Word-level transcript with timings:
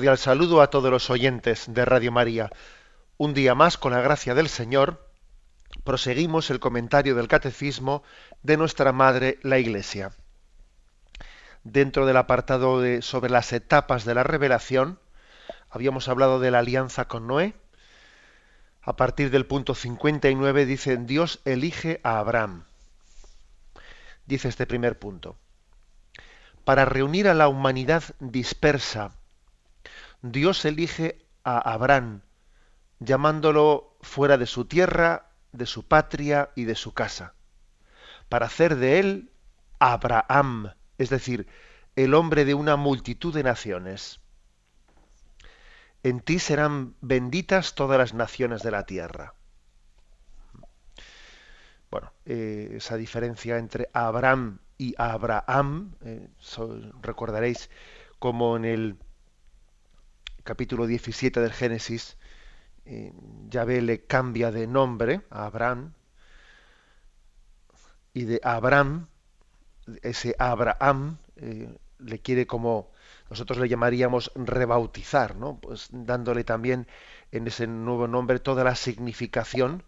Cordial 0.00 0.16
saludo 0.16 0.62
a 0.62 0.70
todos 0.70 0.90
los 0.90 1.10
oyentes 1.10 1.66
de 1.68 1.84
Radio 1.84 2.10
María. 2.10 2.48
Un 3.18 3.34
día 3.34 3.54
más, 3.54 3.76
con 3.76 3.92
la 3.92 4.00
gracia 4.00 4.34
del 4.34 4.48
Señor, 4.48 5.06
proseguimos 5.84 6.48
el 6.48 6.58
comentario 6.58 7.14
del 7.14 7.28
Catecismo 7.28 8.02
de 8.42 8.56
nuestra 8.56 8.92
Madre, 8.92 9.38
la 9.42 9.58
Iglesia. 9.58 10.12
Dentro 11.64 12.06
del 12.06 12.16
apartado 12.16 12.80
de, 12.80 13.02
sobre 13.02 13.28
las 13.28 13.52
etapas 13.52 14.06
de 14.06 14.14
la 14.14 14.22
revelación, 14.22 14.98
habíamos 15.68 16.08
hablado 16.08 16.40
de 16.40 16.50
la 16.50 16.60
alianza 16.60 17.04
con 17.04 17.26
Noé. 17.26 17.52
A 18.80 18.96
partir 18.96 19.30
del 19.30 19.44
punto 19.44 19.74
59 19.74 20.64
dice, 20.64 20.96
Dios 20.96 21.40
elige 21.44 22.00
a 22.04 22.20
Abraham. 22.20 22.64
Dice 24.24 24.48
este 24.48 24.64
primer 24.64 24.98
punto. 24.98 25.36
Para 26.64 26.86
reunir 26.86 27.28
a 27.28 27.34
la 27.34 27.48
humanidad 27.48 28.02
dispersa 28.18 29.19
Dios 30.22 30.64
elige 30.64 31.24
a 31.44 31.58
Abraham, 31.72 32.22
llamándolo 32.98 33.96
fuera 34.02 34.36
de 34.36 34.46
su 34.46 34.66
tierra, 34.66 35.30
de 35.52 35.66
su 35.66 35.86
patria 35.86 36.50
y 36.54 36.64
de 36.64 36.74
su 36.74 36.92
casa, 36.92 37.34
para 38.28 38.46
hacer 38.46 38.76
de 38.76 38.98
él 38.98 39.32
Abraham, 39.78 40.74
es 40.98 41.08
decir, 41.08 41.46
el 41.96 42.14
hombre 42.14 42.44
de 42.44 42.54
una 42.54 42.76
multitud 42.76 43.34
de 43.34 43.42
naciones. 43.42 44.20
En 46.02 46.20
ti 46.20 46.38
serán 46.38 46.94
benditas 47.00 47.74
todas 47.74 47.98
las 47.98 48.14
naciones 48.14 48.62
de 48.62 48.70
la 48.70 48.84
tierra. 48.84 49.34
Bueno, 51.90 52.12
eh, 52.24 52.74
esa 52.76 52.96
diferencia 52.96 53.58
entre 53.58 53.88
Abraham 53.92 54.60
y 54.78 54.94
Abraham, 54.96 55.96
eh, 56.02 56.28
recordaréis 57.02 57.68
como 58.18 58.56
en 58.56 58.64
el 58.64 58.98
capítulo 60.44 60.86
17 60.86 61.40
del 61.40 61.52
Génesis, 61.52 62.16
eh, 62.84 63.12
Yahvé 63.48 63.82
le 63.82 64.06
cambia 64.06 64.50
de 64.50 64.66
nombre 64.66 65.22
a 65.30 65.46
Abraham, 65.46 65.92
y 68.12 68.24
de 68.24 68.40
Abraham, 68.42 69.08
ese 70.02 70.34
Abraham, 70.38 71.18
eh, 71.36 71.68
le 71.98 72.18
quiere 72.20 72.46
como 72.46 72.90
nosotros 73.28 73.58
le 73.58 73.68
llamaríamos 73.68 74.32
rebautizar, 74.34 75.36
¿no? 75.36 75.58
Pues 75.60 75.88
dándole 75.92 76.42
también 76.42 76.88
en 77.30 77.46
ese 77.46 77.66
nuevo 77.68 78.08
nombre 78.08 78.40
toda 78.40 78.64
la 78.64 78.74
significación 78.74 79.84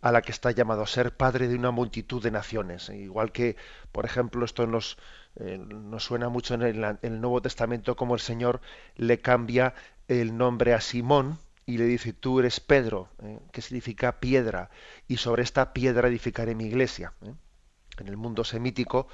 a 0.00 0.12
la 0.12 0.22
que 0.22 0.30
está 0.30 0.52
llamado 0.52 0.82
a 0.82 0.86
ser 0.86 1.16
padre 1.16 1.48
de 1.48 1.56
una 1.56 1.72
multitud 1.72 2.22
de 2.22 2.30
naciones. 2.30 2.88
Igual 2.90 3.32
que, 3.32 3.56
por 3.90 4.04
ejemplo, 4.04 4.44
esto 4.44 4.66
nos, 4.68 4.98
eh, 5.38 5.58
nos 5.58 6.04
suena 6.04 6.28
mucho 6.28 6.54
en 6.54 6.62
el, 6.62 7.20
Nuevo 7.20 7.42
Testamento 7.42 7.94
como 7.94 8.14
el 8.14 8.20
Señor 8.20 8.60
le 8.96 9.20
cambia 9.20 9.74
el 10.08 10.36
nombre 10.36 10.72
a 10.72 10.80
Simón 10.80 11.38
y 11.66 11.78
le 11.78 11.84
dice, 11.84 12.12
tú 12.12 12.40
eres 12.40 12.60
Pedro, 12.60 13.08
eh, 13.22 13.40
que 13.52 13.60
significa 13.60 14.20
piedra, 14.20 14.70
y 15.08 15.18
sobre 15.18 15.42
esta 15.42 15.72
piedra 15.72 16.08
edificaré 16.08 16.54
mi 16.54 16.64
iglesia. 16.64 17.12
¿eh? 17.22 17.34
En 17.98 18.08
el 18.08 18.16
mundo 18.16 18.44
semítico 18.44 19.08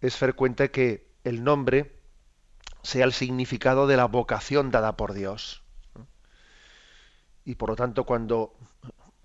es 0.00 0.16
frecuente 0.16 0.70
que 0.70 1.08
el 1.24 1.42
nombre 1.42 1.96
sea 2.82 3.04
el 3.04 3.12
significado 3.12 3.86
de 3.86 3.96
la 3.96 4.04
vocación 4.04 4.70
dada 4.70 4.96
por 4.96 5.12
Dios. 5.12 5.62
Y 7.44 7.54
por 7.56 7.70
lo 7.70 7.76
tanto, 7.76 8.04
cuando 8.04 8.54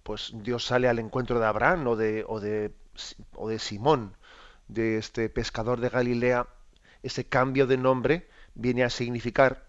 pues 0.04 0.32
Dios 0.34 0.66
sale 0.66 0.88
al 0.88 1.00
encuentro 1.00 1.40
de 1.40 1.46
Abraham 1.46 1.88
o 1.88 1.96
de, 1.96 2.24
o 2.28 2.40
de, 2.40 2.74
o 3.36 3.50
de 3.50 3.60
Simón, 3.60 4.16
de 4.68 4.98
este 4.98 5.30
pescador 5.30 5.80
de 5.80 5.90
Galilea, 5.90 6.48
ese 7.02 7.26
cambio 7.26 7.68
de 7.68 7.78
nombre 7.78 8.30
viene 8.56 8.84
a 8.84 8.90
significar 8.90 9.68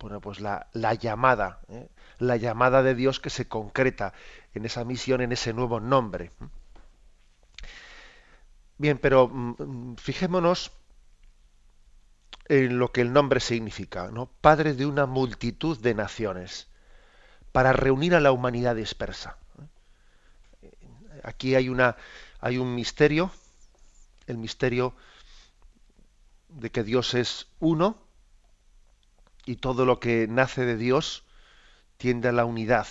bueno, 0.00 0.20
pues 0.20 0.40
la, 0.40 0.66
llamada, 0.94 1.60
¿eh? 1.68 1.88
la 2.18 2.36
llamada 2.36 2.82
de 2.82 2.94
Dios 2.94 3.20
que 3.20 3.28
se 3.28 3.48
concreta 3.48 4.14
en 4.54 4.64
esa 4.64 4.84
misión, 4.84 5.20
en 5.20 5.32
ese 5.32 5.52
nuevo 5.52 5.78
nombre. 5.78 6.32
Bien, 8.78 8.96
pero 8.98 9.28
mm, 9.28 9.56
mm, 9.58 9.96
fijémonos 9.96 10.72
en 12.46 12.78
lo 12.78 12.90
que 12.92 13.02
el 13.02 13.12
nombre 13.12 13.40
significa, 13.40 14.10
¿no? 14.10 14.30
Padre 14.40 14.72
de 14.72 14.86
una 14.86 15.04
multitud 15.04 15.78
de 15.78 15.94
naciones, 15.94 16.68
para 17.52 17.72
reunir 17.72 18.14
a 18.14 18.20
la 18.20 18.32
humanidad 18.32 18.76
dispersa. 18.76 19.36
Aquí 21.22 21.54
hay 21.54 21.68
una 21.68 21.96
hay 22.40 22.56
un 22.56 22.74
misterio 22.74 23.30
el 24.30 24.38
misterio 24.38 24.94
de 26.48 26.70
que 26.70 26.82
Dios 26.82 27.14
es 27.14 27.48
uno 27.58 28.02
y 29.46 29.56
todo 29.56 29.84
lo 29.84 30.00
que 30.00 30.26
nace 30.28 30.64
de 30.64 30.76
Dios 30.76 31.24
tiende 31.96 32.28
a 32.28 32.32
la 32.32 32.44
unidad 32.44 32.86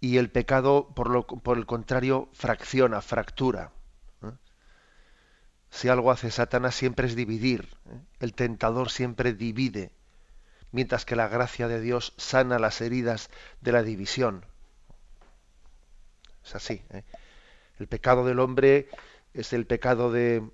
y 0.00 0.18
el 0.18 0.30
pecado 0.30 0.92
por, 0.94 1.10
lo, 1.10 1.26
por 1.26 1.56
el 1.56 1.66
contrario 1.66 2.28
fracciona, 2.32 3.00
fractura. 3.00 3.72
Si 5.70 5.88
algo 5.88 6.10
hace 6.10 6.30
Satanás 6.30 6.74
siempre 6.74 7.06
es 7.06 7.16
dividir, 7.16 7.68
¿eh? 7.90 8.00
el 8.20 8.34
tentador 8.34 8.88
siempre 8.88 9.34
divide, 9.34 9.90
mientras 10.70 11.04
que 11.04 11.16
la 11.16 11.28
gracia 11.28 11.68
de 11.68 11.80
Dios 11.80 12.14
sana 12.16 12.58
las 12.58 12.80
heridas 12.80 13.30
de 13.60 13.72
la 13.72 13.82
división. 13.82 14.46
Es 16.44 16.54
así. 16.54 16.82
¿eh? 16.90 17.02
El 17.78 17.88
pecado 17.88 18.24
del 18.24 18.38
hombre 18.38 18.88
es 19.34 19.52
el 19.52 19.66
pecado 19.66 20.12
de, 20.12 20.48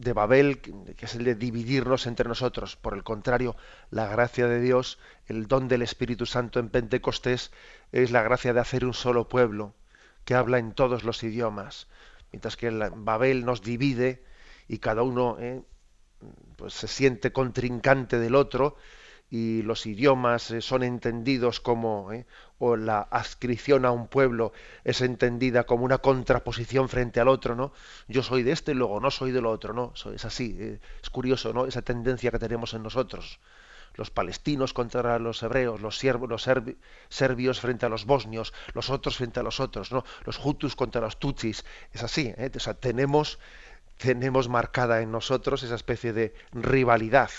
de 0.00 0.12
Babel, 0.12 0.60
que 0.60 1.04
es 1.04 1.14
el 1.14 1.24
de 1.24 1.34
dividirnos 1.34 2.06
entre 2.06 2.28
nosotros. 2.28 2.76
Por 2.76 2.94
el 2.94 3.04
contrario, 3.04 3.56
la 3.90 4.06
gracia 4.06 4.46
de 4.48 4.60
Dios, 4.60 4.98
el 5.26 5.46
don 5.46 5.68
del 5.68 5.82
Espíritu 5.82 6.26
Santo 6.26 6.58
en 6.58 6.70
Pentecostés, 6.70 7.52
es 7.92 8.10
la 8.10 8.22
gracia 8.22 8.52
de 8.52 8.60
hacer 8.60 8.84
un 8.84 8.94
solo 8.94 9.28
pueblo, 9.28 9.74
que 10.24 10.34
habla 10.34 10.58
en 10.58 10.72
todos 10.72 11.04
los 11.04 11.22
idiomas. 11.22 11.88
Mientras 12.32 12.56
que 12.56 12.70
Babel 12.70 13.44
nos 13.44 13.62
divide 13.62 14.24
y 14.68 14.78
cada 14.78 15.02
uno 15.02 15.36
eh, 15.38 15.62
pues 16.56 16.74
se 16.74 16.88
siente 16.88 17.32
contrincante 17.32 18.18
del 18.18 18.36
otro, 18.36 18.76
y 19.30 19.62
los 19.62 19.86
idiomas 19.86 20.50
eh, 20.50 20.60
son 20.60 20.82
entendidos 20.82 21.60
como, 21.60 22.12
eh, 22.12 22.26
o 22.60 22.76
la 22.76 23.00
adscripción 23.10 23.86
a 23.86 23.90
un 23.90 24.06
pueblo 24.06 24.52
es 24.84 25.00
entendida 25.00 25.64
como 25.64 25.84
una 25.84 25.98
contraposición 25.98 26.90
frente 26.90 27.18
al 27.18 27.28
otro, 27.28 27.56
¿no? 27.56 27.72
Yo 28.06 28.22
soy 28.22 28.42
de 28.42 28.52
este 28.52 28.72
y 28.72 28.74
luego 28.74 29.00
no 29.00 29.10
soy 29.10 29.32
del 29.32 29.46
otro, 29.46 29.72
¿no? 29.72 29.94
Es 30.14 30.24
así, 30.26 30.56
eh, 30.60 30.78
es 31.02 31.10
curioso, 31.10 31.54
¿no? 31.54 31.66
Esa 31.66 31.80
tendencia 31.80 32.30
que 32.30 32.38
tenemos 32.38 32.74
en 32.74 32.82
nosotros. 32.82 33.40
Los 33.94 34.10
palestinos 34.10 34.74
contra 34.74 35.18
los 35.18 35.42
hebreos, 35.42 35.80
los, 35.80 36.04
los 36.04 36.48
serbios 37.08 37.60
frente 37.60 37.86
a 37.86 37.88
los 37.88 38.04
bosnios, 38.04 38.52
los 38.74 38.90
otros 38.90 39.16
frente 39.16 39.40
a 39.40 39.42
los 39.42 39.58
otros, 39.58 39.90
¿no? 39.90 40.04
Los 40.26 40.38
hutus 40.44 40.76
contra 40.76 41.00
los 41.00 41.18
tutsis, 41.18 41.64
es 41.94 42.02
así, 42.02 42.34
¿eh? 42.36 42.50
O 42.54 42.60
sea, 42.60 42.74
tenemos, 42.74 43.38
tenemos 43.96 44.50
marcada 44.50 45.00
en 45.00 45.10
nosotros 45.10 45.62
esa 45.62 45.76
especie 45.76 46.12
de 46.12 46.34
rivalidad, 46.52 47.30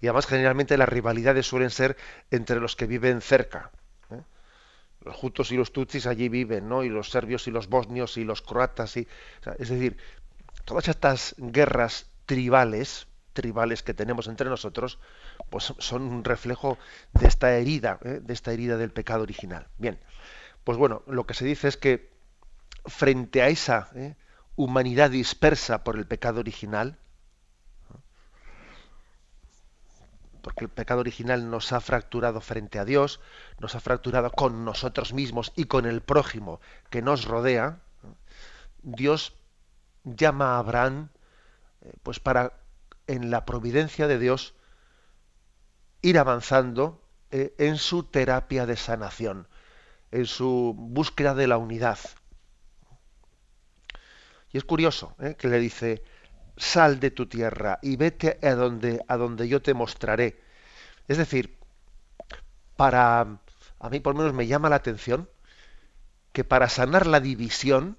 y 0.00 0.06
además 0.06 0.26
generalmente 0.26 0.78
las 0.78 0.88
rivalidades 0.88 1.44
suelen 1.44 1.70
ser 1.70 1.96
entre 2.30 2.60
los 2.60 2.76
que 2.76 2.86
viven 2.86 3.20
cerca. 3.20 3.72
Los 5.04 5.22
hutos 5.22 5.52
y 5.52 5.56
los 5.56 5.72
tutsis 5.72 6.06
allí 6.06 6.28
viven, 6.28 6.68
¿no? 6.68 6.82
Y 6.82 6.88
los 6.88 7.10
serbios 7.10 7.46
y 7.46 7.50
los 7.50 7.68
bosnios 7.68 8.16
y 8.16 8.24
los 8.24 8.42
croatas. 8.42 8.96
Y, 8.96 9.06
es 9.58 9.68
decir, 9.68 9.96
todas 10.64 10.88
estas 10.88 11.34
guerras 11.38 12.10
tribales, 12.26 13.06
tribales 13.32 13.82
que 13.82 13.94
tenemos 13.94 14.26
entre 14.26 14.50
nosotros, 14.50 14.98
pues 15.50 15.72
son 15.78 16.02
un 16.02 16.24
reflejo 16.24 16.78
de 17.12 17.26
esta 17.26 17.56
herida, 17.56 17.98
¿eh? 18.04 18.20
de 18.22 18.34
esta 18.34 18.52
herida 18.52 18.76
del 18.76 18.90
pecado 18.90 19.22
original. 19.22 19.68
Bien, 19.78 19.98
pues 20.64 20.76
bueno, 20.76 21.02
lo 21.06 21.26
que 21.26 21.34
se 21.34 21.44
dice 21.44 21.68
es 21.68 21.76
que 21.76 22.10
frente 22.84 23.42
a 23.42 23.48
esa 23.48 23.90
¿eh? 23.94 24.16
humanidad 24.56 25.10
dispersa 25.10 25.84
por 25.84 25.96
el 25.96 26.06
pecado 26.06 26.40
original, 26.40 26.98
porque 30.42 30.64
el 30.64 30.70
pecado 30.70 31.00
original 31.00 31.50
nos 31.50 31.72
ha 31.72 31.80
fracturado 31.80 32.40
frente 32.40 32.78
a 32.78 32.84
Dios, 32.84 33.20
nos 33.58 33.74
ha 33.74 33.80
fracturado 33.80 34.30
con 34.30 34.64
nosotros 34.64 35.12
mismos 35.12 35.52
y 35.56 35.64
con 35.64 35.86
el 35.86 36.00
prójimo 36.00 36.60
que 36.90 37.02
nos 37.02 37.24
rodea, 37.24 37.80
Dios 38.82 39.34
llama 40.04 40.56
a 40.56 40.58
Abraham 40.58 41.10
eh, 41.82 41.92
pues 42.02 42.20
para 42.20 42.52
en 43.06 43.30
la 43.30 43.44
providencia 43.44 44.06
de 44.06 44.18
Dios 44.18 44.54
ir 46.02 46.18
avanzando 46.18 47.02
eh, 47.30 47.54
en 47.58 47.76
su 47.76 48.04
terapia 48.04 48.66
de 48.66 48.76
sanación, 48.76 49.48
en 50.10 50.26
su 50.26 50.74
búsqueda 50.76 51.34
de 51.34 51.46
la 51.46 51.58
unidad. 51.58 51.98
Y 54.50 54.58
es 54.58 54.64
curioso 54.64 55.14
¿eh? 55.20 55.36
que 55.38 55.48
le 55.48 55.58
dice, 55.58 56.02
sal 56.58 57.00
de 57.00 57.10
tu 57.10 57.26
tierra 57.26 57.78
y 57.82 57.96
vete 57.96 58.38
a 58.42 58.54
donde, 58.54 59.02
a 59.08 59.16
donde 59.16 59.48
yo 59.48 59.62
te 59.62 59.74
mostraré. 59.74 60.40
Es 61.08 61.18
decir, 61.18 61.56
para, 62.76 63.20
a 63.80 63.90
mí 63.90 64.00
por 64.00 64.14
lo 64.14 64.20
menos 64.20 64.34
me 64.34 64.46
llama 64.46 64.68
la 64.68 64.76
atención 64.76 65.28
que 66.32 66.44
para 66.44 66.68
sanar 66.68 67.06
la 67.06 67.20
división 67.20 67.96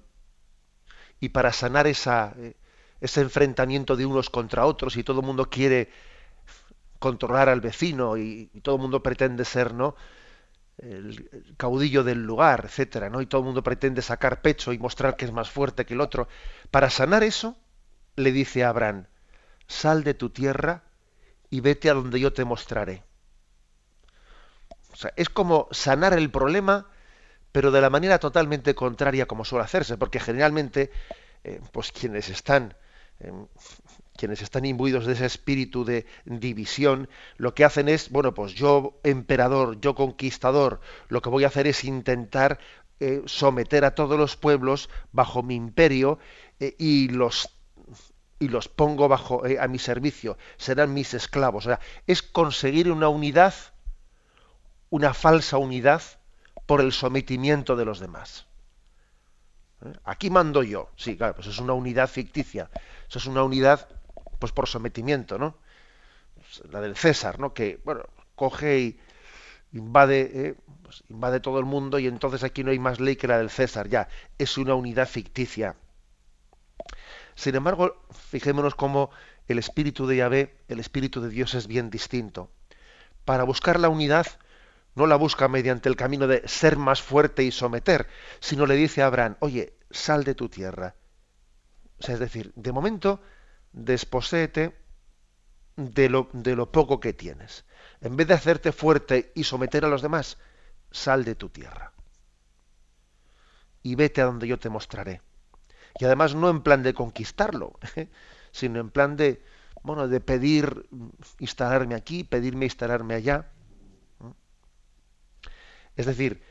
y 1.20 1.30
para 1.30 1.52
sanar 1.52 1.86
esa, 1.86 2.34
eh, 2.38 2.54
ese 3.00 3.20
enfrentamiento 3.20 3.96
de 3.96 4.06
unos 4.06 4.30
contra 4.30 4.66
otros 4.66 4.96
y 4.96 5.04
todo 5.04 5.20
el 5.20 5.26
mundo 5.26 5.48
quiere 5.50 5.90
controlar 6.98 7.48
al 7.48 7.60
vecino 7.60 8.16
y, 8.16 8.46
todo 8.62 8.76
el 8.76 8.82
mundo 8.82 9.02
pretende 9.02 9.44
ser, 9.44 9.74
¿no? 9.74 9.96
El, 10.78 11.54
caudillo 11.56 12.04
del 12.04 12.22
lugar, 12.22 12.64
etcétera, 12.66 13.10
¿no? 13.10 13.20
Y 13.20 13.26
todo 13.26 13.40
el 13.40 13.46
mundo 13.46 13.62
pretende 13.62 14.02
sacar 14.02 14.42
pecho 14.42 14.72
y 14.72 14.78
mostrar 14.78 15.16
que 15.16 15.24
es 15.24 15.32
más 15.32 15.50
fuerte 15.50 15.84
que 15.84 15.94
el 15.94 16.00
otro. 16.00 16.28
Para 16.70 16.90
sanar 16.90 17.22
eso, 17.22 17.56
le 18.20 18.32
dice 18.32 18.64
a 18.64 18.70
Abraham, 18.70 19.06
sal 19.66 20.04
de 20.04 20.14
tu 20.14 20.30
tierra 20.30 20.82
y 21.50 21.60
vete 21.60 21.90
a 21.90 21.94
donde 21.94 22.20
yo 22.20 22.32
te 22.32 22.44
mostraré. 22.44 23.02
O 24.92 24.96
sea, 24.96 25.12
es 25.16 25.28
como 25.28 25.68
sanar 25.70 26.12
el 26.12 26.30
problema, 26.30 26.88
pero 27.52 27.70
de 27.70 27.80
la 27.80 27.90
manera 27.90 28.18
totalmente 28.18 28.74
contraria 28.74 29.26
como 29.26 29.44
suele 29.44 29.64
hacerse, 29.64 29.96
porque 29.96 30.20
generalmente, 30.20 30.90
eh, 31.44 31.60
pues 31.72 31.92
quienes 31.92 32.28
están 32.28 32.74
Em, 33.20 33.46
quienes 34.16 34.42
están 34.42 34.64
imbuidos 34.66 35.06
de 35.06 35.14
ese 35.14 35.26
espíritu 35.26 35.84
de 35.84 36.06
división, 36.24 37.08
lo 37.36 37.54
que 37.54 37.64
hacen 37.64 37.88
es, 37.88 38.10
bueno, 38.10 38.34
pues 38.34 38.52
yo 38.54 38.98
emperador, 39.02 39.80
yo 39.80 39.94
conquistador, 39.94 40.80
lo 41.08 41.22
que 41.22 41.30
voy 41.30 41.44
a 41.44 41.48
hacer 41.48 41.66
es 41.66 41.84
intentar 41.84 42.58
eh, 42.98 43.22
someter 43.24 43.84
a 43.84 43.94
todos 43.94 44.18
los 44.18 44.36
pueblos 44.36 44.90
bajo 45.12 45.42
mi 45.42 45.54
imperio 45.54 46.18
eh, 46.60 46.74
y 46.78 47.08
los 47.08 47.48
y 48.40 48.48
los 48.48 48.68
pongo 48.68 49.06
bajo 49.06 49.46
eh, 49.46 49.58
a 49.60 49.68
mi 49.68 49.78
servicio, 49.78 50.36
serán 50.56 50.92
mis 50.92 51.14
esclavos. 51.14 51.66
O 51.66 51.68
sea, 51.68 51.80
es 52.06 52.22
conseguir 52.22 52.90
una 52.90 53.08
unidad, 53.08 53.54
una 54.88 55.14
falsa 55.14 55.58
unidad 55.58 56.02
por 56.66 56.80
el 56.80 56.92
sometimiento 56.92 57.76
de 57.76 57.84
los 57.84 58.00
demás. 58.00 58.46
Aquí 60.04 60.30
mando 60.30 60.62
yo. 60.62 60.88
Sí, 60.96 61.16
claro, 61.16 61.34
pues 61.34 61.46
es 61.46 61.58
una 61.58 61.74
unidad 61.74 62.08
ficticia. 62.08 62.70
Eso 63.08 63.18
es 63.18 63.26
una 63.26 63.42
unidad, 63.42 63.88
pues 64.38 64.52
por 64.52 64.66
sometimiento, 64.66 65.38
¿no? 65.38 65.56
La 66.70 66.80
del 66.80 66.96
César, 66.96 67.38
¿no? 67.38 67.52
Que, 67.52 67.78
bueno, 67.84 68.04
coge 68.34 68.80
y 68.80 69.00
invade, 69.72 70.30
eh, 70.32 70.54
pues 70.82 71.04
invade 71.08 71.40
todo 71.40 71.58
el 71.58 71.66
mundo 71.66 71.98
y 71.98 72.06
entonces 72.06 72.42
aquí 72.42 72.64
no 72.64 72.70
hay 72.70 72.78
más 72.78 73.00
ley 73.00 73.16
que 73.16 73.28
la 73.28 73.38
del 73.38 73.50
César. 73.50 73.88
Ya, 73.88 74.08
es 74.38 74.56
una 74.56 74.74
unidad 74.74 75.08
ficticia. 75.08 75.76
Sin 77.40 77.54
embargo, 77.54 77.96
fijémonos 78.10 78.74
cómo 78.74 79.08
el 79.48 79.58
espíritu 79.58 80.06
de 80.06 80.16
Yahvé, 80.16 80.58
el 80.68 80.78
espíritu 80.78 81.22
de 81.22 81.30
Dios 81.30 81.54
es 81.54 81.68
bien 81.68 81.88
distinto. 81.88 82.50
Para 83.24 83.44
buscar 83.44 83.80
la 83.80 83.88
unidad, 83.88 84.26
no 84.94 85.06
la 85.06 85.16
busca 85.16 85.48
mediante 85.48 85.88
el 85.88 85.96
camino 85.96 86.26
de 86.26 86.46
ser 86.46 86.76
más 86.76 87.00
fuerte 87.00 87.42
y 87.42 87.50
someter, 87.50 88.08
sino 88.40 88.66
le 88.66 88.74
dice 88.74 89.00
a 89.00 89.06
Abraham, 89.06 89.38
oye, 89.40 89.72
sal 89.90 90.24
de 90.24 90.34
tu 90.34 90.50
tierra. 90.50 90.96
O 91.98 92.02
sea, 92.02 92.12
es 92.12 92.20
decir, 92.20 92.52
de 92.56 92.72
momento, 92.72 93.22
desposéete 93.72 94.78
de 95.76 96.10
lo, 96.10 96.28
de 96.34 96.54
lo 96.54 96.70
poco 96.70 97.00
que 97.00 97.14
tienes. 97.14 97.64
En 98.02 98.16
vez 98.16 98.28
de 98.28 98.34
hacerte 98.34 98.70
fuerte 98.70 99.32
y 99.34 99.44
someter 99.44 99.86
a 99.86 99.88
los 99.88 100.02
demás, 100.02 100.36
sal 100.90 101.24
de 101.24 101.36
tu 101.36 101.48
tierra. 101.48 101.94
Y 103.82 103.94
vete 103.94 104.20
a 104.20 104.26
donde 104.26 104.46
yo 104.46 104.58
te 104.58 104.68
mostraré. 104.68 105.22
Y 105.98 106.04
además 106.04 106.34
no 106.34 106.48
en 106.48 106.62
plan 106.62 106.82
de 106.82 106.94
conquistarlo, 106.94 107.78
sino 108.52 108.80
en 108.80 108.90
plan 108.90 109.16
de, 109.16 109.42
bueno, 109.82 110.08
de 110.08 110.20
pedir 110.20 110.88
instalarme 111.38 111.94
aquí, 111.94 112.24
pedirme 112.24 112.66
instalarme 112.66 113.14
allá. 113.14 113.50
Es 115.96 116.06
decir, 116.06 116.42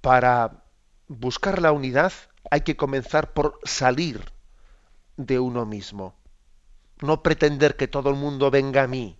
para 0.00 0.64
buscar 1.08 1.60
la 1.60 1.72
unidad 1.72 2.12
hay 2.50 2.62
que 2.62 2.76
comenzar 2.76 3.32
por 3.32 3.58
salir 3.64 4.32
de 5.16 5.38
uno 5.38 5.66
mismo. 5.66 6.14
No 7.00 7.22
pretender 7.22 7.76
que 7.76 7.88
todo 7.88 8.10
el 8.10 8.16
mundo 8.16 8.50
venga 8.50 8.82
a 8.82 8.86
mí. 8.86 9.18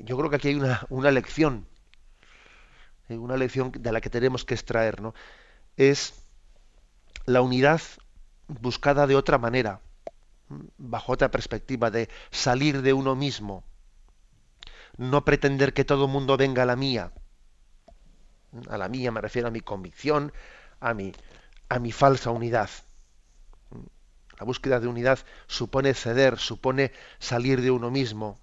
Yo 0.00 0.16
creo 0.18 0.30
que 0.30 0.36
aquí 0.36 0.48
hay 0.48 0.54
una, 0.56 0.86
una 0.90 1.10
lección, 1.10 1.66
eh, 3.08 3.16
una 3.16 3.36
lección 3.36 3.72
de 3.72 3.92
la 3.92 4.00
que 4.00 4.10
tenemos 4.10 4.44
que 4.44 4.54
extraer, 4.54 5.00
¿no? 5.00 5.14
Es 5.76 6.14
la 7.24 7.40
unidad 7.40 7.80
buscada 8.48 9.06
de 9.06 9.16
otra 9.16 9.38
manera, 9.38 9.80
bajo 10.78 11.12
otra 11.12 11.30
perspectiva, 11.30 11.90
de 11.90 12.08
salir 12.30 12.82
de 12.82 12.92
uno 12.92 13.14
mismo. 13.14 13.64
No 14.96 15.24
pretender 15.24 15.74
que 15.74 15.84
todo 15.84 16.06
el 16.06 16.10
mundo 16.10 16.36
venga 16.36 16.64
a 16.64 16.66
la 16.66 16.76
mía 16.76 17.12
a 18.68 18.78
la 18.78 18.88
mía 18.88 19.12
me 19.12 19.20
refiero 19.20 19.48
a 19.48 19.50
mi 19.50 19.60
convicción, 19.60 20.32
a 20.80 20.94
mi, 20.94 21.12
a 21.68 21.78
mi 21.78 21.92
falsa 21.92 22.30
unidad. 22.30 22.70
La 24.38 24.44
búsqueda 24.44 24.80
de 24.80 24.86
unidad 24.86 25.18
supone 25.46 25.94
ceder, 25.94 26.38
supone 26.38 26.92
salir 27.18 27.60
de 27.60 27.70
uno 27.70 27.90
mismo, 27.90 28.38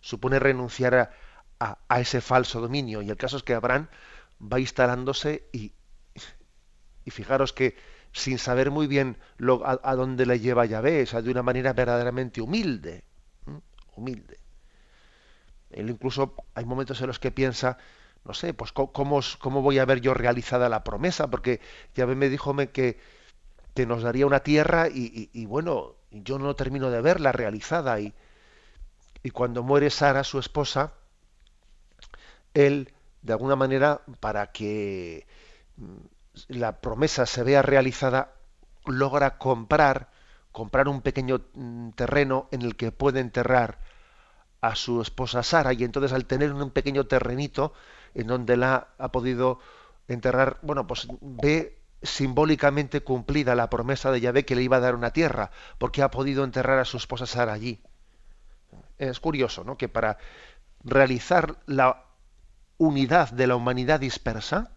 supone 0.00 0.38
renunciar 0.38 0.94
a, 1.58 1.78
a, 1.88 2.00
ese 2.00 2.20
falso 2.20 2.60
dominio. 2.60 3.02
Y 3.02 3.10
el 3.10 3.16
caso 3.16 3.36
es 3.36 3.42
que 3.42 3.54
Abraham 3.54 3.88
va 4.40 4.60
instalándose 4.60 5.48
y, 5.52 5.72
y 7.04 7.10
fijaros 7.10 7.52
que 7.52 7.76
sin 8.14 8.38
saber 8.38 8.70
muy 8.70 8.86
bien 8.86 9.18
lo, 9.38 9.62
a, 9.66 9.94
dónde 9.96 10.24
le 10.24 10.38
lleva 10.38 10.64
Yahvé, 10.64 11.02
o 11.02 11.06
sea, 11.06 11.20
de 11.20 11.32
una 11.32 11.42
manera 11.42 11.72
verdaderamente 11.72 12.40
humilde, 12.40 13.02
humilde. 13.96 14.38
Él 15.70 15.90
incluso 15.90 16.36
hay 16.54 16.64
momentos 16.64 17.00
en 17.00 17.08
los 17.08 17.18
que 17.18 17.32
piensa, 17.32 17.76
no 18.24 18.32
sé, 18.32 18.54
pues 18.54 18.70
cómo, 18.70 19.20
cómo 19.40 19.62
voy 19.62 19.80
a 19.80 19.84
ver 19.84 20.00
yo 20.00 20.14
realizada 20.14 20.68
la 20.68 20.84
promesa, 20.84 21.28
porque 21.28 21.60
ya 21.96 22.06
me 22.06 22.28
dijo 22.28 22.54
que, 22.72 23.00
que 23.74 23.84
nos 23.84 24.04
daría 24.04 24.26
una 24.26 24.40
tierra 24.40 24.86
y, 24.88 25.44
bueno, 25.46 25.96
yo 26.12 26.38
no 26.38 26.54
termino 26.54 26.90
de 26.90 27.00
verla 27.00 27.32
realizada 27.32 27.98
y, 27.98 28.14
cuando 29.32 29.64
muere 29.64 29.90
Sara, 29.90 30.22
su 30.22 30.38
esposa, 30.38 30.94
él, 32.52 32.92
de 33.22 33.32
alguna 33.32 33.56
manera, 33.56 34.02
para 34.20 34.52
que 34.52 35.26
la 36.48 36.80
promesa 36.80 37.26
se 37.26 37.42
vea 37.42 37.62
realizada, 37.62 38.32
logra 38.86 39.38
comprar, 39.38 40.10
comprar 40.52 40.88
un 40.88 41.00
pequeño 41.00 41.40
mm, 41.54 41.90
terreno 41.90 42.48
en 42.50 42.62
el 42.62 42.76
que 42.76 42.92
puede 42.92 43.20
enterrar 43.20 43.78
a 44.60 44.74
su 44.74 45.02
esposa 45.02 45.42
Sara 45.42 45.72
y 45.72 45.84
entonces 45.84 46.12
al 46.12 46.26
tener 46.26 46.52
un 46.52 46.70
pequeño 46.70 47.06
terrenito 47.06 47.72
en 48.14 48.26
donde 48.26 48.56
la 48.56 48.88
ha 48.98 49.12
podido 49.12 49.58
enterrar, 50.08 50.58
bueno, 50.62 50.86
pues 50.86 51.06
ve 51.20 51.78
simbólicamente 52.02 53.02
cumplida 53.02 53.54
la 53.54 53.70
promesa 53.70 54.10
de 54.10 54.20
Yahvé 54.20 54.44
que 54.44 54.54
le 54.54 54.62
iba 54.62 54.76
a 54.76 54.80
dar 54.80 54.94
una 54.94 55.10
tierra, 55.10 55.50
porque 55.78 56.02
ha 56.02 56.10
podido 56.10 56.44
enterrar 56.44 56.78
a 56.78 56.84
su 56.84 56.96
esposa 56.96 57.26
Sara 57.26 57.52
allí. 57.52 57.80
Es 58.98 59.20
curioso, 59.20 59.64
¿no? 59.64 59.76
Que 59.76 59.88
para 59.88 60.18
realizar 60.82 61.56
la 61.66 62.04
unidad 62.78 63.30
de 63.30 63.46
la 63.46 63.56
humanidad 63.56 64.00
dispersa, 64.00 64.70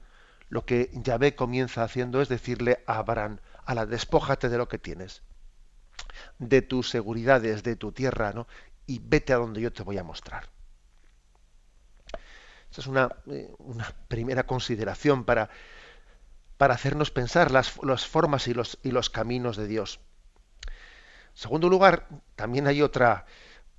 lo 0.49 0.65
que 0.65 0.89
Yahvé 0.93 1.35
comienza 1.35 1.83
haciendo 1.83 2.21
es 2.21 2.29
decirle 2.29 2.83
a 2.87 2.99
Abraham, 2.99 3.39
a 3.65 3.75
la 3.75 3.85
despójate 3.85 4.49
de 4.49 4.57
lo 4.57 4.67
que 4.67 4.77
tienes, 4.77 5.21
de 6.39 6.61
tus 6.61 6.89
seguridades, 6.89 7.63
de 7.63 7.75
tu 7.75 7.91
tierra, 7.91 8.31
¿no? 8.33 8.47
Y 8.85 8.99
vete 8.99 9.33
a 9.33 9.37
donde 9.37 9.61
yo 9.61 9.73
te 9.73 9.83
voy 9.83 9.97
a 9.97 10.03
mostrar. 10.03 10.49
Esa 12.71 12.81
es 12.81 12.87
una, 12.87 13.09
eh, 13.27 13.53
primera 14.07 14.45
consideración 14.45 15.25
para, 15.25 15.49
para 16.57 16.75
hacernos 16.75 17.11
pensar 17.11 17.51
las, 17.51 17.81
las 17.83 18.05
formas 18.05 18.47
y 18.47 18.53
los, 18.53 18.79
y 18.83 18.91
los, 18.91 19.09
caminos 19.09 19.57
de 19.57 19.67
Dios. 19.67 19.99
En 20.65 20.71
segundo 21.33 21.69
lugar, 21.69 22.07
también 22.35 22.67
hay 22.67 22.81
otra, 22.81 23.25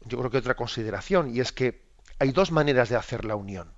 yo 0.01 0.19
creo 0.19 0.31
que 0.31 0.39
otra 0.39 0.55
consideración, 0.55 1.35
y 1.35 1.41
es 1.41 1.53
que 1.53 1.89
hay 2.19 2.33
dos 2.33 2.51
maneras 2.51 2.89
de 2.89 2.97
hacer 2.97 3.25
la 3.25 3.37
unión. 3.37 3.78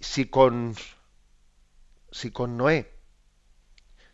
Si 0.00 0.26
con, 0.26 0.74
si 2.10 2.30
con 2.30 2.56
Noé, 2.56 2.90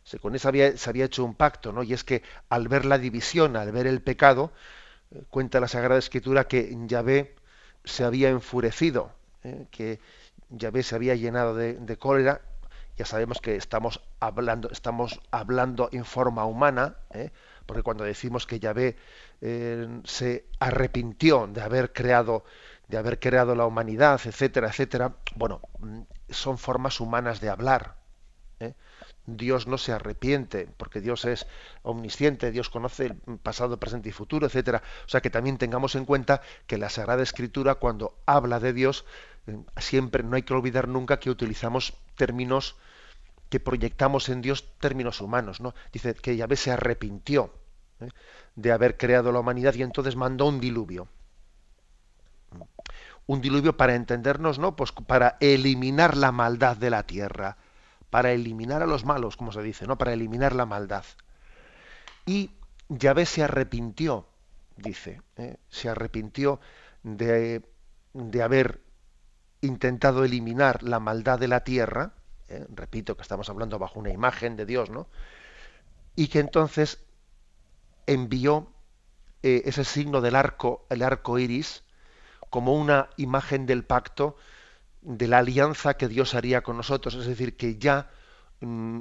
si 0.06 0.18
con 0.18 0.34
eso 0.36 0.48
había, 0.48 0.76
se 0.76 0.88
había 0.88 1.04
hecho 1.04 1.24
un 1.24 1.34
pacto, 1.34 1.72
¿no? 1.72 1.82
Y 1.82 1.92
es 1.92 2.04
que 2.04 2.22
al 2.48 2.68
ver 2.68 2.84
la 2.84 2.96
división, 2.96 3.56
al 3.56 3.72
ver 3.72 3.88
el 3.88 4.00
pecado, 4.00 4.52
eh, 5.10 5.24
cuenta 5.30 5.58
la 5.60 5.68
Sagrada 5.68 5.98
Escritura 5.98 6.46
que 6.46 6.72
Yahvé 6.86 7.34
se 7.84 8.04
había 8.04 8.28
enfurecido, 8.30 9.12
¿eh? 9.42 9.66
que 9.70 10.00
Yahvé 10.50 10.84
se 10.84 10.94
había 10.94 11.16
llenado 11.16 11.56
de, 11.56 11.96
cólera. 11.98 12.40
Ya 12.96 13.04
sabemos 13.04 13.40
que 13.40 13.56
estamos 13.56 14.00
hablando, 14.20 14.70
estamos 14.70 15.20
hablando 15.30 15.88
en 15.92 16.04
forma 16.04 16.44
humana, 16.44 16.96
¿eh? 17.12 17.30
porque 17.66 17.82
cuando 17.82 18.04
decimos 18.04 18.46
que 18.46 18.60
Yahvé 18.60 18.96
se 20.04 20.46
arrepintió 20.60 21.46
de 21.46 21.60
haber 21.60 21.92
creado 21.92 22.44
de 22.88 22.96
haber 22.98 23.18
creado 23.18 23.54
la 23.54 23.66
humanidad, 23.66 24.20
etcétera, 24.24 24.68
etcétera, 24.68 25.16
bueno, 25.34 25.60
mm, 25.80 26.02
son 26.30 26.58
formas 26.58 27.00
humanas 27.00 27.40
de 27.40 27.48
hablar. 27.48 27.96
¿eh? 28.60 28.74
Dios 29.26 29.66
no 29.66 29.78
se 29.78 29.92
arrepiente, 29.92 30.68
porque 30.76 31.00
Dios 31.00 31.24
es 31.24 31.46
omnisciente, 31.82 32.52
Dios 32.52 32.70
conoce 32.70 33.06
el 33.06 33.38
pasado, 33.38 33.78
presente 33.78 34.08
y 34.08 34.12
futuro, 34.12 34.46
etcétera. 34.46 34.82
O 35.04 35.08
sea 35.08 35.20
que 35.20 35.30
también 35.30 35.58
tengamos 35.58 35.94
en 35.96 36.04
cuenta 36.04 36.42
que 36.66 36.78
la 36.78 36.88
Sagrada 36.88 37.22
Escritura, 37.22 37.76
cuando 37.76 38.18
habla 38.26 38.60
de 38.60 38.72
Dios, 38.72 39.04
eh, 39.46 39.58
siempre 39.78 40.22
no 40.22 40.36
hay 40.36 40.42
que 40.42 40.54
olvidar 40.54 40.88
nunca 40.88 41.18
que 41.18 41.30
utilizamos 41.30 41.94
términos 42.16 42.76
que 43.48 43.60
proyectamos 43.60 44.28
en 44.28 44.42
Dios 44.42 44.64
términos 44.78 45.20
humanos, 45.20 45.60
¿no? 45.60 45.74
Dice 45.92 46.14
que 46.14 46.36
Yahvé 46.36 46.56
se 46.56 46.72
arrepintió 46.72 47.52
¿eh? 48.00 48.08
de 48.56 48.72
haber 48.72 48.96
creado 48.96 49.32
la 49.32 49.40
humanidad 49.40 49.74
y 49.74 49.82
entonces 49.82 50.16
mandó 50.16 50.46
un 50.46 50.60
diluvio. 50.60 51.08
Un 53.26 53.40
diluvio 53.40 53.76
para 53.76 53.94
entendernos, 53.94 54.58
¿no? 54.58 54.76
Pues 54.76 54.92
para 54.92 55.36
eliminar 55.40 56.16
la 56.16 56.32
maldad 56.32 56.76
de 56.76 56.90
la 56.90 57.04
tierra 57.04 57.56
para 58.10 58.32
eliminar 58.32 58.82
a 58.82 58.86
los 58.86 59.04
malos, 59.04 59.36
como 59.36 59.52
se 59.52 59.62
dice, 59.62 59.86
¿no? 59.86 59.98
Para 59.98 60.12
eliminar 60.12 60.54
la 60.54 60.66
maldad. 60.66 61.04
Y 62.24 62.50
Yahvé 62.88 63.26
se 63.26 63.42
arrepintió, 63.42 64.26
dice, 64.76 65.20
¿eh? 65.36 65.56
se 65.68 65.88
arrepintió 65.88 66.60
de, 67.02 67.62
de, 68.12 68.42
haber 68.42 68.80
intentado 69.60 70.24
eliminar 70.24 70.82
la 70.82 71.00
maldad 71.00 71.38
de 71.38 71.48
la 71.48 71.60
tierra, 71.64 72.14
¿eh? 72.48 72.66
repito 72.74 73.16
que 73.16 73.22
estamos 73.22 73.48
hablando 73.48 73.78
bajo 73.78 73.98
una 73.98 74.10
imagen 74.10 74.56
de 74.56 74.66
Dios, 74.66 74.90
¿no? 74.90 75.08
Y 76.14 76.28
que 76.28 76.40
entonces 76.40 77.04
envió 78.06 78.72
eh, 79.42 79.62
ese 79.66 79.84
signo 79.84 80.20
del 80.20 80.36
arco, 80.36 80.86
el 80.90 81.02
arco 81.02 81.38
iris, 81.38 81.84
como 82.50 82.74
una 82.74 83.08
imagen 83.16 83.66
del 83.66 83.84
pacto 83.84 84.36
de 85.06 85.28
la 85.28 85.38
alianza 85.38 85.94
que 85.94 86.08
Dios 86.08 86.34
haría 86.34 86.62
con 86.62 86.76
nosotros, 86.76 87.14
es 87.14 87.26
decir, 87.26 87.56
que 87.56 87.76
ya 87.76 88.10
mm, 88.60 89.00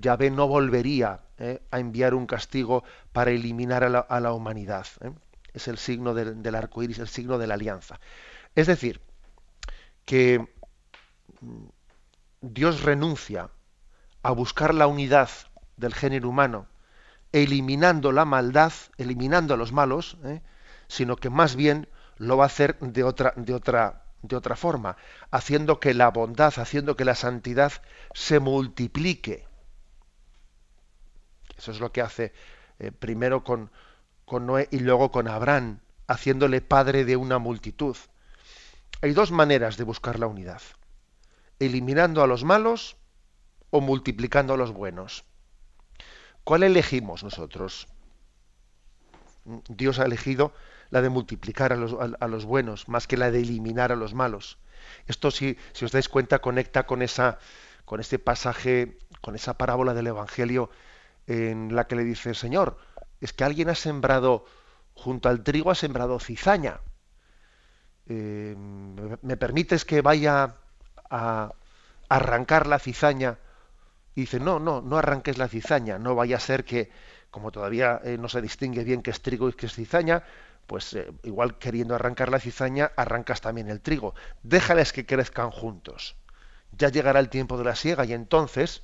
Yahvé 0.00 0.30
no 0.30 0.46
volvería 0.46 1.20
eh, 1.38 1.60
a 1.70 1.80
enviar 1.80 2.14
un 2.14 2.26
castigo 2.26 2.84
para 3.12 3.32
eliminar 3.32 3.82
a 3.82 4.20
la, 4.20 4.32
humanidad. 4.32 4.86
Eh. 5.00 5.10
Es 5.52 5.66
el 5.66 5.78
signo 5.78 6.14
del, 6.14 6.54
arco 6.54 6.82
iris, 6.82 7.00
el 7.00 7.08
signo 7.08 7.38
de 7.38 7.46
la 7.48 7.54
alianza. 7.54 7.98
Es 8.54 8.68
decir, 8.68 9.00
que 10.04 10.46
mm, 11.40 11.64
Dios 12.40 12.82
renuncia 12.82 13.50
a 14.22 14.30
buscar 14.30 14.74
la 14.74 14.86
unidad 14.86 15.30
del 15.76 15.94
género 15.94 16.28
humano, 16.28 16.66
eliminando 17.32 18.12
la 18.12 18.24
maldad, 18.24 18.72
eliminando 18.96 19.54
a 19.54 19.56
los 19.56 19.72
malos, 19.72 20.18
eh, 20.24 20.40
sino 20.86 21.16
que 21.16 21.30
más 21.30 21.56
bien 21.56 21.88
lo 22.22 22.36
va 22.36 22.44
a 22.44 22.46
hacer 22.46 22.78
de 22.78 23.02
otra, 23.02 23.32
de 23.36 23.52
otra 23.52 24.02
de 24.22 24.36
otra 24.36 24.54
forma, 24.54 24.96
haciendo 25.32 25.80
que 25.80 25.94
la 25.94 26.08
bondad, 26.08 26.54
haciendo 26.56 26.96
que 26.96 27.04
la 27.04 27.16
santidad 27.16 27.72
se 28.14 28.38
multiplique. 28.38 29.46
Eso 31.58 31.72
es 31.72 31.80
lo 31.80 31.90
que 31.90 32.02
hace 32.02 32.32
eh, 32.78 32.92
primero 32.92 33.42
con, 33.42 33.72
con 34.24 34.46
Noé 34.46 34.68
y 34.70 34.78
luego 34.78 35.10
con 35.10 35.26
Abraham, 35.26 35.80
haciéndole 36.06 36.60
padre 36.60 37.04
de 37.04 37.16
una 37.16 37.38
multitud. 37.38 37.96
Hay 39.00 39.12
dos 39.12 39.32
maneras 39.32 39.76
de 39.76 39.84
buscar 39.84 40.20
la 40.20 40.28
unidad, 40.28 40.62
eliminando 41.58 42.22
a 42.22 42.28
los 42.28 42.44
malos 42.44 42.96
o 43.70 43.80
multiplicando 43.80 44.54
a 44.54 44.56
los 44.56 44.72
buenos. 44.72 45.24
¿Cuál 46.44 46.62
elegimos 46.62 47.24
nosotros? 47.24 47.88
Dios 49.68 49.98
ha 49.98 50.04
elegido 50.04 50.52
la 50.92 51.00
de 51.00 51.08
multiplicar 51.08 51.72
a 51.72 51.76
los, 51.76 51.96
a, 52.20 52.28
los, 52.28 52.44
buenos 52.44 52.86
más 52.86 53.06
que 53.06 53.16
la 53.16 53.30
de 53.30 53.40
eliminar 53.40 53.92
a 53.92 53.96
los 53.96 54.12
malos. 54.12 54.58
Esto, 55.06 55.30
si, 55.30 55.56
si 55.72 55.86
os 55.86 55.90
dais 55.90 56.08
cuenta, 56.08 56.40
conecta 56.40 56.84
con, 56.84 57.00
esa, 57.00 57.38
con 57.86 57.98
este 57.98 58.18
pasaje, 58.18 58.98
con 59.22 59.34
esa 59.34 59.56
parábola 59.56 59.94
del 59.94 60.08
Evangelio 60.08 60.70
en 61.26 61.74
la 61.74 61.86
que 61.86 61.96
le 61.96 62.04
dice, 62.04 62.34
Señor, 62.34 62.76
es 63.22 63.32
que 63.32 63.42
alguien 63.42 63.70
ha 63.70 63.74
sembrado, 63.74 64.44
junto 64.92 65.30
al 65.30 65.42
trigo 65.42 65.70
ha 65.70 65.74
sembrado 65.74 66.20
cizaña. 66.20 66.80
Eh, 68.06 68.54
¿Me 68.58 69.36
permites 69.38 69.86
que 69.86 70.02
vaya 70.02 70.56
a 71.08 71.54
arrancar 72.10 72.66
la 72.66 72.78
cizaña? 72.78 73.38
Y 74.14 74.22
dice, 74.22 74.40
no, 74.40 74.58
no, 74.58 74.82
no 74.82 74.98
arranques 74.98 75.38
la 75.38 75.48
cizaña, 75.48 75.98
no 75.98 76.14
vaya 76.14 76.36
a 76.36 76.40
ser 76.40 76.66
que, 76.66 76.90
como 77.32 77.50
todavía 77.50 78.00
eh, 78.04 78.18
no 78.18 78.28
se 78.28 78.42
distingue 78.42 78.84
bien 78.84 79.02
qué 79.02 79.10
es 79.10 79.22
trigo 79.22 79.48
y 79.48 79.54
qué 79.54 79.64
es 79.64 79.74
cizaña, 79.74 80.22
pues 80.66 80.92
eh, 80.92 81.10
igual 81.24 81.56
queriendo 81.58 81.94
arrancar 81.94 82.30
la 82.30 82.38
cizaña, 82.38 82.92
arrancas 82.94 83.40
también 83.40 83.70
el 83.70 83.80
trigo. 83.80 84.14
Déjales 84.42 84.92
que 84.92 85.06
crezcan 85.06 85.50
juntos. 85.50 86.14
Ya 86.72 86.90
llegará 86.90 87.20
el 87.20 87.30
tiempo 87.30 87.56
de 87.56 87.64
la 87.64 87.74
siega 87.74 88.04
y 88.04 88.12
entonces 88.12 88.82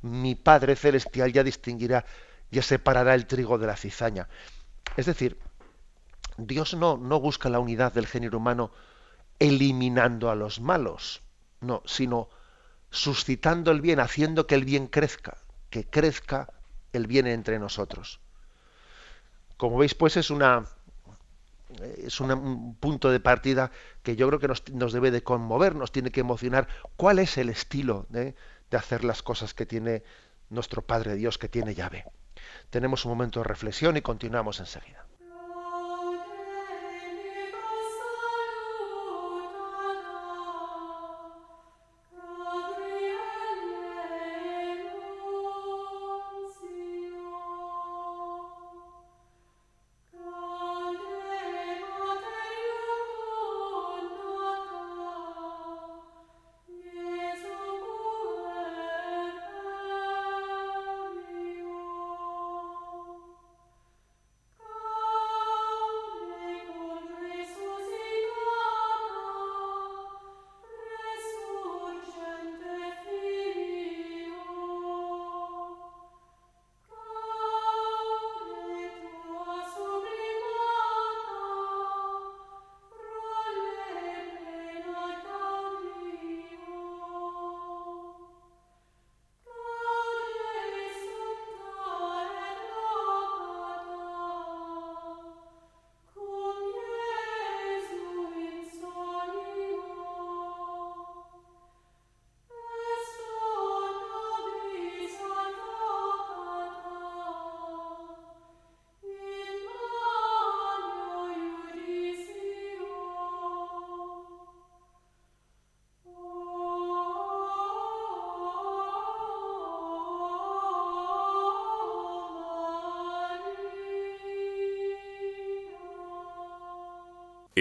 mi 0.00 0.34
Padre 0.34 0.76
Celestial 0.76 1.30
ya 1.30 1.44
distinguirá, 1.44 2.06
ya 2.50 2.62
separará 2.62 3.14
el 3.14 3.26
trigo 3.26 3.58
de 3.58 3.66
la 3.66 3.76
cizaña. 3.76 4.28
Es 4.96 5.04
decir, 5.04 5.38
Dios 6.38 6.72
no, 6.72 6.96
no 6.96 7.20
busca 7.20 7.50
la 7.50 7.60
unidad 7.60 7.92
del 7.92 8.06
género 8.06 8.38
humano 8.38 8.72
eliminando 9.38 10.30
a 10.30 10.34
los 10.34 10.58
malos, 10.58 11.20
no, 11.60 11.82
sino 11.84 12.30
suscitando 12.90 13.70
el 13.70 13.82
bien, 13.82 14.00
haciendo 14.00 14.46
que 14.46 14.54
el 14.54 14.64
bien 14.64 14.86
crezca, 14.86 15.36
que 15.68 15.84
crezca 15.84 16.48
el 16.92 17.06
bien 17.06 17.26
entre 17.26 17.58
nosotros. 17.58 18.20
Como 19.56 19.78
veis, 19.78 19.94
pues 19.94 20.16
es 20.16 20.30
una, 20.30 20.64
es 21.98 22.20
un 22.20 22.76
punto 22.76 23.10
de 23.10 23.20
partida 23.20 23.70
que 24.02 24.16
yo 24.16 24.26
creo 24.28 24.40
que 24.40 24.48
nos, 24.72 24.92
debe 24.92 25.10
de 25.10 25.22
conmover, 25.22 25.74
nos 25.74 25.92
tiene 25.92 26.10
que 26.10 26.20
emocionar. 26.20 26.68
¿Cuál 26.96 27.18
es 27.18 27.36
el 27.38 27.48
estilo 27.48 28.06
de, 28.08 28.34
de 28.70 28.76
hacer 28.76 29.04
las 29.04 29.22
cosas 29.22 29.54
que 29.54 29.66
tiene 29.66 30.02
nuestro 30.48 30.82
Padre 30.82 31.14
Dios, 31.14 31.38
que 31.38 31.48
tiene 31.48 31.74
llave? 31.74 32.06
Tenemos 32.70 33.04
un 33.04 33.12
momento 33.12 33.40
de 33.40 33.44
reflexión 33.44 33.96
y 33.96 34.02
continuamos 34.02 34.60
enseguida. 34.60 35.09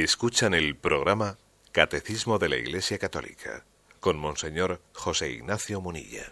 Escuchan 0.04 0.54
el 0.54 0.78
programa 0.78 1.38
Catecismo 1.74 2.40
de 2.40 2.48
la 2.48 2.56
Iglesia 2.56 2.98
Católica 2.98 3.66
con 4.00 4.18
Monseñor 4.18 4.82
José 4.94 5.30
Ignacio 5.30 5.82
Munilla. 5.82 6.32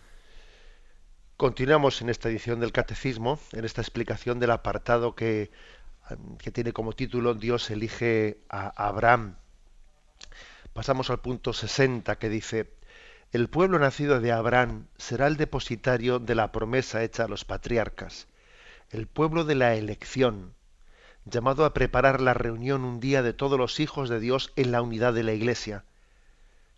Continuamos 1.35 2.01
en 2.01 2.09
esta 2.09 2.29
edición 2.29 2.61
del 2.61 2.71
Catecismo, 2.71 3.41
en 3.51 3.65
esta 3.65 3.81
explicación 3.81 4.39
del 4.39 4.51
apartado 4.51 5.15
que, 5.15 5.51
que 6.39 6.51
tiene 6.51 6.71
como 6.71 6.93
título 6.93 7.33
Dios 7.33 7.69
elige 7.69 8.37
a 8.47 8.69
Abraham. 8.87 9.35
Pasamos 10.71 11.09
al 11.09 11.19
punto 11.19 11.51
60 11.51 12.17
que 12.19 12.29
dice, 12.29 12.71
el 13.33 13.49
pueblo 13.49 13.79
nacido 13.79 14.21
de 14.21 14.31
Abraham 14.31 14.87
será 14.97 15.27
el 15.27 15.35
depositario 15.35 16.19
de 16.19 16.35
la 16.35 16.53
promesa 16.53 17.03
hecha 17.03 17.25
a 17.25 17.27
los 17.27 17.43
patriarcas, 17.43 18.29
el 18.91 19.07
pueblo 19.07 19.43
de 19.43 19.55
la 19.55 19.75
elección, 19.75 20.53
llamado 21.29 21.65
a 21.65 21.73
preparar 21.73 22.21
la 22.21 22.33
reunión 22.33 22.83
un 22.83 22.99
día 22.99 23.21
de 23.21 23.33
todos 23.33 23.59
los 23.59 23.79
hijos 23.79 24.09
de 24.09 24.19
Dios 24.19 24.51
en 24.55 24.71
la 24.71 24.81
unidad 24.81 25.13
de 25.13 25.23
la 25.23 25.33
Iglesia. 25.33 25.83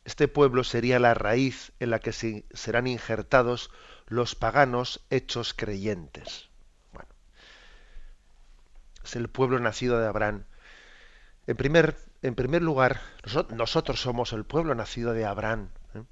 Este 0.06 0.28
pueblo 0.28 0.64
sería 0.64 1.00
la 1.00 1.14
raíz 1.14 1.72
en 1.80 1.92
la 1.92 2.00
que 2.00 2.12
serán 2.12 2.88
injertados 2.88 3.70
los 4.08 4.36
paganos 4.36 5.06
hechos 5.10 5.54
creyentes. 5.54 6.50
Bueno, 6.94 7.10
es 9.04 9.16
el 9.16 9.30
pueblo 9.30 9.60
nacido 9.60 10.00
de 10.00 10.08
Abraham. 10.08 10.46
En 11.46 11.58
primer, 11.58 11.98
en 12.22 12.36
primer 12.36 12.62
lugar, 12.62 13.02
nosotros 13.56 14.02
somos 14.02 14.34
el 14.34 14.46
pueblo 14.46 14.74
nacido 14.74 15.14
de 15.14 15.26
Abraham. 15.26 15.70
¿eh? 15.94 16.04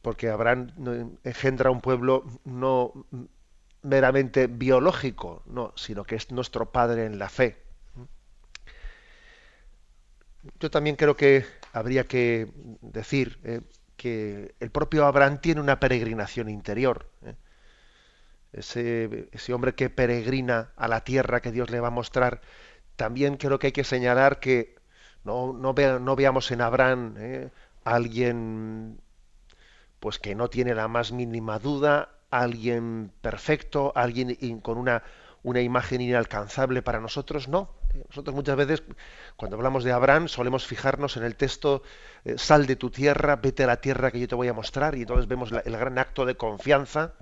Porque 0.00 0.30
Abraham 0.30 1.18
engendra 1.24 1.70
un 1.70 1.80
pueblo 1.80 2.24
no 2.44 3.06
meramente 3.86 4.48
biológico, 4.48 5.42
no, 5.46 5.72
sino 5.76 6.04
que 6.04 6.16
es 6.16 6.30
nuestro 6.30 6.72
padre 6.72 7.06
en 7.06 7.18
la 7.18 7.28
fe. 7.28 7.56
Yo 10.60 10.70
también 10.70 10.96
creo 10.96 11.16
que 11.16 11.44
habría 11.72 12.04
que 12.04 12.48
decir 12.80 13.38
¿eh? 13.44 13.60
que 13.96 14.54
el 14.60 14.70
propio 14.70 15.06
Abraham 15.06 15.40
tiene 15.40 15.60
una 15.60 15.80
peregrinación 15.80 16.48
interior. 16.48 17.08
¿eh? 17.24 17.34
Ese, 18.52 19.52
hombre 19.52 19.74
que 19.74 19.90
peregrina 19.90 20.72
a 20.76 20.88
la 20.88 21.04
tierra 21.04 21.40
que 21.40 21.52
Dios 21.52 21.70
le 21.70 21.80
va 21.80 21.88
a 21.88 21.90
mostrar, 21.90 22.40
también 22.96 23.36
creo 23.36 23.58
que 23.58 23.68
hay 23.68 23.72
que 23.72 23.84
señalar 23.84 24.40
que 24.40 24.76
no 25.24 25.74
veamos 26.16 26.50
en 26.50 26.60
Abraham 26.60 27.14
¿eh? 27.18 27.50
alguien 27.84 29.00
pues 30.00 30.18
que 30.18 30.34
no 30.34 30.48
tiene 30.48 30.74
la 30.74 30.88
más 30.88 31.12
mínima 31.12 31.58
duda, 31.58 32.15
alguien 32.30 33.12
perfecto, 33.20 33.92
alguien 33.94 34.60
con 34.60 34.78
una, 34.78 35.02
una 35.42 35.60
imagen 35.60 36.00
inalcanzable 36.00 36.82
para 36.82 37.00
nosotros, 37.00 37.48
no. 37.48 37.70
Nosotros 38.08 38.34
muchas 38.34 38.56
veces, 38.56 38.82
cuando 39.36 39.56
hablamos 39.56 39.84
de 39.84 39.92
Abraham, 39.92 40.28
solemos 40.28 40.66
fijarnos 40.66 41.16
en 41.16 41.24
el 41.24 41.36
texto, 41.36 41.82
eh, 42.24 42.34
sal 42.36 42.66
de 42.66 42.76
tu 42.76 42.90
tierra, 42.90 43.36
vete 43.36 43.64
a 43.64 43.66
la 43.66 43.80
tierra 43.80 44.10
que 44.10 44.20
yo 44.20 44.28
te 44.28 44.34
voy 44.34 44.48
a 44.48 44.52
mostrar, 44.52 44.96
y 44.96 45.02
entonces 45.02 45.28
vemos 45.28 45.52
el 45.52 45.76
gran 45.76 45.98
acto 45.98 46.26
de 46.26 46.36
confianza, 46.36 47.14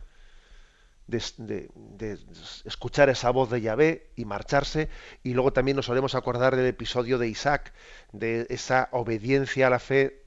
de, 1.07 2.19
escuchar 2.65 3.11
esa 3.11 3.31
voz 3.31 3.51
de 3.51 3.61
Yahvé 3.61 4.11
y 4.17 4.25
marcharse, 4.25 4.89
y 5.23 5.35
luego 5.35 5.53
también 5.53 5.77
nos 5.77 5.87
solemos 5.87 6.15
acordar 6.15 6.57
del 6.57 6.67
episodio 6.67 7.19
de 7.19 7.29
Isaac, 7.29 7.73
de 8.13 8.47
esa 8.49 8.89
obediencia 8.93 9.67
a 9.67 9.71
la 9.71 9.79
fe 9.79 10.25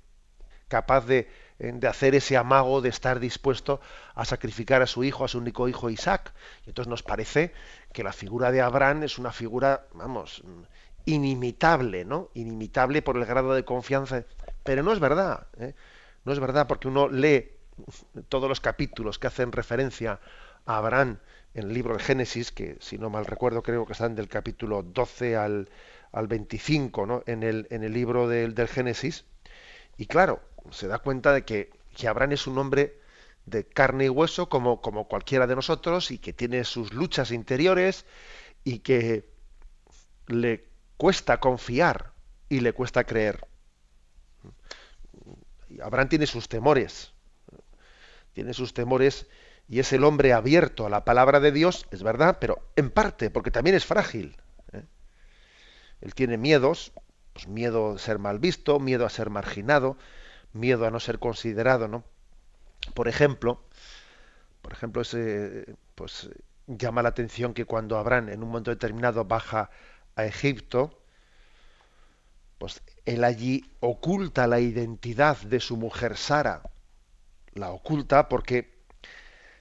capaz 0.68 1.06
de, 1.06 1.30
de 1.60 1.88
hacer 1.88 2.14
ese 2.14 2.38
amago 2.38 2.82
de 2.82 2.90
estar 2.90 3.20
dispuesto 3.20 3.82
a 4.14 4.26
sacrificar 4.26 4.82
a 4.82 4.88
su 4.88 5.04
hijo, 5.04 5.26
a 5.26 5.28
su 5.28 5.40
único 5.40 5.68
hijo 5.68 5.90
Isaac. 5.90 6.34
Y 6.66 6.70
entonces 6.70 6.90
nos 6.90 7.04
parece 7.04 7.54
que 7.94 8.04
la 8.04 8.14
figura 8.14 8.52
de 8.52 8.62
Abraham 8.62 9.04
es 9.04 9.18
una 9.18 9.32
figura, 9.32 9.88
vamos, 9.94 10.44
inimitable, 11.06 12.06
¿no? 12.06 12.30
Inimitable 12.34 13.02
por 13.02 13.18
el 13.18 13.26
grado 13.26 13.54
de 13.54 13.66
confianza. 13.66 14.24
Pero 14.64 14.84
no 14.84 14.94
es 14.94 15.00
verdad, 15.00 15.48
¿eh? 15.58 15.74
no 16.26 16.34
es 16.34 16.40
verdad 16.40 16.68
porque 16.68 16.88
uno 16.90 17.08
lee 17.08 17.52
todos 18.30 18.50
los 18.50 18.60
capítulos 18.60 19.18
que 19.18 19.28
hacen 19.28 19.52
referencia 19.52 20.20
a 20.66 20.78
Abraham 20.78 21.20
en 21.54 21.64
el 21.64 21.74
libro 21.74 21.96
de 21.96 22.04
Génesis, 22.04 22.52
que 22.52 22.78
si 22.82 22.98
no 22.98 23.10
mal 23.10 23.26
recuerdo 23.26 23.64
creo 23.64 23.86
que 23.86 23.94
están 23.94 24.16
del 24.16 24.28
capítulo 24.28 24.84
12 24.84 25.38
al, 25.38 25.70
al 26.12 26.28
25, 26.28 27.06
¿no? 27.06 27.24
En 27.26 27.42
el, 27.42 27.68
en 27.72 27.84
el 27.84 27.94
libro 27.94 28.28
del, 28.28 28.54
del 28.54 28.68
Génesis. 28.68 29.26
Y 29.98 30.06
claro, 30.06 30.42
se 30.72 30.88
da 30.88 31.00
cuenta 31.00 31.34
de 31.34 31.46
que, 31.46 31.72
que 31.96 32.08
Abraham 32.08 32.34
es 32.34 32.48
un 32.48 32.58
hombre 32.58 33.00
de 33.46 33.66
carne 33.66 34.06
y 34.06 34.10
hueso 34.10 34.50
como, 34.50 34.82
como 34.82 35.08
cualquiera 35.08 35.48
de 35.48 35.56
nosotros 35.56 36.12
y 36.12 36.20
que 36.20 36.34
tiene 36.34 36.64
sus 36.66 36.94
luchas 36.94 37.32
interiores 37.32 38.06
y 38.64 38.80
que 38.80 39.30
le 40.28 40.68
cuesta 40.98 41.40
confiar 41.40 42.12
y 42.50 42.60
le 42.60 42.74
cuesta 42.74 43.06
creer. 43.06 43.48
Abraham 45.82 46.10
tiene 46.10 46.28
sus 46.28 46.50
temores, 46.50 47.14
tiene 48.34 48.54
sus 48.54 48.74
temores 48.74 49.28
y 49.70 49.80
es 49.80 49.92
el 49.94 50.04
hombre 50.04 50.34
abierto 50.34 50.86
a 50.86 50.90
la 50.90 51.06
palabra 51.06 51.40
de 51.40 51.52
Dios, 51.52 51.88
es 51.92 52.04
verdad, 52.04 52.38
pero 52.40 52.70
en 52.76 52.90
parte, 52.90 53.30
porque 53.30 53.52
también 53.52 53.76
es 53.76 53.86
frágil. 53.86 54.38
¿eh? 54.74 54.84
Él 56.02 56.14
tiene 56.14 56.38
miedos, 56.38 56.94
pues 57.34 57.48
miedo 57.48 57.94
a 57.96 58.00
ser 58.00 58.20
mal 58.20 58.40
visto, 58.40 58.80
miedo 58.80 59.06
a 59.06 59.10
ser 59.10 59.30
marginado, 59.30 59.98
miedo 60.58 60.86
a 60.86 60.92
no 60.92 61.00
ser 61.00 61.20
considerado, 61.20 61.88
¿no? 61.88 62.04
Por 62.94 63.08
ejemplo, 63.08 63.64
por 64.62 64.74
ejemplo, 64.74 65.02
ese, 65.02 65.76
pues 65.96 66.30
llama 66.68 67.02
la 67.02 67.10
atención 67.10 67.54
que 67.54 67.66
cuando 67.66 67.98
Abraham 67.98 68.30
en 68.30 68.44
un 68.44 68.50
momento 68.50 68.72
determinado 68.72 69.26
baja 69.26 69.70
a 70.16 70.26
Egipto, 70.26 71.00
pues 72.58 72.82
él 73.06 73.24
allí 73.24 73.66
oculta 73.80 74.48
la 74.48 74.60
identidad 74.60 75.38
de 75.38 75.60
su 75.60 75.78
mujer 75.78 76.18
Sara. 76.18 76.64
La 77.54 77.72
oculta 77.72 78.30
porque 78.30 78.78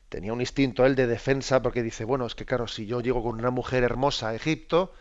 tenía 0.08 0.32
un 0.32 0.40
instinto 0.40 0.86
él 0.86 0.94
de 0.96 1.06
defensa, 1.06 1.62
porque 1.62 1.82
dice, 1.82 2.04
bueno, 2.04 2.26
es 2.26 2.34
que 2.34 2.46
claro, 2.46 2.68
si 2.68 2.86
yo 2.86 3.00
llego 3.00 3.22
con 3.22 3.38
una 3.38 3.50
mujer 3.50 3.84
hermosa 3.84 4.30
a 4.30 4.34
Egipto, 4.34 4.92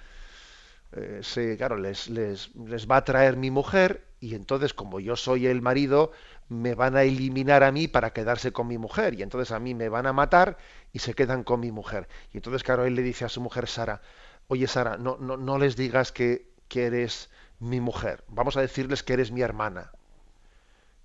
eh, 0.93 1.55
claro, 1.57 1.77
les, 1.77 2.09
les, 2.09 2.55
les 2.55 2.89
va 2.89 2.97
a 2.97 3.03
traer 3.03 3.37
mi 3.37 3.51
mujer 3.51 4.05
y 4.25 4.33
entonces 4.33 4.73
como 4.73 4.99
yo 4.99 5.15
soy 5.15 5.45
el 5.45 5.61
marido, 5.61 6.11
me 6.49 6.73
van 6.73 6.95
a 6.97 7.03
eliminar 7.03 7.63
a 7.63 7.71
mí 7.71 7.87
para 7.87 8.11
quedarse 8.11 8.51
con 8.51 8.67
mi 8.67 8.77
mujer 8.79 9.13
y 9.13 9.21
entonces 9.21 9.51
a 9.51 9.59
mí 9.59 9.75
me 9.75 9.87
van 9.87 10.07
a 10.07 10.13
matar 10.13 10.57
y 10.93 10.99
se 10.99 11.13
quedan 11.13 11.43
con 11.43 11.59
mi 11.59 11.71
mujer. 11.71 12.07
Y 12.33 12.37
entonces, 12.37 12.63
claro, 12.63 12.85
él 12.85 12.95
le 12.95 13.03
dice 13.03 13.25
a 13.25 13.29
su 13.29 13.39
mujer 13.41 13.67
Sara, 13.67 14.01
oye 14.47 14.65
Sara, 14.67 14.97
no, 14.97 15.17
no, 15.19 15.37
no 15.37 15.59
les 15.59 15.75
digas 15.75 16.11
que, 16.11 16.47
que 16.67 16.87
eres 16.87 17.29
mi 17.59 17.79
mujer, 17.81 18.23
vamos 18.27 18.57
a 18.57 18.61
decirles 18.61 19.03
que 19.03 19.13
eres 19.13 19.31
mi 19.31 19.41
hermana, 19.41 19.91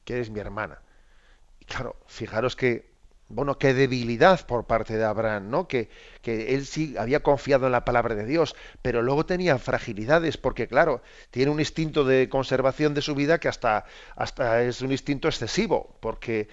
que 0.05 0.15
eres 0.15 0.31
mi 0.31 0.41
hermana. 0.41 0.81
Y 1.61 1.67
claro, 1.67 1.97
fijaros 2.07 2.57
que 2.57 2.90
bueno, 3.31 3.59
qué 3.59 3.75
debilidad 3.75 4.45
por 4.45 4.65
parte 4.65 4.97
de 4.99 5.05
Abraham, 5.05 5.51
¿no? 5.51 5.69
Que, 5.69 5.89
que, 6.21 6.55
él 6.55 6.67
sí 6.67 6.97
había 6.99 7.21
confiado 7.21 7.67
en 7.67 7.73
la 7.73 7.85
palabra 7.85 8.17
de 8.17 8.27
Dios, 8.27 8.57
pero 8.83 9.03
luego 9.03 9.25
tenía 9.25 9.57
fragilidades, 9.59 10.37
porque 10.37 10.67
claro, 10.67 11.01
tiene 11.31 11.53
un 11.53 11.61
instinto 11.61 12.05
de 12.05 12.29
conservación 12.29 12.93
de 12.93 13.03
su 13.03 13.15
vida 13.15 13.39
que 13.39 13.49
hasta, 13.49 13.85
hasta 14.17 14.63
es 14.63 14.83
un 14.83 14.91
instinto 14.91 15.29
excesivo, 15.29 15.95
porque 16.01 16.49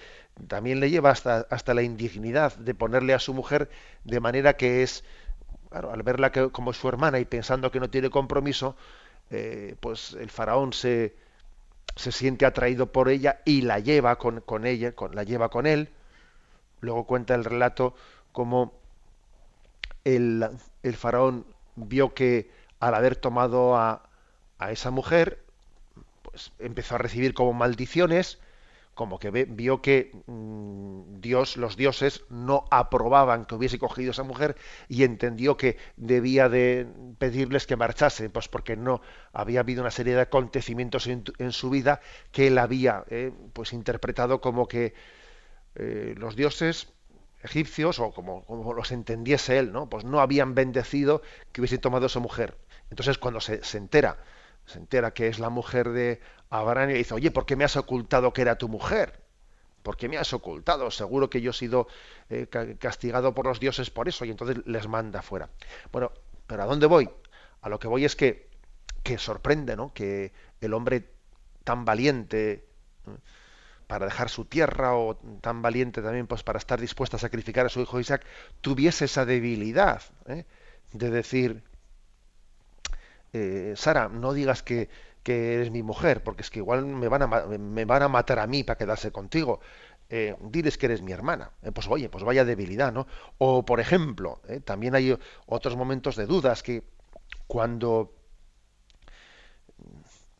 también 0.46 0.78
le 0.78 0.88
lleva 0.88 1.10
hasta, 1.10 1.48
hasta 1.50 1.74
la 1.74 1.82
indignidad 1.82 2.56
de 2.56 2.74
ponerle 2.74 3.12
a 3.12 3.18
su 3.18 3.34
mujer 3.34 3.68
de 4.04 4.20
manera 4.20 4.56
que 4.56 4.84
es, 4.84 5.02
claro, 5.70 5.92
al 5.92 6.04
verla 6.04 6.30
como 6.30 6.72
su 6.72 6.88
hermana 6.88 7.18
y 7.18 7.24
pensando 7.24 7.72
que 7.72 7.80
no 7.80 7.90
tiene 7.90 8.08
compromiso, 8.08 8.76
eh, 9.30 9.74
pues 9.80 10.12
el 10.12 10.30
faraón 10.30 10.72
se, 10.72 11.16
se 11.96 12.12
siente 12.12 12.46
atraído 12.46 12.92
por 12.92 13.08
ella 13.08 13.40
y 13.44 13.62
la 13.62 13.80
lleva 13.80 14.16
con, 14.16 14.40
con 14.42 14.64
ella, 14.64 14.92
con, 14.92 15.16
la 15.16 15.24
lleva 15.24 15.48
con 15.50 15.66
él 15.66 15.90
Luego 16.80 17.04
cuenta 17.04 17.34
el 17.34 17.44
relato 17.44 17.94
como 18.32 18.72
el, 20.04 20.48
el 20.82 20.96
faraón 20.96 21.46
vio 21.76 22.14
que 22.14 22.50
al 22.80 22.94
haber 22.94 23.16
tomado 23.16 23.76
a, 23.76 24.08
a, 24.58 24.72
esa 24.72 24.90
mujer, 24.90 25.44
pues 26.22 26.52
empezó 26.58 26.94
a 26.94 26.98
recibir 26.98 27.34
como 27.34 27.52
maldiciones, 27.52 28.38
como 28.94 29.18
que 29.20 29.30
vio 29.30 29.80
que 29.80 30.10
mmm, 30.26 31.20
Dios, 31.20 31.56
los 31.56 31.76
dioses, 31.76 32.24
no 32.30 32.64
aprobaban 32.70 33.44
que 33.44 33.54
hubiese 33.54 33.78
cogido 33.78 34.10
esa 34.10 34.24
mujer 34.24 34.56
y 34.88 35.04
entendió 35.04 35.56
que 35.56 35.76
debía 35.96 36.48
de 36.48 36.86
pedirles 37.18 37.66
que 37.66 37.76
marchasen, 37.76 38.30
pues 38.30 38.48
porque 38.48 38.76
no 38.76 39.00
había 39.32 39.60
habido 39.60 39.82
una 39.82 39.90
serie 39.92 40.14
de 40.14 40.22
acontecimientos 40.22 41.06
en, 41.06 41.24
en 41.38 41.52
su 41.52 41.70
vida 41.70 42.00
que 42.32 42.48
él 42.48 42.58
había 42.58 43.04
eh, 43.08 43.32
pues 43.52 43.72
interpretado 43.72 44.40
como 44.40 44.66
que 44.66 44.94
eh, 45.78 46.14
los 46.16 46.36
dioses 46.36 46.92
egipcios, 47.42 48.00
o 48.00 48.10
como, 48.12 48.44
los 48.74 48.90
entendiese 48.92 49.58
él, 49.58 49.72
¿no? 49.72 49.88
Pues 49.88 50.04
no 50.04 50.20
habían 50.20 50.54
bendecido 50.54 51.22
que 51.52 51.60
hubiese 51.60 51.78
tomado 51.78 52.06
a 52.06 52.08
su 52.08 52.20
mujer. 52.20 52.58
Entonces 52.90 53.18
cuando 53.18 53.40
se, 53.40 53.64
se, 53.64 53.78
entera, 53.78 54.18
se 54.66 54.78
entera 54.78 55.12
que 55.12 55.28
es 55.28 55.38
la 55.38 55.50
mujer 55.50 55.90
de 55.90 56.20
Abraham 56.50 56.90
y 56.90 56.94
dice, 56.94 57.14
oye, 57.14 57.30
¿por 57.30 57.46
qué 57.46 57.56
me 57.56 57.64
has 57.64 57.76
ocultado 57.76 58.32
que 58.32 58.42
era 58.42 58.58
tu 58.58 58.68
mujer? 58.68 59.20
¿Por 59.82 59.96
qué 59.96 60.08
me 60.08 60.18
has 60.18 60.32
ocultado? 60.32 60.90
Seguro 60.90 61.30
que 61.30 61.40
yo 61.40 61.52
he 61.52 61.54
sido 61.54 61.88
eh, 62.28 62.46
castigado 62.78 63.34
por 63.34 63.46
los 63.46 63.60
dioses 63.60 63.90
por 63.90 64.08
eso. 64.08 64.24
Y 64.24 64.30
entonces 64.30 64.58
les 64.66 64.88
manda 64.88 65.22
fuera. 65.22 65.48
Bueno, 65.92 66.12
pero 66.46 66.62
¿a 66.62 66.66
dónde 66.66 66.86
voy? 66.86 67.08
A 67.62 67.68
lo 67.68 67.78
que 67.78 67.88
voy 67.88 68.04
es 68.04 68.16
que, 68.16 68.48
que 69.02 69.18
sorprende, 69.18 69.76
¿no? 69.76 69.92
Que 69.94 70.32
el 70.60 70.74
hombre 70.74 71.10
tan 71.64 71.84
valiente, 71.84 72.66
para 73.88 74.04
dejar 74.04 74.28
su 74.28 74.44
tierra 74.44 74.94
o 74.94 75.16
tan 75.40 75.62
valiente 75.62 76.02
también 76.02 76.28
pues 76.28 76.44
para 76.44 76.58
estar 76.58 76.78
dispuesta 76.78 77.16
a 77.16 77.20
sacrificar 77.20 77.66
a 77.66 77.68
su 77.70 77.80
hijo 77.80 77.98
Isaac, 77.98 78.24
tuviese 78.60 79.06
esa 79.06 79.24
debilidad 79.24 80.02
¿eh? 80.26 80.44
de 80.92 81.10
decir, 81.10 81.64
eh, 83.32 83.72
Sara, 83.76 84.08
no 84.08 84.34
digas 84.34 84.62
que, 84.62 84.90
que, 85.22 85.54
eres 85.54 85.70
mi 85.70 85.82
mujer, 85.82 86.22
porque 86.22 86.42
es 86.42 86.50
que 86.50 86.60
igual 86.60 86.84
me 86.84 87.08
van 87.08 87.22
a, 87.22 87.26
me 87.26 87.84
van 87.86 88.02
a 88.02 88.08
matar 88.08 88.38
a 88.38 88.46
mí 88.46 88.62
para 88.62 88.78
quedarse 88.78 89.10
contigo. 89.10 89.60
Eh, 90.10 90.36
diles 90.40 90.78
que 90.78 90.86
eres 90.86 91.02
mi 91.02 91.12
hermana. 91.12 91.50
Eh, 91.62 91.72
pues 91.72 91.86
oye, 91.88 92.08
pues 92.08 92.24
vaya 92.24 92.44
debilidad, 92.44 92.92
¿no? 92.92 93.06
O 93.38 93.64
por 93.64 93.80
ejemplo, 93.80 94.40
también 94.64 94.94
hay 94.94 95.18
otros 95.46 95.76
momentos 95.76 96.16
de 96.16 96.26
dudas 96.26 96.62
que 96.62 96.82
cuando, 97.46 98.14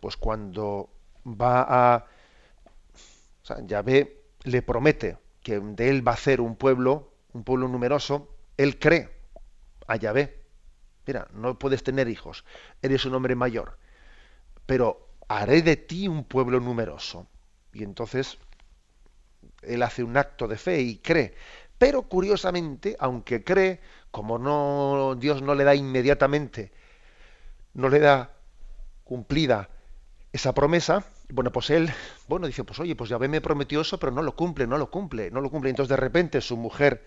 pues 0.00 0.16
cuando 0.16 0.90
va 1.26 1.66
a, 1.68 2.06
o 3.48 3.54
sea, 3.54 3.66
Yahvé 3.66 4.24
le 4.44 4.60
promete 4.60 5.16
que 5.42 5.58
de 5.58 5.88
él 5.88 6.06
va 6.06 6.12
a 6.12 6.14
hacer 6.14 6.40
un 6.42 6.56
pueblo, 6.56 7.14
un 7.32 7.44
pueblo 7.44 7.66
numeroso, 7.66 8.28
él 8.58 8.78
cree 8.78 9.08
a 9.86 9.96
Yahvé. 9.96 10.44
Mira, 11.06 11.28
no 11.32 11.58
puedes 11.58 11.82
tener 11.82 12.08
hijos, 12.08 12.44
eres 12.82 13.06
un 13.06 13.14
hombre 13.14 13.34
mayor, 13.34 13.78
pero 14.66 15.08
haré 15.28 15.62
de 15.62 15.76
ti 15.76 16.08
un 16.08 16.24
pueblo 16.24 16.60
numeroso. 16.60 17.26
Y 17.72 17.84
entonces 17.84 18.36
él 19.62 19.82
hace 19.82 20.02
un 20.02 20.18
acto 20.18 20.46
de 20.46 20.58
fe 20.58 20.82
y 20.82 20.98
cree. 20.98 21.34
Pero 21.78 22.02
curiosamente, 22.02 22.96
aunque 22.98 23.44
cree, 23.44 23.80
como 24.10 24.38
no 24.38 25.14
Dios 25.18 25.40
no 25.40 25.54
le 25.54 25.64
da 25.64 25.74
inmediatamente, 25.74 26.70
no 27.72 27.88
le 27.88 28.00
da 28.00 28.30
cumplida 29.04 29.70
esa 30.32 30.52
promesa, 30.52 31.06
bueno, 31.30 31.52
pues 31.52 31.70
él, 31.70 31.90
bueno, 32.26 32.46
dice, 32.46 32.64
pues 32.64 32.80
oye, 32.80 32.96
pues 32.96 33.10
ya 33.10 33.18
me 33.18 33.40
prometió 33.40 33.80
eso, 33.80 33.98
pero 33.98 34.12
no 34.12 34.22
lo 34.22 34.34
cumple, 34.34 34.66
no 34.66 34.78
lo 34.78 34.90
cumple, 34.90 35.30
no 35.30 35.40
lo 35.40 35.50
cumple. 35.50 35.70
Entonces 35.70 35.90
de 35.90 35.96
repente 35.96 36.40
su 36.40 36.56
mujer 36.56 37.04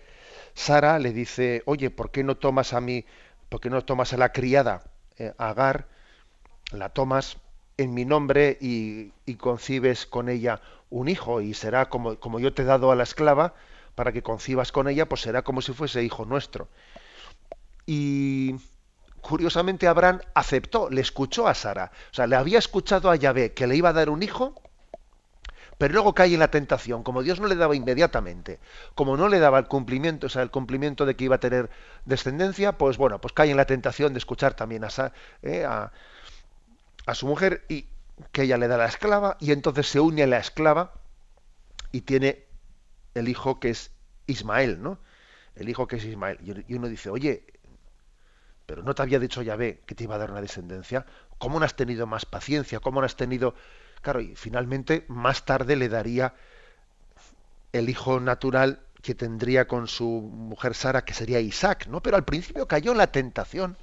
Sara 0.54 0.98
le 0.98 1.12
dice, 1.12 1.62
oye, 1.66 1.90
¿por 1.90 2.10
qué 2.10 2.22
no 2.24 2.36
tomas 2.36 2.72
a 2.72 2.80
mí, 2.80 3.04
por 3.48 3.60
qué 3.60 3.70
no 3.70 3.82
tomas 3.84 4.12
a 4.12 4.16
la 4.16 4.32
criada 4.32 4.84
eh, 5.18 5.32
Agar, 5.38 5.88
la 6.72 6.90
tomas 6.90 7.38
en 7.78 7.94
mi 7.94 8.04
nombre 8.04 8.58
y, 8.60 9.12
y 9.26 9.36
concibes 9.36 10.06
con 10.06 10.28
ella 10.28 10.60
un 10.90 11.08
hijo 11.08 11.40
y 11.40 11.54
será 11.54 11.88
como, 11.88 12.16
como 12.18 12.38
yo 12.40 12.52
te 12.54 12.62
he 12.62 12.64
dado 12.66 12.92
a 12.92 12.96
la 12.96 13.02
esclava 13.04 13.54
para 13.94 14.12
que 14.12 14.22
concibas 14.22 14.72
con 14.72 14.88
ella, 14.88 15.08
pues 15.08 15.22
será 15.22 15.42
como 15.42 15.62
si 15.62 15.72
fuese 15.72 16.02
hijo 16.04 16.24
nuestro. 16.24 16.68
Y 17.86 18.56
curiosamente 19.22 19.88
Abraham 19.88 20.20
aceptó, 20.34 20.90
le 20.90 21.00
escuchó 21.00 21.48
a 21.48 21.54
Sara. 21.54 21.92
O 22.10 22.14
sea, 22.14 22.26
le 22.26 22.36
había 22.36 22.58
escuchado 22.58 23.10
a 23.10 23.16
Yahvé 23.16 23.54
que 23.54 23.66
le 23.66 23.76
iba 23.76 23.90
a 23.90 23.94
dar 23.94 24.10
un 24.10 24.22
hijo, 24.22 24.54
pero 25.78 25.94
luego 25.94 26.14
cae 26.14 26.34
en 26.34 26.40
la 26.40 26.50
tentación. 26.50 27.02
Como 27.02 27.22
Dios 27.22 27.40
no 27.40 27.46
le 27.48 27.56
daba 27.56 27.74
inmediatamente, 27.74 28.60
como 28.94 29.16
no 29.16 29.28
le 29.28 29.38
daba 29.38 29.58
el 29.58 29.66
cumplimiento, 29.66 30.26
o 30.26 30.30
sea, 30.30 30.42
el 30.42 30.50
cumplimiento 30.50 31.06
de 31.06 31.16
que 31.16 31.24
iba 31.24 31.36
a 31.36 31.40
tener 31.40 31.70
descendencia, 32.04 32.78
pues 32.78 32.98
bueno, 32.98 33.20
pues 33.20 33.32
cae 33.32 33.50
en 33.50 33.56
la 33.56 33.66
tentación 33.66 34.12
de 34.12 34.18
escuchar 34.18 34.54
también 34.54 34.84
a, 34.84 34.88
eh, 35.42 35.64
a, 35.64 35.92
a 37.06 37.14
su 37.14 37.26
mujer 37.26 37.64
y 37.68 37.86
que 38.32 38.42
ella 38.42 38.58
le 38.58 38.68
da 38.68 38.76
la 38.76 38.86
esclava 38.86 39.36
y 39.40 39.52
entonces 39.52 39.88
se 39.88 40.00
une 40.00 40.22
a 40.22 40.26
la 40.26 40.38
esclava 40.38 40.92
y 41.90 42.02
tiene 42.02 42.44
el 43.14 43.28
hijo 43.28 43.60
que 43.60 43.70
es 43.70 43.92
Ismael, 44.26 44.82
¿no? 44.82 44.98
El 45.54 45.68
hijo 45.68 45.86
que 45.86 45.96
es 45.96 46.04
Ismael. 46.04 46.38
Y 46.68 46.74
uno 46.74 46.88
dice, 46.88 47.10
oye, 47.10 47.44
pero 48.66 48.82
no 48.82 48.94
te 48.94 49.02
había 49.02 49.18
dicho 49.18 49.42
Yahvé 49.42 49.80
que 49.86 49.94
te 49.94 50.04
iba 50.04 50.14
a 50.14 50.18
dar 50.18 50.30
una 50.30 50.40
descendencia. 50.40 51.06
¿Cómo 51.38 51.58
no 51.58 51.64
has 51.64 51.74
tenido 51.74 52.06
más 52.06 52.24
paciencia? 52.26 52.80
¿Cómo 52.80 53.00
no 53.00 53.06
has 53.06 53.16
tenido... 53.16 53.54
Claro, 54.00 54.20
y 54.20 54.34
finalmente 54.34 55.04
más 55.08 55.44
tarde 55.44 55.76
le 55.76 55.88
daría 55.88 56.34
el 57.72 57.88
hijo 57.88 58.20
natural 58.20 58.80
que 59.02 59.14
tendría 59.14 59.66
con 59.66 59.88
su 59.88 60.04
mujer 60.04 60.74
Sara, 60.74 61.04
que 61.04 61.14
sería 61.14 61.40
Isaac, 61.40 61.86
¿no? 61.88 62.02
Pero 62.02 62.16
al 62.16 62.24
principio 62.24 62.66
cayó 62.66 62.92
en 62.92 62.98
la 62.98 63.12
tentación 63.12 63.76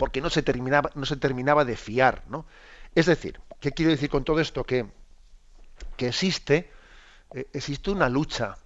porque 0.00 0.22
no 0.22 0.30
se 0.30 0.42
terminaba, 0.42 0.90
no 0.94 1.04
se 1.04 1.16
terminaba 1.16 1.66
de 1.66 1.76
fiar, 1.76 2.22
¿no? 2.26 2.46
Es 2.94 3.04
decir, 3.04 3.38
¿qué 3.60 3.72
quiero 3.72 3.90
decir 3.90 4.08
con 4.08 4.24
todo 4.24 4.40
esto? 4.40 4.64
Que, 4.64 4.86
que 5.98 6.08
existe, 6.08 6.70
eh, 7.34 7.46
existe 7.52 7.90
una 7.90 8.08
lucha, 8.08 8.56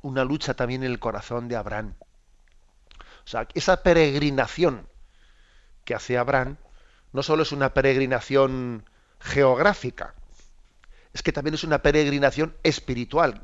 una 0.00 0.24
lucha 0.24 0.54
también 0.54 0.82
en 0.82 0.90
el 0.90 0.98
corazón 0.98 1.48
de 1.48 1.56
Abraham. 1.56 1.92
O 3.24 3.28
sea, 3.28 3.46
esa 3.54 3.82
peregrinación 3.82 4.86
que 5.84 5.94
hace 5.94 6.18
Abraham 6.18 6.56
no 7.12 7.22
solo 7.22 7.42
es 7.42 7.52
una 7.52 7.74
peregrinación 7.74 8.84
geográfica, 9.20 10.14
es 11.12 11.22
que 11.22 11.32
también 11.32 11.54
es 11.54 11.64
una 11.64 11.82
peregrinación 11.82 12.54
espiritual 12.62 13.40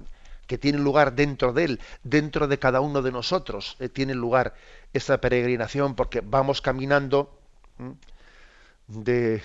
que 0.47 0.59
tiene 0.59 0.79
lugar 0.79 1.15
dentro 1.15 1.53
de 1.53 1.65
él, 1.65 1.81
dentro 2.05 2.47
de 2.47 2.59
cada 2.59 2.81
uno 2.81 3.03
de 3.03 3.11
nosotros, 3.11 3.77
eh, 3.81 3.89
tiene 3.89 4.15
lugar 4.15 4.55
esa 4.93 5.21
peregrinación 5.21 5.95
porque 5.95 6.21
vamos 6.21 6.61
caminando 6.61 7.37
de, 8.87 9.43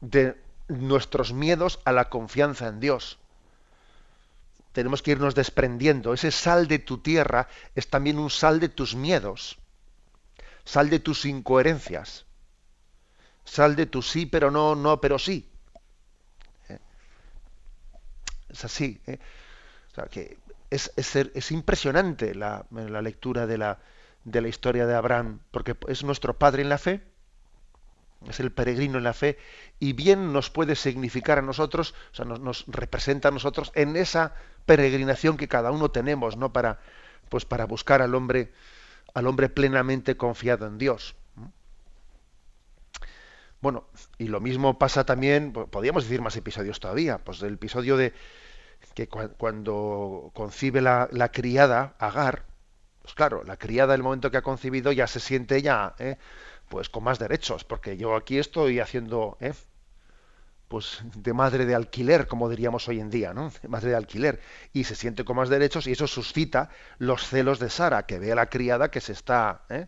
de 0.00 0.36
nuestros 0.68 1.32
miedos 1.32 1.80
a 1.84 1.92
la 1.92 2.08
confianza 2.08 2.68
en 2.68 2.80
Dios. 2.80 3.18
Tenemos 4.72 5.02
que 5.02 5.12
irnos 5.12 5.34
desprendiendo. 5.34 6.14
Ese 6.14 6.30
sal 6.30 6.68
de 6.68 6.78
tu 6.78 6.98
tierra 6.98 7.48
es 7.74 7.88
también 7.88 8.18
un 8.18 8.30
sal 8.30 8.60
de 8.60 8.68
tus 8.68 8.94
miedos, 8.94 9.58
sal 10.68 10.90
de 10.90 11.00
tus 11.00 11.24
incoherencias, 11.24 12.26
sal 13.42 13.74
de 13.74 13.86
tu 13.86 14.02
sí, 14.02 14.26
pero 14.26 14.50
no, 14.50 14.74
no, 14.74 15.00
pero 15.00 15.18
sí. 15.18 15.50
¿Eh? 16.68 16.78
Es 18.50 18.66
así. 18.66 19.00
¿eh? 19.06 19.18
O 19.90 19.94
sea, 19.94 20.04
que 20.04 20.36
es, 20.68 20.92
es, 20.96 21.16
es 21.16 21.52
impresionante 21.52 22.34
la, 22.34 22.66
la 22.70 23.00
lectura 23.00 23.46
de 23.46 23.56
la, 23.56 23.78
de 24.24 24.42
la 24.42 24.48
historia 24.48 24.84
de 24.84 24.94
Abraham, 24.94 25.40
porque 25.50 25.74
es 25.88 26.04
nuestro 26.04 26.38
padre 26.38 26.60
en 26.60 26.68
la 26.68 26.76
fe, 26.76 27.00
es 28.28 28.38
el 28.38 28.52
peregrino 28.52 28.98
en 28.98 29.04
la 29.04 29.14
fe, 29.14 29.38
y 29.78 29.94
bien 29.94 30.34
nos 30.34 30.50
puede 30.50 30.76
significar 30.76 31.38
a 31.38 31.42
nosotros, 31.42 31.94
o 32.12 32.14
sea, 32.14 32.26
nos, 32.26 32.66
representa 32.66 33.28
a 33.28 33.30
nosotros 33.30 33.72
en 33.74 33.96
esa 33.96 34.34
peregrinación 34.66 35.38
que 35.38 35.48
cada 35.48 35.70
uno 35.70 35.90
tenemos, 35.90 36.36
¿no? 36.36 36.52
Para, 36.52 36.78
pues 37.30 37.46
para 37.46 37.64
buscar 37.64 38.02
al 38.02 38.14
hombre, 38.14 38.52
al 39.14 39.26
hombre 39.26 39.48
plenamente 39.48 40.16
confiado 40.16 40.66
en 40.66 40.78
Dios. 40.78 41.16
Bueno, 43.60 43.88
y 44.18 44.28
lo 44.28 44.40
mismo 44.40 44.78
pasa 44.78 45.04
también, 45.04 45.52
podríamos 45.52 46.04
decir 46.04 46.20
más 46.20 46.36
episodios 46.36 46.78
todavía, 46.78 47.18
pues 47.18 47.42
el 47.42 47.54
episodio 47.54 47.96
de 47.96 48.12
que 48.94 49.08
cuando 49.08 50.30
concibe 50.34 50.80
la, 50.80 51.08
criada, 51.32 51.96
Agar, 51.98 52.44
pues 53.02 53.14
claro, 53.14 53.42
la 53.44 53.56
criada 53.56 53.94
el 53.94 54.02
momento 54.02 54.30
que 54.30 54.36
ha 54.36 54.42
concebido 54.42 54.92
ya 54.92 55.06
se 55.08 55.18
siente 55.18 55.60
ya, 55.62 55.94
¿eh? 55.98 56.18
pues 56.68 56.88
con 56.88 57.04
más 57.04 57.18
derechos, 57.18 57.64
porque 57.64 57.96
yo 57.96 58.14
aquí 58.14 58.38
estoy 58.38 58.78
haciendo, 58.80 59.36
¿eh? 59.40 59.54
Pues 60.68 61.00
de 61.14 61.32
madre 61.32 61.64
de 61.66 61.74
alquiler, 61.74 62.26
como 62.26 62.48
diríamos 62.48 62.88
hoy 62.88 63.00
en 63.00 63.10
día, 63.10 63.32
¿no? 63.32 63.50
De 63.62 63.68
madre 63.68 63.90
de 63.90 63.96
alquiler, 63.96 64.40
y 64.72 64.84
se 64.84 64.94
siente 64.94 65.24
con 65.24 65.36
más 65.36 65.48
derechos 65.48 65.86
y 65.86 65.92
eso 65.92 66.06
suscita 66.06 66.70
los 66.98 67.26
celos 67.26 67.58
de 67.58 67.70
Sara, 67.70 68.04
que 68.04 68.18
ve 68.18 68.32
a 68.32 68.34
la 68.34 68.46
criada 68.50 68.90
que 68.90 69.00
se 69.00 69.12
está, 69.12 69.62
¿eh? 69.70 69.86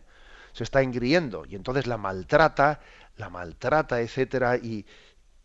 se 0.53 0.63
está 0.63 0.81
engriendo 0.81 1.45
y 1.47 1.55
entonces 1.55 1.87
la 1.87 1.97
maltrata, 1.97 2.81
la 3.17 3.29
maltrata, 3.29 4.01
etcétera, 4.01 4.57
y, 4.57 4.85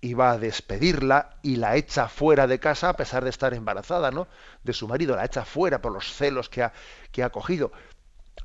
y 0.01 0.15
va 0.15 0.33
a 0.33 0.39
despedirla 0.39 1.39
y 1.43 1.57
la 1.57 1.77
echa 1.77 2.09
fuera 2.09 2.47
de 2.47 2.59
casa 2.59 2.91
a 2.91 2.97
pesar 2.97 3.25
de 3.25 3.31
estar 3.31 3.55
embarazada, 3.55 4.11
¿no? 4.11 4.29
De 4.63 4.73
su 4.73 4.89
marido, 4.89 5.17
la 5.17 5.25
echa 5.25 5.45
fuera 5.45 5.81
por 5.83 5.93
los 5.93 6.13
celos 6.13 6.49
que 6.49 6.63
ha, 6.63 6.73
que 7.13 7.23
ha 7.23 7.31
cogido. 7.31 7.73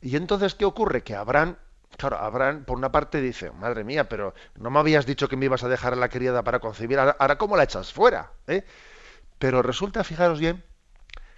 Y 0.02 0.16
entonces, 0.16 0.56
¿qué 0.56 0.66
ocurre? 0.66 1.04
Que 1.04 1.16
Abraham, 1.16 1.58
claro, 1.98 2.18
Abraham 2.18 2.66
por 2.66 2.78
una 2.78 2.92
parte 2.92 3.22
dice, 3.22 3.52
madre 3.52 3.84
mía, 3.84 4.10
pero 4.10 4.34
no 4.56 4.70
me 4.70 4.80
habías 4.80 5.06
dicho 5.06 5.28
que 5.28 5.38
me 5.38 5.46
ibas 5.46 5.64
a 5.64 5.70
dejar 5.70 5.94
a 5.94 5.96
la 5.98 6.10
criada 6.10 6.44
para 6.44 6.60
concebir, 6.60 7.00
ahora, 7.00 7.38
¿cómo 7.38 7.58
la 7.58 7.64
echas 7.64 7.94
fuera? 7.94 8.32
¿Eh? 8.48 8.64
Pero 9.40 9.62
resulta, 9.62 10.04
fijaros 10.04 10.40
bien, 10.40 10.64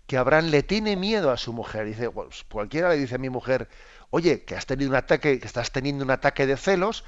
que 0.08 0.18
Abraham 0.18 0.48
le 0.48 0.64
tiene 0.64 0.96
miedo 0.96 1.32
a 1.32 1.38
su 1.38 1.54
mujer. 1.54 1.86
Dice, 1.86 2.10
pues, 2.10 2.44
cualquiera 2.52 2.90
le 2.90 2.98
dice 2.98 3.16
a 3.16 3.18
mi 3.18 3.30
mujer, 3.30 3.70
oye, 4.10 4.44
que 4.44 4.56
has 4.56 4.66
tenido 4.66 4.90
un 4.90 4.96
ataque, 4.96 5.40
que 5.40 5.48
estás 5.48 5.72
teniendo 5.72 6.04
un 6.04 6.12
ataque 6.12 6.46
de 6.46 6.58
celos, 6.58 7.06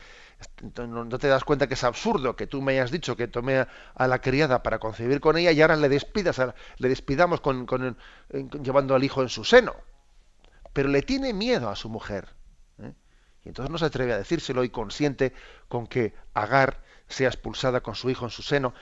no 0.76 1.18
te 1.18 1.28
das 1.28 1.44
cuenta 1.44 1.68
que 1.68 1.76
es 1.76 1.84
absurdo 1.84 2.36
que 2.36 2.48
tú 2.48 2.62
me 2.62 2.74
hayas 2.74 2.92
dicho 2.92 3.16
que 3.16 3.28
tomé 3.28 3.66
a 3.96 4.08
la 4.08 4.20
criada 4.20 4.64
para 4.64 4.80
concebir 4.80 5.22
con 5.22 5.38
ella 5.38 5.52
y 5.52 5.62
ahora 5.62 5.76
le 5.76 5.90
despidas, 5.90 6.42
le 6.78 6.90
despidamos 6.90 7.42
con, 7.42 7.68
llevando 8.62 8.96
al 8.96 9.04
hijo 9.04 9.22
en 9.22 9.30
su 9.30 9.44
seno. 9.44 9.76
Pero 10.74 10.90
le 10.90 11.02
tiene 11.02 11.34
miedo 11.34 11.70
a 11.70 11.76
su 11.76 11.90
mujer. 11.90 12.28
Y 13.46 13.50
entonces 13.50 13.72
no 13.72 13.78
se 13.78 13.86
atreve 13.86 14.14
a 14.14 14.18
decírselo 14.18 14.64
y 14.64 14.70
consiente 14.70 15.34
con 15.70 15.88
que 15.88 16.14
Agar 16.34 16.84
sea 17.08 17.30
expulsada 17.30 17.82
con 17.82 17.96
su 17.96 18.10
hijo 18.10 18.26
en 18.26 18.32
su 18.32 18.42
seno. 18.42 18.74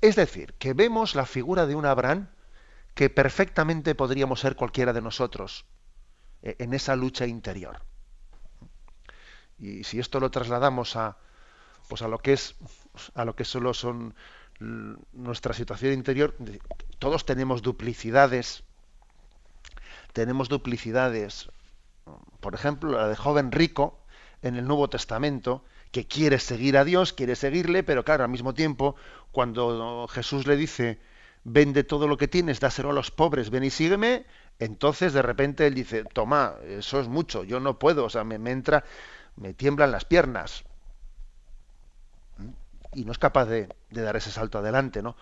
es 0.00 0.16
decir, 0.16 0.54
que 0.54 0.72
vemos 0.72 1.14
la 1.14 1.26
figura 1.26 1.66
de 1.66 1.74
un 1.74 1.84
Abraham 1.84 2.28
que 2.94 3.10
perfectamente 3.10 3.94
podríamos 3.94 4.40
ser 4.40 4.56
cualquiera 4.56 4.92
de 4.92 5.02
nosotros 5.02 5.66
eh, 6.42 6.56
en 6.58 6.72
esa 6.72 6.96
lucha 6.96 7.26
interior. 7.26 7.82
Y 9.58 9.84
si 9.84 10.00
esto 10.00 10.20
lo 10.20 10.30
trasladamos 10.30 10.96
a, 10.96 11.18
pues 11.88 12.00
a 12.00 12.08
lo 12.08 12.18
que 12.18 12.32
es, 12.32 12.56
a 13.14 13.26
lo 13.26 13.36
que 13.36 13.44
solo 13.44 13.74
son 13.74 14.14
nuestra 15.12 15.54
situación 15.54 15.92
interior, 15.92 16.36
todos 16.98 17.24
tenemos 17.24 17.62
duplicidades, 17.62 18.64
tenemos 20.12 20.48
duplicidades, 20.48 21.50
por 22.40 22.54
ejemplo, 22.54 22.92
la 22.92 23.08
de 23.08 23.16
joven 23.16 23.52
rico 23.52 23.98
en 24.42 24.56
el 24.56 24.66
Nuevo 24.66 24.88
Testamento, 24.88 25.64
que 25.92 26.06
quiere 26.06 26.38
seguir 26.38 26.76
a 26.76 26.84
Dios, 26.84 27.12
quiere 27.12 27.36
seguirle, 27.36 27.82
pero 27.82 28.04
claro, 28.04 28.24
al 28.24 28.30
mismo 28.30 28.54
tiempo, 28.54 28.96
cuando 29.32 30.06
Jesús 30.08 30.46
le 30.46 30.56
dice, 30.56 30.98
vende 31.44 31.84
todo 31.84 32.06
lo 32.06 32.16
que 32.16 32.28
tienes, 32.28 32.60
dáselo 32.60 32.90
a 32.90 32.94
los 32.94 33.10
pobres, 33.10 33.50
ven 33.50 33.64
y 33.64 33.70
sígueme, 33.70 34.24
entonces 34.58 35.12
de 35.12 35.22
repente 35.22 35.66
él 35.66 35.74
dice, 35.74 36.04
toma, 36.04 36.54
eso 36.66 37.00
es 37.00 37.08
mucho, 37.08 37.44
yo 37.44 37.60
no 37.60 37.78
puedo, 37.78 38.04
o 38.04 38.10
sea, 38.10 38.24
me, 38.24 38.36
entra, 38.50 38.84
me 39.36 39.54
tiemblan 39.54 39.90
las 39.90 40.04
piernas. 40.04 40.64
¿Mm? 42.38 42.50
Y 42.94 43.04
no 43.04 43.12
es 43.12 43.18
capaz 43.18 43.46
de, 43.46 43.68
dar 43.90 44.16
ese 44.16 44.30
salto 44.30 44.58
adelante, 44.58 45.02
¿no? 45.02 45.16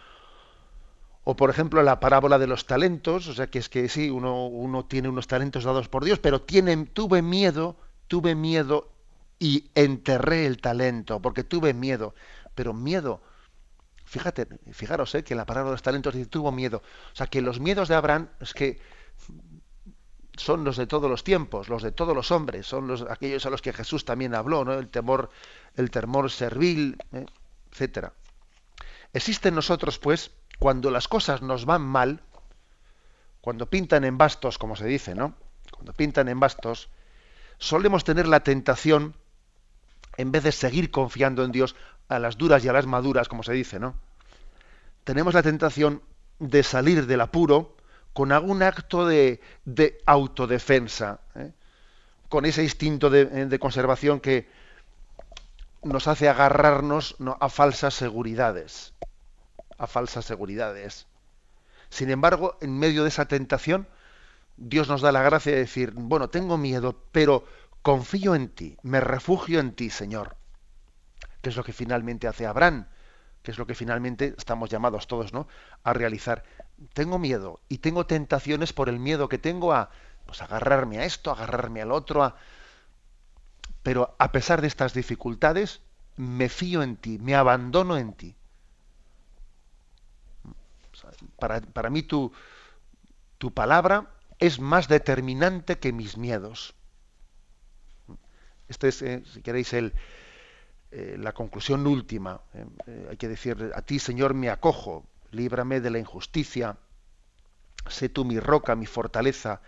O 1.30 1.36
por 1.36 1.50
ejemplo 1.50 1.82
la 1.82 2.00
parábola 2.00 2.38
de 2.38 2.46
los 2.46 2.64
talentos, 2.64 3.28
o 3.28 3.34
sea 3.34 3.48
que 3.48 3.58
es 3.58 3.68
que 3.68 3.90
sí, 3.90 4.08
uno, 4.08 4.86
tiene 4.88 5.10
unos 5.10 5.26
talentos 5.26 5.64
dados 5.64 5.86
por 5.86 6.02
Dios, 6.02 6.18
pero 6.18 6.40
tiene, 6.40 6.86
tuve 6.86 7.20
miedo, 7.20 7.76
tuve 8.06 8.34
miedo 8.34 8.90
y 9.38 9.70
enterré 9.74 10.46
el 10.46 10.58
talento, 10.58 11.20
porque 11.20 11.44
tuve 11.44 11.74
miedo. 11.74 12.14
Pero 12.54 12.72
miedo, 12.72 13.20
fíjate, 14.06 14.48
fijaros 14.72 15.14
eh, 15.16 15.22
que 15.22 15.34
la 15.34 15.44
palabra 15.44 15.68
de 15.68 15.74
los 15.74 15.82
talentos 15.82 16.14
dice 16.14 16.30
tuvo 16.30 16.50
miedo. 16.50 16.80
O 17.12 17.16
sea 17.16 17.26
que 17.26 17.42
los 17.42 17.60
miedos 17.60 17.88
de 17.88 17.96
Abraham 17.96 18.30
es 18.40 18.54
que 18.54 18.80
son 20.34 20.64
los 20.64 20.78
de 20.78 20.86
todos 20.86 21.10
los 21.10 21.24
tiempos, 21.24 21.68
los 21.68 21.82
de 21.82 21.92
todos 21.92 22.16
los 22.16 22.30
hombres, 22.30 22.66
son 22.66 22.86
los 22.86 23.02
aquellos 23.02 23.44
a 23.44 23.50
los 23.50 23.60
que 23.60 23.74
Jesús 23.74 24.06
también 24.06 24.34
habló, 24.34 24.64
¿no? 24.64 24.72
El 24.72 24.88
temor, 24.88 25.28
el 25.76 25.90
temor 25.90 26.30
servil, 26.30 26.96
eh, 27.12 27.26
etcétera. 27.70 28.14
Existe 29.12 29.50
en 29.50 29.56
nosotros, 29.56 29.98
pues, 29.98 30.30
cuando 30.58 30.90
las 30.90 31.08
cosas 31.08 31.42
nos 31.42 31.64
van 31.64 31.82
mal, 31.82 32.22
cuando 33.40 33.66
pintan 33.66 34.04
en 34.04 34.18
bastos, 34.18 34.58
como 34.58 34.76
se 34.76 34.86
dice, 34.86 35.14
¿no? 35.14 35.34
Cuando 35.70 35.92
pintan 35.92 36.28
en 36.28 36.40
bastos, 36.40 36.88
solemos 37.58 38.04
tener 38.04 38.26
la 38.26 38.40
tentación 38.40 39.14
en 40.16 40.32
vez 40.32 40.42
de 40.42 40.52
seguir 40.52 40.90
confiando 40.90 41.44
en 41.44 41.52
Dios 41.52 41.76
a 42.08 42.18
las 42.18 42.36
duras 42.36 42.64
y 42.64 42.68
a 42.68 42.72
las 42.72 42.86
maduras, 42.86 43.28
como 43.28 43.42
se 43.42 43.52
dice, 43.52 43.78
¿no? 43.78 43.94
Tenemos 45.04 45.34
la 45.34 45.42
tentación 45.42 46.02
de 46.38 46.62
salir 46.62 47.06
del 47.06 47.20
apuro 47.20 47.76
con 48.12 48.32
algún 48.32 48.62
acto 48.62 49.06
de, 49.06 49.40
autodefensa, 50.06 51.20
¿eh? 51.36 51.52
con 52.28 52.44
ese 52.46 52.62
instinto 52.62 53.10
de, 53.10 53.58
conservación 53.58 54.20
que 54.20 54.48
nos 55.82 56.08
hace 56.08 56.28
agarrarnos 56.28 57.16
a 57.40 57.48
falsas 57.48 57.94
seguridades, 57.94 58.92
a 59.78 59.86
falsas 59.86 60.24
seguridades. 60.24 61.06
Sin 61.88 62.10
embargo, 62.10 62.58
en 62.60 62.78
medio 62.78 63.02
de 63.02 63.08
esa 63.08 63.26
tentación, 63.26 63.88
Dios 64.56 64.88
nos 64.88 65.00
da 65.00 65.12
la 65.12 65.22
gracia 65.22 65.52
de 65.52 65.58
decir, 65.58 65.92
bueno, 65.94 66.28
tengo 66.28 66.58
miedo, 66.58 67.00
pero 67.12 67.44
confío 67.82 68.34
en 68.34 68.48
ti, 68.48 68.76
me 68.82 69.00
refugio 69.00 69.60
en 69.60 69.72
ti, 69.72 69.88
Señor. 69.88 70.36
¿Qué 71.40 71.50
es 71.50 71.56
lo 71.56 71.64
que 71.64 71.72
finalmente 71.72 72.26
hace 72.28 72.46
Abraham? 72.46 72.88
¿Qué 73.42 73.52
es 73.52 73.58
lo 73.58 73.66
que 73.66 73.74
finalmente 73.74 74.34
estamos 74.36 74.68
llamados 74.68 75.06
todos, 75.06 75.32
¿no? 75.32 75.46
A 75.84 75.92
realizar. 75.92 76.44
Tengo 76.92 77.18
miedo 77.18 77.60
y 77.68 77.78
tengo 77.78 78.04
tentaciones 78.04 78.72
por 78.72 78.88
el 78.88 78.98
miedo 78.98 79.28
que 79.28 79.38
tengo 79.38 79.72
a 79.72 79.90
pues, 80.26 80.42
agarrarme 80.42 80.98
a 80.98 81.04
esto, 81.04 81.30
agarrarme 81.30 81.80
al 81.80 81.92
otro, 81.92 82.34
pero 83.82 84.16
a 84.18 84.32
pesar 84.32 84.60
de 84.60 84.66
estas 84.66 84.92
dificultades, 84.92 85.80
me 86.16 86.48
fío 86.48 86.82
en 86.82 86.96
ti, 86.96 87.18
me 87.18 87.36
abandono 87.36 87.96
en 87.96 88.12
ti. 88.12 88.34
Para, 91.38 91.60
para 91.60 91.90
mí 91.90 92.02
tu, 92.02 92.32
tu 93.38 93.52
palabra 93.52 94.10
es 94.38 94.60
más 94.60 94.88
determinante 94.88 95.78
que 95.78 95.92
mis 95.92 96.16
miedos. 96.16 96.74
Esta 98.68 98.88
es, 98.88 99.02
eh, 99.02 99.22
si 99.32 99.42
queréis, 99.42 99.72
el, 99.72 99.94
eh, 100.90 101.16
la 101.18 101.32
conclusión 101.32 101.86
última. 101.86 102.40
Eh, 102.54 103.06
hay 103.10 103.16
que 103.16 103.28
decir, 103.28 103.72
a 103.74 103.82
ti, 103.82 103.98
Señor, 103.98 104.34
me 104.34 104.50
acojo, 104.50 105.06
líbrame 105.30 105.80
de 105.80 105.90
la 105.90 105.98
injusticia, 105.98 106.76
sé 107.88 108.08
tú 108.08 108.24
mi 108.24 108.38
roca, 108.38 108.76
mi 108.76 108.86
fortaleza, 108.86 109.60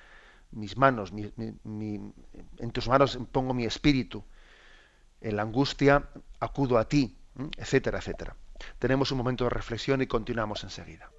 mis 0.53 0.77
manos, 0.77 1.13
en 1.13 2.71
tus 2.73 2.89
manos 2.89 3.19
pongo 3.31 3.55
mi 3.55 3.65
espíritu, 3.65 4.25
en 5.21 5.37
la 5.37 5.43
angustia 5.43 6.09
acudo 6.41 6.77
a 6.77 6.89
ti, 6.89 7.17
etcétera, 7.57 7.99
etcétera. 7.99 8.37
Tenemos 8.79 9.13
un 9.13 9.19
momento 9.19 9.45
de 9.45 9.51
reflexión 9.51 10.03
y 10.03 10.07
continuamos 10.07 10.65
enseguida. 10.65 11.11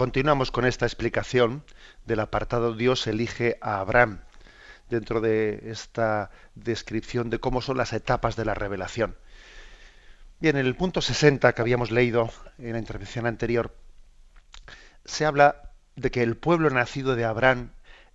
Continuamos 0.00 0.50
con 0.50 0.64
esta 0.64 0.86
explicación 0.86 1.62
del 2.06 2.20
apartado 2.20 2.72
Dios 2.72 3.06
elige 3.06 3.58
a 3.60 3.80
Abraham 3.80 4.22
dentro 4.88 5.20
de 5.20 5.60
esta 5.64 6.30
descripción 6.54 7.28
de 7.28 7.38
cómo 7.38 7.60
son 7.60 7.76
las 7.76 7.92
etapas 7.92 8.34
de 8.34 8.46
la 8.46 8.54
revelación. 8.54 9.14
Bien, 10.40 10.56
en 10.56 10.64
el 10.64 10.74
punto 10.74 11.02
60 11.02 11.52
que 11.52 11.60
habíamos 11.60 11.90
leído 11.90 12.30
en 12.56 12.72
la 12.72 12.78
intervención 12.78 13.26
anterior, 13.26 13.76
se 15.04 15.26
habla 15.26 15.74
de 15.96 16.10
que 16.10 16.22
el 16.22 16.34
pueblo 16.38 16.70
nacido 16.70 17.14
de 17.14 17.26
Abraham 17.26 17.72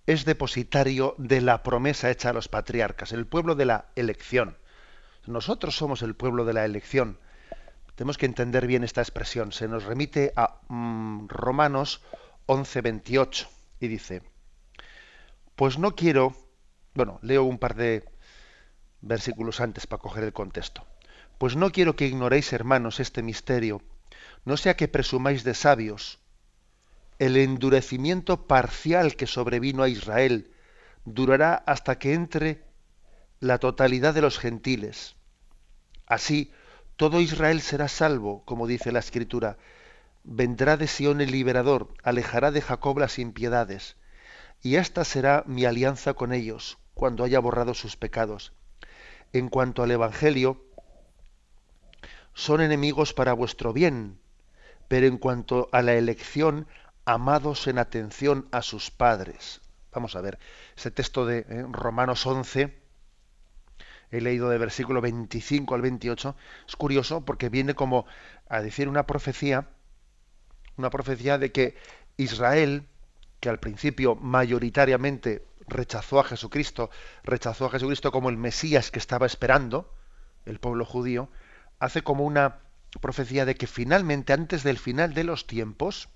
es 0.08 0.24
depositario 0.24 1.14
de 1.18 1.40
la 1.40 1.62
promesa 1.62 2.10
hecha 2.10 2.30
a 2.30 2.32
los 2.32 2.48
patriarcas, 2.48 3.12
el 3.12 3.28
pueblo 3.28 3.54
de 3.54 3.66
la 3.66 3.86
elección. 3.94 4.58
Nosotros 5.24 5.76
somos 5.76 6.02
el 6.02 6.16
pueblo 6.16 6.44
de 6.44 6.52
la 6.52 6.64
elección. 6.64 7.20
Tenemos 7.96 8.18
que 8.18 8.26
entender 8.26 8.66
bien 8.66 8.84
esta 8.84 9.00
expresión. 9.00 9.52
Se 9.52 9.68
nos 9.68 9.84
remite 9.84 10.32
a 10.36 10.60
mm, 10.68 11.28
Romanos 11.28 12.02
11:28 12.46 13.48
y 13.80 13.88
dice, 13.88 14.22
pues 15.56 15.78
no 15.78 15.96
quiero, 15.96 16.36
bueno, 16.94 17.18
leo 17.22 17.44
un 17.44 17.58
par 17.58 17.74
de 17.74 18.04
versículos 19.00 19.60
antes 19.60 19.86
para 19.86 20.02
coger 20.02 20.24
el 20.24 20.34
contexto. 20.34 20.84
Pues 21.38 21.56
no 21.56 21.70
quiero 21.72 21.96
que 21.96 22.06
ignoréis, 22.06 22.52
hermanos, 22.52 23.00
este 23.00 23.22
misterio, 23.22 23.82
no 24.44 24.58
sea 24.58 24.76
que 24.76 24.88
presumáis 24.88 25.42
de 25.42 25.54
sabios. 25.54 26.18
El 27.18 27.38
endurecimiento 27.38 28.46
parcial 28.46 29.16
que 29.16 29.26
sobrevino 29.26 29.82
a 29.82 29.88
Israel 29.88 30.50
durará 31.06 31.54
hasta 31.66 31.98
que 31.98 32.12
entre 32.12 32.62
la 33.40 33.58
totalidad 33.58 34.12
de 34.12 34.20
los 34.20 34.38
gentiles. 34.38 35.16
Así, 36.06 36.52
todo 36.96 37.20
Israel 37.20 37.60
será 37.60 37.88
salvo, 37.88 38.42
como 38.44 38.66
dice 38.66 38.90
la 38.90 39.00
Escritura. 39.00 39.58
Vendrá 40.24 40.76
de 40.76 40.86
Sión 40.86 41.20
el 41.20 41.30
liberador, 41.30 41.88
alejará 42.02 42.50
de 42.50 42.62
Jacob 42.62 42.98
las 42.98 43.18
impiedades. 43.18 43.96
Y 44.62 44.76
esta 44.76 45.04
será 45.04 45.44
mi 45.46 45.66
alianza 45.66 46.14
con 46.14 46.32
ellos, 46.32 46.78
cuando 46.94 47.22
haya 47.24 47.38
borrado 47.38 47.74
sus 47.74 47.96
pecados. 47.96 48.52
En 49.32 49.48
cuanto 49.48 49.82
al 49.82 49.90
Evangelio, 49.90 50.64
son 52.32 52.60
enemigos 52.60 53.12
para 53.12 53.34
vuestro 53.34 53.72
bien, 53.72 54.18
pero 54.88 55.06
en 55.06 55.18
cuanto 55.18 55.68
a 55.72 55.82
la 55.82 55.94
elección, 55.94 56.66
amados 57.04 57.66
en 57.66 57.78
atención 57.78 58.48
a 58.52 58.62
sus 58.62 58.90
padres. 58.90 59.60
Vamos 59.92 60.16
a 60.16 60.20
ver, 60.20 60.38
ese 60.76 60.90
texto 60.90 61.26
de 61.26 61.40
eh, 61.40 61.64
Romanos 61.70 62.26
11, 62.26 62.85
he 64.10 64.20
leído 64.20 64.48
de 64.48 64.58
versículo 64.58 65.00
25 65.00 65.74
al 65.74 65.82
28, 65.82 66.36
es 66.68 66.76
curioso 66.76 67.24
porque 67.24 67.48
viene 67.48 67.74
como 67.74 68.06
a 68.48 68.60
decir 68.60 68.88
una 68.88 69.06
profecía, 69.06 69.68
una 70.76 70.90
profecía 70.90 71.38
de 71.38 71.52
que 71.52 71.76
Israel, 72.16 72.86
que 73.40 73.48
al 73.48 73.58
principio 73.58 74.14
mayoritariamente 74.14 75.44
rechazó 75.68 76.20
a 76.20 76.24
Jesucristo, 76.24 76.90
rechazó 77.24 77.66
a 77.66 77.70
Jesucristo 77.70 78.12
como 78.12 78.30
el 78.30 78.36
Mesías 78.36 78.90
que 78.90 78.98
estaba 78.98 79.26
esperando, 79.26 79.92
el 80.44 80.60
pueblo 80.60 80.84
judío, 80.84 81.28
hace 81.78 82.02
como 82.02 82.24
una 82.24 82.60
profecía 83.00 83.44
de 83.44 83.56
que 83.56 83.66
finalmente, 83.66 84.32
antes 84.32 84.62
del 84.62 84.78
final 84.78 85.12
de 85.12 85.24
los 85.24 85.46
tiempos, 85.46 86.08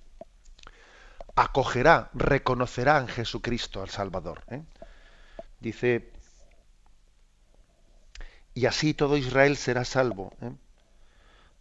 acogerá, 1.36 2.10
reconocerá 2.14 2.98
en 2.98 3.08
Jesucristo 3.08 3.82
al 3.82 3.90
Salvador. 3.90 4.44
¿eh? 4.48 4.62
Dice, 5.58 6.12
y 8.60 8.66
así 8.66 8.92
todo 8.92 9.16
Israel 9.16 9.56
será 9.56 9.86
salvo. 9.86 10.34
¿eh? 10.42 10.52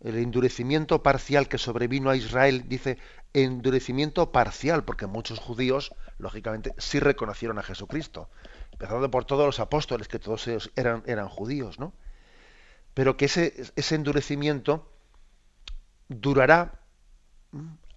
El 0.02 0.18
endurecimiento 0.18 1.02
parcial 1.02 1.48
que 1.48 1.58
sobrevino 1.58 2.10
a 2.10 2.18
Israel, 2.18 2.66
dice, 2.68 2.98
endurecimiento 3.34 4.34
parcial, 4.34 4.84
porque 4.84 5.08
muchos 5.08 5.40
judíos, 5.40 5.96
lógicamente, 6.18 6.74
sí 6.78 7.00
reconocieron 7.00 7.58
a 7.58 7.64
Jesucristo, 7.64 8.30
empezando 8.74 9.10
por 9.10 9.24
todos 9.24 9.46
los 9.46 9.62
apóstoles, 9.62 10.10
que 10.10 10.20
todos 10.20 10.46
ellos 10.50 10.72
eran, 10.76 11.30
judíos, 11.30 11.80
¿no? 11.80 11.94
Pero 12.94 13.16
que 13.16 13.26
ese, 13.26 13.54
ese 13.78 13.96
endurecimiento 13.96 14.92
durará 16.10 16.82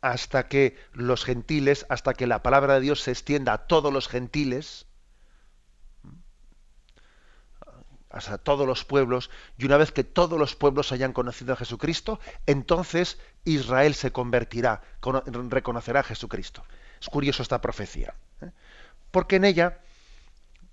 hasta 0.01 0.47
que 0.47 0.77
los 0.93 1.25
gentiles, 1.25 1.87
hasta 1.89 2.15
que 2.15 2.29
la 2.29 2.45
palabra 2.45 2.75
de 2.75 2.83
Dios 2.83 3.01
se 3.01 3.11
extienda 3.11 3.53
a 3.53 3.67
todos 3.67 3.93
los 3.93 4.07
gentiles, 4.07 4.87
hasta 8.13 8.39
todos 8.39 8.67
los 8.67 8.85
pueblos, 8.85 9.31
y 9.57 9.65
una 9.65 9.79
vez 9.79 9.91
que 9.91 10.05
todos 10.05 10.39
los 10.39 10.55
pueblos 10.55 10.93
hayan 10.93 11.13
conocido 11.13 11.55
a 11.55 11.57
Jesucristo, 11.57 12.21
entonces 12.47 13.19
Israel 13.45 13.95
se 13.95 14.13
convertirá, 14.13 14.83
reconocerá 15.49 16.01
a 16.01 16.05
Jesucristo. 16.05 16.63
Es 17.01 17.09
curioso 17.09 17.43
esta 17.43 17.61
profecía, 17.61 18.15
¿eh? 18.43 18.51
porque 19.11 19.37
en 19.37 19.45
ella, 19.45 19.79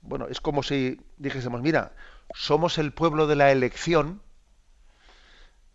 bueno, 0.02 0.28
es 0.28 0.42
como 0.42 0.64
si 0.64 1.00
dijésemos, 1.18 1.62
mira, 1.62 1.94
somos 2.36 2.78
el 2.78 2.92
pueblo 2.92 3.26
de 3.26 3.36
la 3.38 3.52
elección, 3.52 4.22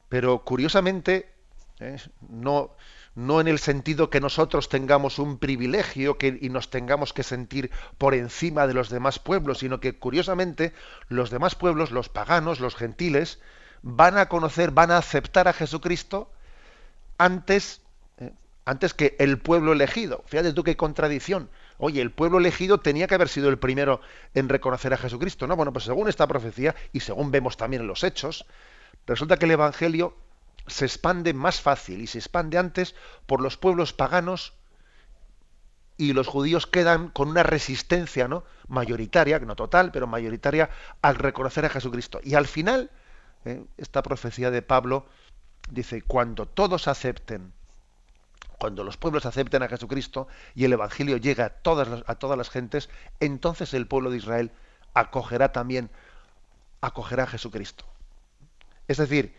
pero 0.08 0.44
curiosamente, 0.44 1.32
¿eh? 1.80 1.96
no, 2.28 2.76
no 3.14 3.40
en 3.40 3.48
el 3.48 3.58
sentido 3.58 4.10
que 4.10 4.20
nosotros 4.20 4.68
tengamos 4.68 5.18
un 5.18 5.38
privilegio 5.38 6.16
y 6.20 6.48
nos 6.48 6.70
tengamos 6.70 7.12
que 7.12 7.22
sentir 7.22 7.70
por 7.98 8.14
encima 8.14 8.66
de 8.66 8.74
los 8.74 8.90
demás 8.90 9.18
pueblos, 9.18 9.58
sino 9.58 9.80
que 9.80 9.98
curiosamente 9.98 10.72
los 11.08 11.30
demás 11.30 11.54
pueblos, 11.54 11.90
los 11.90 12.08
paganos, 12.08 12.60
los 12.60 12.74
gentiles, 12.74 13.38
van 13.82 14.18
a 14.18 14.28
conocer, 14.28 14.70
van 14.72 14.90
a 14.90 14.98
aceptar 14.98 15.46
a 15.46 15.52
Jesucristo 15.52 16.30
antes, 17.18 17.82
eh, 18.18 18.32
antes 18.64 18.94
que 18.94 19.14
el 19.18 19.38
pueblo 19.38 19.72
elegido. 19.72 20.24
Fíjate 20.26 20.52
tú 20.52 20.64
qué 20.64 20.76
contradicción. 20.76 21.50
Oye, 21.78 22.00
el 22.00 22.10
pueblo 22.10 22.38
elegido 22.38 22.78
tenía 22.78 23.06
que 23.06 23.14
haber 23.14 23.28
sido 23.28 23.48
el 23.48 23.58
primero 23.58 24.00
en 24.32 24.48
reconocer 24.48 24.92
a 24.94 24.96
Jesucristo, 24.96 25.46
¿no? 25.46 25.56
Bueno, 25.56 25.72
pues 25.72 25.84
según 25.84 26.08
esta 26.08 26.26
profecía 26.26 26.74
y 26.92 27.00
según 27.00 27.30
vemos 27.30 27.56
también 27.56 27.82
en 27.82 27.88
los 27.88 28.04
hechos, 28.04 28.46
resulta 29.06 29.36
que 29.36 29.44
el 29.44 29.52
Evangelio 29.52 30.16
se 30.66 30.86
expande 30.86 31.34
más 31.34 31.60
fácil 31.60 32.00
y 32.00 32.06
se 32.06 32.18
expande 32.18 32.58
antes 32.58 32.94
por 33.26 33.40
los 33.40 33.56
pueblos 33.56 33.92
paganos 33.92 34.54
y 35.96 36.12
los 36.12 36.26
judíos 36.26 36.66
quedan 36.66 37.08
con 37.08 37.28
una 37.28 37.42
resistencia 37.42 38.26
¿no? 38.28 38.44
mayoritaria, 38.66 39.38
no 39.38 39.56
total, 39.56 39.92
pero 39.92 40.06
mayoritaria, 40.06 40.70
al 41.02 41.16
reconocer 41.16 41.64
a 41.64 41.70
Jesucristo. 41.70 42.20
Y 42.24 42.34
al 42.34 42.46
final, 42.46 42.90
¿eh? 43.44 43.64
esta 43.76 44.02
profecía 44.02 44.50
de 44.50 44.62
Pablo 44.62 45.06
dice, 45.70 46.02
cuando 46.02 46.46
todos 46.46 46.88
acepten, 46.88 47.52
cuando 48.58 48.82
los 48.82 48.96
pueblos 48.96 49.26
acepten 49.26 49.62
a 49.62 49.68
Jesucristo 49.68 50.26
y 50.54 50.64
el 50.64 50.72
Evangelio 50.72 51.16
llega 51.16 51.44
a 51.46 51.50
todas 51.50 51.86
las, 51.86 52.02
a 52.06 52.16
todas 52.16 52.38
las 52.38 52.50
gentes, 52.50 52.88
entonces 53.20 53.74
el 53.74 53.86
pueblo 53.86 54.10
de 54.10 54.16
Israel 54.16 54.50
acogerá 54.94 55.52
también, 55.52 55.90
acogerá 56.80 57.24
a 57.24 57.28
Jesucristo. 57.28 57.84
Es 58.88 58.96
decir, 58.98 59.34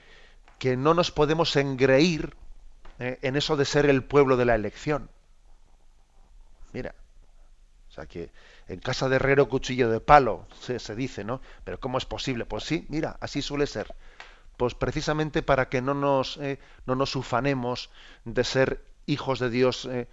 que 0.59 0.77
no 0.77 0.93
nos 0.93 1.11
podemos 1.11 1.55
engreír 1.55 2.35
eh, 2.99 3.19
en 3.21 3.35
eso 3.35 3.57
de 3.57 3.65
ser 3.65 3.85
el 3.85 4.03
pueblo 4.03 4.37
de 4.37 4.45
la 4.45 4.55
elección. 4.55 5.09
Mira, 6.73 6.95
o 7.89 7.93
sea 7.93 8.05
que 8.05 8.31
en 8.67 8.79
casa 8.79 9.09
de 9.09 9.17
herrero 9.17 9.47
cuchillo 9.47 9.89
de 9.89 9.99
palo 9.99 10.47
se, 10.59 10.95
dice, 10.95 11.23
¿no? 11.23 11.41
Pero 11.63 11.79
¿cómo 11.79 11.97
es 11.97 12.05
posible? 12.05 12.45
Pues 12.45 12.63
sí, 12.63 12.85
mira, 12.89 13.17
así 13.21 13.41
suele 13.41 13.67
ser. 13.67 13.93
Pues 14.57 14.73
precisamente 14.73 15.43
para 15.43 15.69
que 15.69 15.81
no 15.81 15.93
nos, 15.93 16.37
eh, 16.37 16.59
no 16.85 16.95
nos 16.95 17.15
ufanemos 17.15 17.89
de 18.23 18.43
ser 18.43 18.83
hijos 19.05 19.39
de 19.39 19.49
Dios 19.49 19.85
eh, 19.85 20.07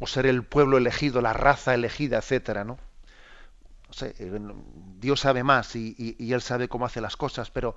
o 0.00 0.06
ser 0.06 0.26
el 0.26 0.42
pueblo 0.42 0.78
elegido, 0.78 1.20
la 1.20 1.32
raza 1.32 1.74
elegida, 1.74 2.18
etcétera, 2.18 2.64
¿no? 2.64 2.78
Dios 4.98 5.20
sabe 5.20 5.44
más 5.44 5.76
y, 5.76 6.16
Él 6.18 6.42
sabe 6.42 6.68
cómo 6.68 6.86
hace 6.86 7.00
las 7.00 7.16
cosas, 7.16 7.50
pero 7.50 7.76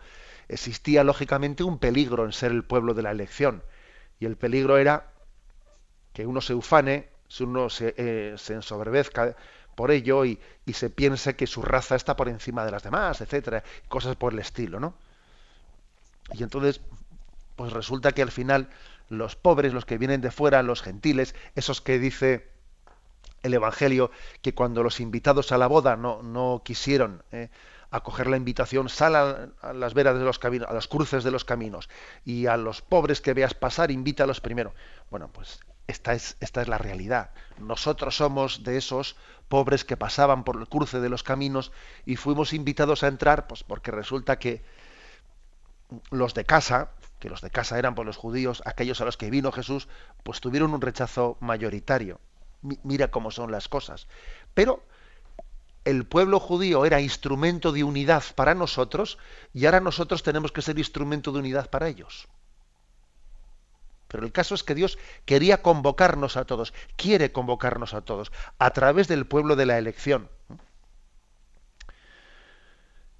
existía 0.49 1.03
lógicamente 1.03 1.63
un 1.63 1.79
peligro 1.79 2.25
en 2.25 2.31
ser 2.31 2.51
el 2.51 2.63
pueblo 2.63 2.93
de 2.93 3.03
la 3.03 3.11
elección. 3.11 3.63
Y 4.19 4.25
el 4.25 4.37
peligro 4.37 4.77
era 4.77 5.11
que 6.13 6.25
uno 6.25 6.41
se 6.41 6.53
ufane, 6.53 7.09
uno 7.39 7.69
se, 7.69 7.93
eh, 7.97 8.33
se 8.37 8.53
ensoberbezca 8.53 9.35
por 9.75 9.91
ello 9.91 10.25
y, 10.25 10.39
y, 10.65 10.73
se 10.73 10.89
piense 10.89 11.35
que 11.35 11.45
su 11.45 11.61
raza 11.61 11.95
está 11.95 12.15
por 12.15 12.29
encima 12.29 12.65
de 12.65 12.71
las 12.71 12.81
demás, 12.81 13.21
etcétera, 13.21 13.63
cosas 13.87 14.15
por 14.15 14.33
el 14.33 14.39
estilo, 14.39 14.79
¿no? 14.79 14.95
Y 16.33 16.41
entonces, 16.41 16.81
pues 17.55 17.71
resulta 17.73 18.11
que 18.13 18.23
al 18.23 18.31
final 18.31 18.69
los 19.09 19.35
pobres, 19.35 19.73
los 19.73 19.85
que 19.85 19.97
vienen 19.97 20.21
de 20.21 20.31
fuera, 20.31 20.63
los 20.63 20.81
gentiles, 20.81 21.35
esos 21.55 21.81
que 21.81 21.99
dice 21.99 22.47
el 23.43 23.53
Evangelio, 23.53 24.11
que 24.41 24.53
cuando 24.53 24.83
los 24.83 24.99
invitados 24.99 25.51
a 25.51 25.57
la 25.57 25.67
boda 25.67 25.95
no, 25.95 26.23
no 26.23 26.61
quisieron 26.65 27.23
eh, 27.31 27.49
acoger 27.91 28.27
la 28.27 28.37
invitación, 28.37 28.89
sal 28.89 29.15
a, 29.61 29.73
las 29.73 29.93
veras 29.93 30.17
de 30.17 30.25
los 30.25 30.39
caminos, 30.39 30.69
a 30.69 30.73
las 30.73 30.87
cruces 30.87 31.23
de 31.23 31.31
los 31.31 31.45
caminos, 31.45 31.89
y 32.25 32.47
a 32.47 32.57
los 32.57 32.81
pobres 32.81 33.21
que 33.21 33.33
veas 33.33 33.53
pasar, 33.53 33.91
invítalos 33.91 34.41
primero. 34.41 34.73
Bueno, 35.09 35.29
pues 35.31 35.59
esta 35.87 36.13
es, 36.13 36.37
esta 36.39 36.61
es 36.61 36.67
la 36.67 36.77
realidad. 36.77 37.31
Nosotros 37.57 38.17
somos 38.17 38.63
de 38.63 38.77
esos 38.77 39.15
pobres 39.47 39.85
que 39.85 39.97
pasaban 39.97 40.43
por 40.43 40.57
el 40.57 40.67
cruce 40.67 40.99
de 40.99 41.09
los 41.09 41.23
caminos 41.23 41.71
y 42.05 42.17
fuimos 42.17 42.53
invitados 42.53 43.03
a 43.03 43.07
entrar, 43.07 43.47
pues 43.47 43.63
porque 43.63 43.91
resulta 43.91 44.37
que 44.39 44.63
los 46.11 46.33
de 46.33 46.45
casa, 46.45 46.91
que 47.19 47.29
los 47.29 47.41
de 47.41 47.49
casa 47.49 47.79
eran 47.79 47.95
por 47.95 48.05
los 48.05 48.17
judíos, 48.17 48.61
aquellos 48.65 48.99
a 48.99 49.05
los 49.05 49.15
que 49.15 49.29
vino 49.29 49.51
Jesús, 49.51 49.87
pues 50.23 50.41
tuvieron 50.41 50.73
un 50.73 50.81
rechazo 50.81 51.37
mayoritario. 51.39 52.19
Mira 52.83 53.09
cómo 53.09 53.31
son 53.31 53.51
las 53.51 53.69
cosas. 53.69 54.07
Pero 54.53 54.83
el 55.87 56.05
pueblo 56.05 56.41
judío 56.41 56.85
era 56.85 56.99
instrumento 56.99 57.71
de 57.71 57.85
unidad 57.85 58.21
para 58.35 58.53
nosotros 58.53 59.17
y 59.53 59.65
ahora 59.65 59.79
nosotros 59.79 60.21
tenemos 60.21 60.51
que 60.51 60.61
ser 60.61 60.77
instrumento 60.77 61.31
de 61.31 61.39
unidad 61.39 61.69
para 61.69 61.87
ellos. 61.87 62.27
Pero 64.09 64.25
el 64.25 64.33
caso 64.33 64.53
es 64.53 64.63
que 64.63 64.75
Dios 64.75 64.97
quería 65.23 65.61
convocarnos 65.61 66.35
a 66.35 66.43
todos, 66.43 66.73
quiere 66.97 67.31
convocarnos 67.31 67.93
a 67.93 68.01
todos, 68.01 68.33
a 68.59 68.71
través 68.71 69.07
del 69.07 69.27
pueblo 69.27 69.55
de 69.55 69.65
la 69.65 69.77
elección. 69.77 70.29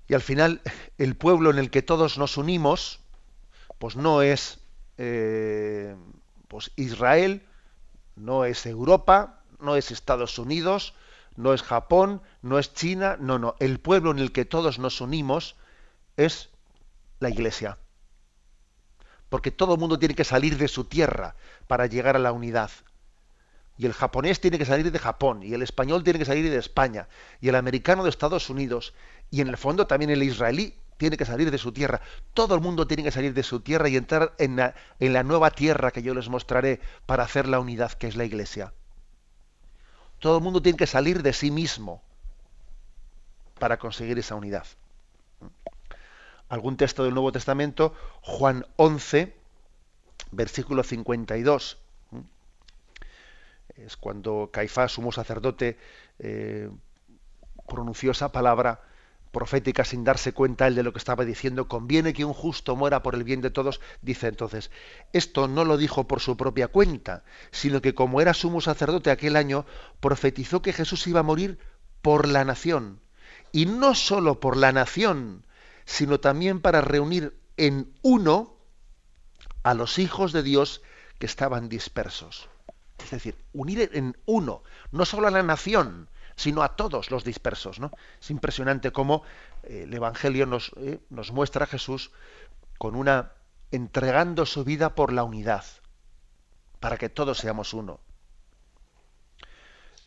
Y 0.09 0.13
al 0.13 0.21
final, 0.21 0.61
el 0.97 1.15
pueblo 1.15 1.49
en 1.51 1.59
el 1.59 1.71
que 1.71 1.81
todos 1.81 2.17
nos 2.17 2.35
unimos, 2.35 2.99
pues 3.77 3.95
no 3.95 4.21
es 4.21 4.59
eh, 4.97 5.95
pues 6.49 6.71
Israel, 6.75 7.45
no 8.17 8.43
es 8.43 8.65
Europa, 8.65 9.41
no 9.59 9.77
es 9.77 9.91
Estados 9.91 10.37
Unidos, 10.37 10.93
no 11.37 11.53
es 11.53 11.61
Japón, 11.61 12.21
no 12.41 12.59
es 12.59 12.73
China, 12.73 13.15
no, 13.19 13.39
no. 13.39 13.55
El 13.59 13.79
pueblo 13.79 14.11
en 14.11 14.19
el 14.19 14.31
que 14.31 14.43
todos 14.43 14.79
nos 14.79 14.99
unimos 15.01 15.55
es 16.17 16.49
la 17.19 17.29
Iglesia. 17.29 17.77
Porque 19.29 19.51
todo 19.51 19.75
el 19.75 19.79
mundo 19.79 19.99
tiene 19.99 20.15
que 20.15 20.23
salir 20.23 20.57
de 20.57 20.67
su 20.67 20.85
tierra 20.85 21.35
para 21.67 21.85
llegar 21.85 22.15
a 22.15 22.19
la 22.19 22.31
unidad. 22.31 22.71
Y 23.77 23.85
el 23.85 23.93
japonés 23.93 24.41
tiene 24.41 24.57
que 24.57 24.65
salir 24.65 24.91
de 24.91 24.97
Japón, 24.97 25.43
y 25.43 25.53
el 25.53 25.61
español 25.61 26.03
tiene 26.03 26.17
que 26.17 26.25
salir 26.25 26.49
de 26.49 26.57
España, 26.57 27.07
y 27.39 27.49
el 27.49 27.55
americano 27.55 28.03
de 28.03 28.09
Estados 28.09 28.49
Unidos, 28.49 28.95
y 29.29 29.41
en 29.41 29.49
el 29.49 29.57
fondo 29.57 29.85
también 29.85 30.09
el 30.09 30.23
israelí 30.23 30.73
tiene 30.97 31.17
que 31.17 31.25
salir 31.25 31.51
de 31.51 31.59
su 31.59 31.71
tierra. 31.71 32.01
Todo 32.33 32.55
el 32.55 32.61
mundo 32.61 32.87
tiene 32.87 33.03
que 33.03 33.11
salir 33.11 33.35
de 33.35 33.43
su 33.43 33.59
tierra 33.59 33.87
y 33.89 33.95
entrar 33.95 34.33
en 34.39 34.55
la, 34.55 34.73
en 34.99 35.13
la 35.13 35.21
nueva 35.21 35.51
tierra 35.51 35.91
que 35.91 36.01
yo 36.01 36.15
les 36.15 36.29
mostraré 36.29 36.81
para 37.05 37.23
hacer 37.23 37.47
la 37.47 37.59
unidad 37.59 37.91
que 37.91 38.07
es 38.07 38.15
la 38.15 38.25
iglesia. 38.25 38.73
Todo 40.19 40.37
el 40.37 40.43
mundo 40.43 40.61
tiene 40.61 40.77
que 40.77 40.87
salir 40.87 41.21
de 41.21 41.33
sí 41.33 41.51
mismo 41.51 42.01
para 43.59 43.77
conseguir 43.77 44.17
esa 44.19 44.35
unidad. 44.35 44.65
Algún 46.49 46.77
texto 46.77 47.03
del 47.03 47.13
Nuevo 47.13 47.31
Testamento, 47.31 47.93
Juan 48.21 48.65
11, 48.77 49.35
versículo 50.31 50.83
52. 50.83 51.77
Es 53.75 53.97
cuando 53.97 54.49
Caifás, 54.51 54.93
sumo 54.93 55.11
sacerdote, 55.11 55.77
eh, 56.19 56.69
pronunció 57.67 58.11
esa 58.11 58.31
palabra 58.31 58.81
profética 59.37 59.85
sin 59.85 60.03
darse 60.03 60.33
cuenta 60.33 60.65
él 60.65 60.73
de 60.73 60.81
lo 60.81 60.93
que 60.93 60.97
estaba 60.97 61.23
diciendo, 61.23 61.67
conviene 61.67 62.11
que 62.11 62.25
un 62.25 62.33
justo 62.33 62.75
muera 62.75 63.03
por 63.03 63.13
el 63.13 63.23
bien 63.23 63.41
de 63.41 63.51
todos, 63.51 63.79
dice 64.01 64.25
entonces, 64.25 64.71
esto 65.13 65.47
no 65.47 65.63
lo 65.63 65.77
dijo 65.77 66.07
por 66.07 66.21
su 66.21 66.35
propia 66.35 66.69
cuenta, 66.69 67.23
sino 67.51 67.79
que 67.79 67.93
como 67.93 68.19
era 68.19 68.33
sumo 68.33 68.61
sacerdote 68.61 69.11
aquel 69.11 69.35
año, 69.35 69.67
profetizó 69.99 70.63
que 70.63 70.73
Jesús 70.73 71.05
iba 71.05 71.19
a 71.19 71.23
morir 71.23 71.59
por 72.01 72.27
la 72.27 72.45
nación, 72.45 72.99
y 73.51 73.67
no 73.67 73.93
sólo 73.93 74.39
por 74.39 74.57
la 74.57 74.71
nación, 74.71 75.45
sino 75.85 76.19
también 76.19 76.59
para 76.59 76.81
reunir 76.81 77.39
en 77.57 77.93
uno 78.01 78.57
a 79.61 79.75
los 79.75 79.99
hijos 79.99 80.33
de 80.33 80.41
Dios 80.41 80.81
que 81.19 81.27
estaban 81.27 81.69
dispersos. 81.69 82.49
Es 82.97 83.11
decir, 83.11 83.35
unir 83.53 83.91
en 83.93 84.17
uno, 84.25 84.63
no 84.89 85.05
solo 85.05 85.27
a 85.27 85.31
la 85.31 85.43
nación, 85.43 86.09
sino 86.37 86.61
a 86.63 86.75
todos 86.77 87.11
los 87.11 87.25
dispersos. 87.25 87.79
¿no? 87.81 87.91
Es 88.21 88.31
impresionante 88.31 88.91
cómo 88.91 89.23
eh, 89.63 89.83
el 89.83 89.93
Evangelio 89.93 90.45
nos, 90.45 90.71
eh, 90.77 90.99
nos 91.09 91.33
muestra 91.33 91.65
a 91.65 91.67
Jesús 91.67 92.11
con 92.77 92.95
una 92.95 93.33
entregando 93.71 94.45
su 94.45 94.63
vida 94.63 94.95
por 94.95 95.11
la 95.11 95.23
unidad, 95.23 95.65
para 96.79 96.97
que 96.97 97.09
todos 97.09 97.39
seamos 97.39 97.73
uno. 97.73 97.99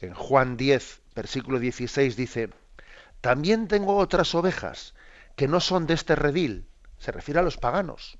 En 0.00 0.14
Juan 0.14 0.56
10, 0.56 1.02
versículo 1.14 1.58
16 1.58 2.16
dice, 2.16 2.50
también 3.20 3.68
tengo 3.68 3.96
otras 3.96 4.34
ovejas 4.34 4.94
que 5.36 5.48
no 5.48 5.60
son 5.60 5.86
de 5.86 5.94
este 5.94 6.14
redil, 6.14 6.68
se 6.98 7.12
refiere 7.12 7.40
a 7.40 7.42
los 7.42 7.58
paganos. 7.58 8.18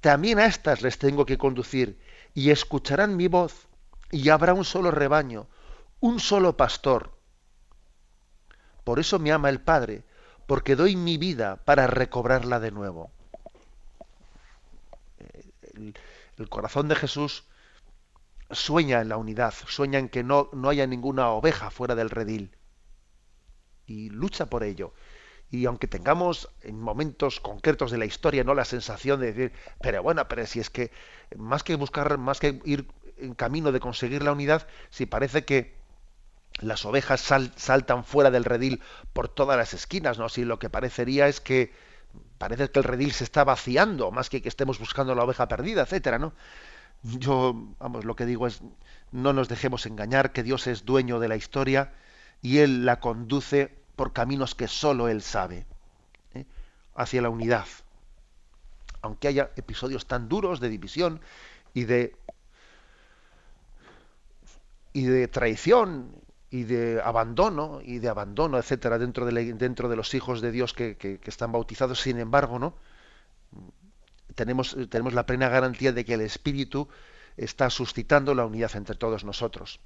También 0.00 0.40
a 0.40 0.46
estas 0.46 0.82
les 0.82 0.98
tengo 0.98 1.24
que 1.24 1.38
conducir 1.38 1.98
y 2.34 2.50
escucharán 2.50 3.16
mi 3.16 3.28
voz 3.28 3.68
y 4.10 4.28
habrá 4.28 4.52
un 4.52 4.64
solo 4.64 4.90
rebaño 4.90 5.48
un 6.00 6.20
solo 6.20 6.56
pastor. 6.56 7.18
Por 8.84 8.98
eso 8.98 9.18
me 9.18 9.32
ama 9.32 9.48
el 9.48 9.60
Padre, 9.60 10.04
porque 10.46 10.76
doy 10.76 10.96
mi 10.96 11.18
vida 11.18 11.56
para 11.64 11.86
recobrarla 11.86 12.60
de 12.60 12.70
nuevo. 12.70 13.10
El, 15.74 16.48
corazón 16.48 16.88
de 16.88 16.94
Jesús 16.94 17.44
sueña 18.50 19.00
en 19.00 19.08
la 19.08 19.16
unidad, 19.16 19.52
sueña 19.66 19.98
en 19.98 20.08
que 20.08 20.22
no, 20.22 20.48
no 20.52 20.68
haya 20.68 20.86
ninguna 20.86 21.30
oveja 21.30 21.70
fuera 21.70 21.94
del 21.94 22.10
redil. 22.10 22.56
Y 23.86 24.10
lucha 24.10 24.46
por 24.46 24.62
ello. 24.62 24.94
Y 25.50 25.66
aunque 25.66 25.86
tengamos 25.86 26.48
en 26.62 26.80
momentos 26.80 27.40
concretos 27.40 27.90
de 27.90 27.98
la 27.98 28.04
historia 28.04 28.44
no 28.44 28.54
la 28.54 28.64
sensación 28.64 29.20
de 29.20 29.32
decir, 29.32 29.52
pero 29.80 30.02
bueno, 30.02 30.26
pero 30.28 30.46
si 30.46 30.60
es 30.60 30.70
que 30.70 30.90
más 31.36 31.62
que 31.62 31.74
buscar, 31.74 32.18
más 32.18 32.38
que 32.38 32.60
ir 32.64 32.86
en 33.16 33.34
camino 33.34 33.72
de 33.72 33.80
conseguir 33.80 34.22
la 34.22 34.32
unidad, 34.32 34.66
si 34.90 35.06
parece 35.06 35.44
que 35.44 35.77
las 36.60 36.84
ovejas 36.84 37.20
saltan 37.20 38.04
fuera 38.04 38.30
del 38.30 38.44
redil 38.44 38.82
por 39.12 39.28
todas 39.28 39.56
las 39.56 39.74
esquinas, 39.74 40.18
¿no? 40.18 40.28
Si 40.28 40.44
lo 40.44 40.58
que 40.58 40.70
parecería 40.70 41.28
es 41.28 41.40
que 41.40 41.72
parece 42.38 42.70
que 42.70 42.78
el 42.80 42.84
redil 42.84 43.12
se 43.12 43.24
está 43.24 43.44
vaciando, 43.44 44.10
más 44.10 44.28
que 44.28 44.42
que 44.42 44.48
estemos 44.48 44.78
buscando 44.78 45.14
la 45.14 45.24
oveja 45.24 45.48
perdida, 45.48 45.82
etcétera, 45.82 46.18
¿no? 46.18 46.32
Yo, 47.02 47.54
vamos, 47.78 48.04
lo 48.04 48.16
que 48.16 48.26
digo 48.26 48.46
es, 48.46 48.60
no 49.12 49.32
nos 49.32 49.48
dejemos 49.48 49.86
engañar, 49.86 50.32
que 50.32 50.42
Dios 50.42 50.66
es 50.66 50.84
dueño 50.84 51.20
de 51.20 51.28
la 51.28 51.36
historia 51.36 51.92
y 52.42 52.58
Él 52.58 52.84
la 52.84 52.98
conduce 52.98 53.72
por 53.94 54.12
caminos 54.12 54.54
que 54.54 54.68
sólo 54.68 55.08
Él 55.08 55.22
sabe, 55.22 55.66
¿eh? 56.34 56.44
hacia 56.94 57.22
la 57.22 57.30
unidad. 57.30 57.66
Aunque 59.00 59.28
haya 59.28 59.50
episodios 59.54 60.06
tan 60.06 60.28
duros 60.28 60.58
de 60.58 60.68
división 60.68 61.20
y 61.72 61.84
de 61.84 62.16
y 64.92 65.04
de 65.04 65.28
traición 65.28 66.10
y 66.50 66.64
de 66.64 67.00
abandono 67.02 67.80
y 67.82 67.98
de 67.98 68.08
abandono, 68.08 68.58
etcétera, 68.58 68.98
dentro 68.98 69.26
de, 69.26 69.52
dentro 69.54 69.88
de 69.88 69.96
los 69.96 70.14
hijos 70.14 70.40
de 70.40 70.50
Dios 70.50 70.72
que, 70.72 71.20
están 71.24 71.52
bautizados. 71.52 72.00
Sin 72.00 72.18
embargo, 72.18 72.58
¿no? 72.58 72.74
Tenemos, 74.34 74.76
tenemos 74.88 75.12
la 75.12 75.26
plena 75.26 75.48
garantía 75.48 75.92
de 75.92 76.04
que 76.04 76.14
el 76.14 76.22
Espíritu 76.22 76.88
está 77.36 77.70
suscitando 77.70 78.34
la 78.34 78.46
unidad 78.46 78.74
entre 78.76 78.96
todos 78.96 79.24
nosotros. 79.24 79.80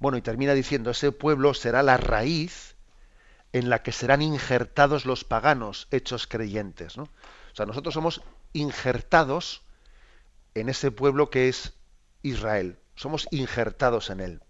Bueno, 0.00 0.18
y 0.18 0.22
termina 0.22 0.54
diciendo, 0.54 0.90
ese 0.90 1.12
pueblo 1.12 1.54
será 1.54 1.82
la 1.82 1.96
raíz 1.96 2.76
en 3.52 3.70
la 3.70 3.82
que 3.82 3.92
serán 3.92 4.22
injertados 4.22 5.06
los 5.06 5.24
paganos 5.24 5.86
hechos 5.90 6.26
creyentes. 6.26 6.96
¿no? 6.96 7.04
O 7.04 7.54
sea, 7.54 7.66
nosotros 7.66 7.94
somos 7.94 8.22
injertados 8.52 9.62
en 10.54 10.68
ese 10.68 10.90
pueblo 10.90 11.30
que 11.30 11.48
es 11.48 11.74
Israel. 12.22 12.78
Somos 12.96 13.28
injertados 13.30 14.10
en 14.10 14.20
él 14.20 14.42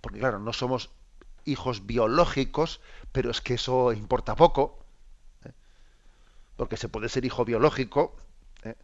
porque 0.00 0.18
claro, 0.18 0.38
no 0.38 0.52
somos 0.52 0.90
hijos 1.44 1.86
biológicos, 1.86 2.80
pero 3.12 3.30
es 3.30 3.40
que 3.40 3.54
eso 3.54 3.92
importa 3.92 4.36
poco, 4.36 4.84
¿eh? 5.44 5.52
porque 6.56 6.76
se 6.76 6.88
puede 6.88 7.08
ser 7.08 7.24
hijo 7.24 7.44
biológico 7.44 8.16
¿eh? 8.62 8.76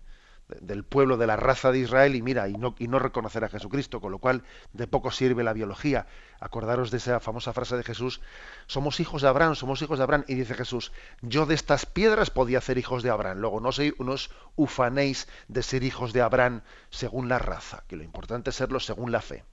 del 0.60 0.84
pueblo, 0.84 1.16
de 1.16 1.26
la 1.26 1.36
raza 1.36 1.72
de 1.72 1.78
Israel, 1.78 2.14
y 2.14 2.22
mira, 2.22 2.48
y 2.48 2.54
no, 2.54 2.74
no 2.78 2.98
reconocer 2.98 3.44
a 3.44 3.48
Jesucristo, 3.48 4.00
con 4.00 4.12
lo 4.12 4.18
cual 4.18 4.42
de 4.72 4.86
poco 4.86 5.10
sirve 5.10 5.44
la 5.44 5.52
biología. 5.52 6.06
Acordaros 6.40 6.90
de 6.90 6.98
esa 6.98 7.20
famosa 7.20 7.52
frase 7.52 7.76
de 7.76 7.84
Jesús, 7.84 8.20
somos 8.66 9.00
hijos 9.00 9.22
de 9.22 9.28
Abraham, 9.28 9.54
somos 9.54 9.80
hijos 9.82 9.98
de 9.98 10.04
Abraham, 10.04 10.24
y 10.28 10.34
dice 10.34 10.54
Jesús, 10.54 10.92
yo 11.22 11.46
de 11.46 11.54
estas 11.54 11.86
piedras 11.86 12.30
podía 12.30 12.60
ser 12.60 12.78
hijos 12.78 13.02
de 13.02 13.10
Abraham. 13.10 13.38
Luego, 13.38 13.60
no 13.60 13.72
soy 13.72 13.94
unos 13.98 14.30
ufanéis 14.54 15.28
de 15.48 15.62
ser 15.62 15.82
hijos 15.82 16.12
de 16.12 16.22
Abraham 16.22 16.62
según 16.90 17.28
la 17.28 17.38
raza, 17.38 17.84
que 17.88 17.96
lo 17.96 18.02
importante 18.02 18.50
es 18.50 18.56
serlo 18.56 18.80
según 18.80 19.12
la 19.12 19.20
fe 19.20 19.44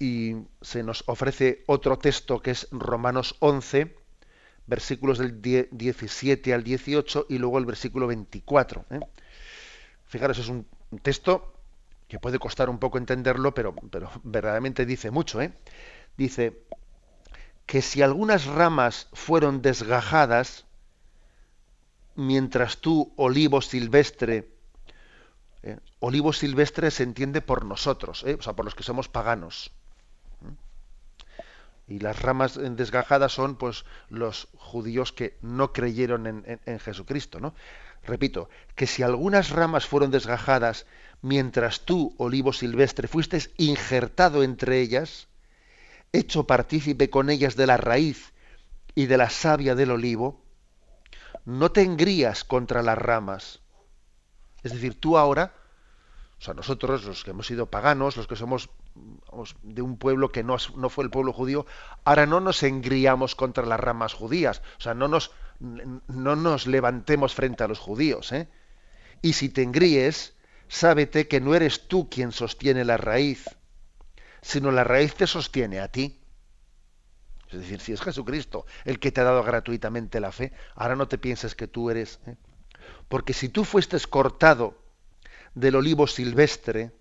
y 0.00 0.34
se 0.62 0.82
nos 0.82 1.04
ofrece 1.06 1.62
otro 1.66 1.98
texto 1.98 2.40
que 2.40 2.52
es 2.52 2.66
Romanos 2.72 3.36
11, 3.40 3.94
versículos 4.66 5.18
del 5.18 5.42
17 5.42 6.54
al 6.54 6.64
18 6.64 7.26
y 7.28 7.36
luego 7.36 7.58
el 7.58 7.66
versículo 7.66 8.06
24. 8.06 8.86
¿eh? 8.90 9.00
Fijaros, 10.06 10.38
es 10.38 10.48
un 10.48 10.66
texto 11.02 11.52
que 12.08 12.18
puede 12.18 12.38
costar 12.38 12.70
un 12.70 12.78
poco 12.78 12.96
entenderlo, 12.96 13.52
pero, 13.52 13.74
pero 13.74 14.10
verdaderamente 14.24 14.86
dice 14.86 15.10
mucho. 15.10 15.42
¿eh? 15.42 15.52
Dice 16.16 16.64
que 17.66 17.82
si 17.82 18.00
algunas 18.00 18.46
ramas 18.46 19.08
fueron 19.12 19.60
desgajadas, 19.60 20.64
mientras 22.14 22.78
tú, 22.78 23.12
olivo 23.16 23.60
silvestre, 23.60 24.50
¿eh? 25.62 25.78
olivo 25.98 26.32
silvestre 26.32 26.90
se 26.90 27.02
entiende 27.02 27.42
por 27.42 27.66
nosotros, 27.66 28.24
¿eh? 28.26 28.38
o 28.38 28.42
sea, 28.42 28.54
por 28.54 28.64
los 28.64 28.74
que 28.74 28.82
somos 28.82 29.10
paganos 29.10 29.72
y 31.90 31.98
las 31.98 32.22
ramas 32.22 32.58
desgajadas 32.76 33.32
son 33.32 33.56
pues 33.56 33.84
los 34.08 34.46
judíos 34.56 35.12
que 35.12 35.36
no 35.42 35.72
creyeron 35.72 36.44
en, 36.46 36.78
Jesucristo, 36.78 37.40
¿no? 37.40 37.52
Repito, 38.04 38.48
que 38.76 38.86
si 38.86 39.02
algunas 39.02 39.50
ramas 39.50 39.86
fueron 39.86 40.12
desgajadas 40.12 40.86
mientras 41.20 41.80
tú, 41.80 42.14
olivo 42.16 42.52
silvestre, 42.52 43.08
fuiste 43.08 43.42
injertado 43.56 44.44
entre 44.44 44.80
ellas, 44.80 45.26
hecho 46.12 46.46
partícipe 46.46 47.10
con 47.10 47.28
ellas 47.28 47.56
de 47.56 47.66
la 47.66 47.76
raíz 47.76 48.32
y 48.94 49.06
de 49.06 49.16
la 49.16 49.28
savia 49.28 49.74
del 49.74 49.90
olivo, 49.90 50.44
no 51.44 51.72
te 51.72 51.82
engrías 51.82 52.44
contra 52.44 52.82
las 52.82 52.98
ramas. 52.98 53.60
Es 54.62 54.72
decir, 54.72 54.98
tú 54.98 55.18
ahora, 55.18 55.54
o 56.38 56.42
sea, 56.42 56.54
nosotros, 56.54 57.04
los 57.04 57.24
que 57.24 57.32
hemos 57.32 57.48
sido 57.48 57.66
paganos, 57.66 58.16
los 58.16 58.28
que 58.28 58.36
somos 58.36 58.70
de 59.62 59.82
un 59.82 59.96
pueblo 59.96 60.30
que 60.30 60.42
no, 60.42 60.56
no, 60.76 60.88
fue 60.88 61.04
el 61.04 61.10
pueblo 61.10 61.32
judío, 61.32 61.66
ahora 62.04 62.26
no 62.26 62.40
nos 62.40 62.62
engriamos 62.62 63.34
contra 63.34 63.64
las 63.64 63.80
ramas 63.80 64.14
judías, 64.14 64.62
o 64.78 64.80
sea, 64.80 64.94
no 64.94 65.08
nos, 65.08 65.32
no 65.60 66.36
nos 66.36 66.66
levantemos 66.66 67.34
frente 67.34 67.64
a 67.64 67.68
los 67.68 67.78
judíos. 67.78 68.32
¿eh? 68.32 68.48
Y 69.22 69.34
si 69.34 69.48
te 69.48 69.62
engríes, 69.62 70.34
sábete 70.68 71.28
que 71.28 71.40
no 71.40 71.54
eres 71.54 71.88
tú 71.88 72.08
quien 72.08 72.32
sostiene 72.32 72.84
la 72.84 72.96
raíz, 72.96 73.44
sino 74.42 74.70
la 74.70 74.84
raíz 74.84 75.14
te 75.14 75.26
sostiene 75.26 75.80
a 75.80 75.88
ti. 75.88 76.20
Es 77.50 77.58
decir, 77.60 77.80
si 77.80 77.92
es 77.92 78.00
Jesucristo 78.00 78.64
el 78.84 79.00
que 79.00 79.10
te 79.10 79.20
ha 79.20 79.24
dado 79.24 79.42
gratuitamente 79.42 80.20
la 80.20 80.32
fe, 80.32 80.52
ahora 80.74 80.96
no 80.96 81.08
te 81.08 81.18
pienses 81.18 81.54
que 81.54 81.66
tú 81.66 81.90
eres. 81.90 82.20
¿eh? 82.26 82.36
Porque 83.08 83.32
si 83.32 83.48
tú 83.48 83.64
fuiste 83.64 83.98
cortado 84.08 84.78
del 85.54 85.76
olivo 85.76 86.06
silvestre, 86.06 86.92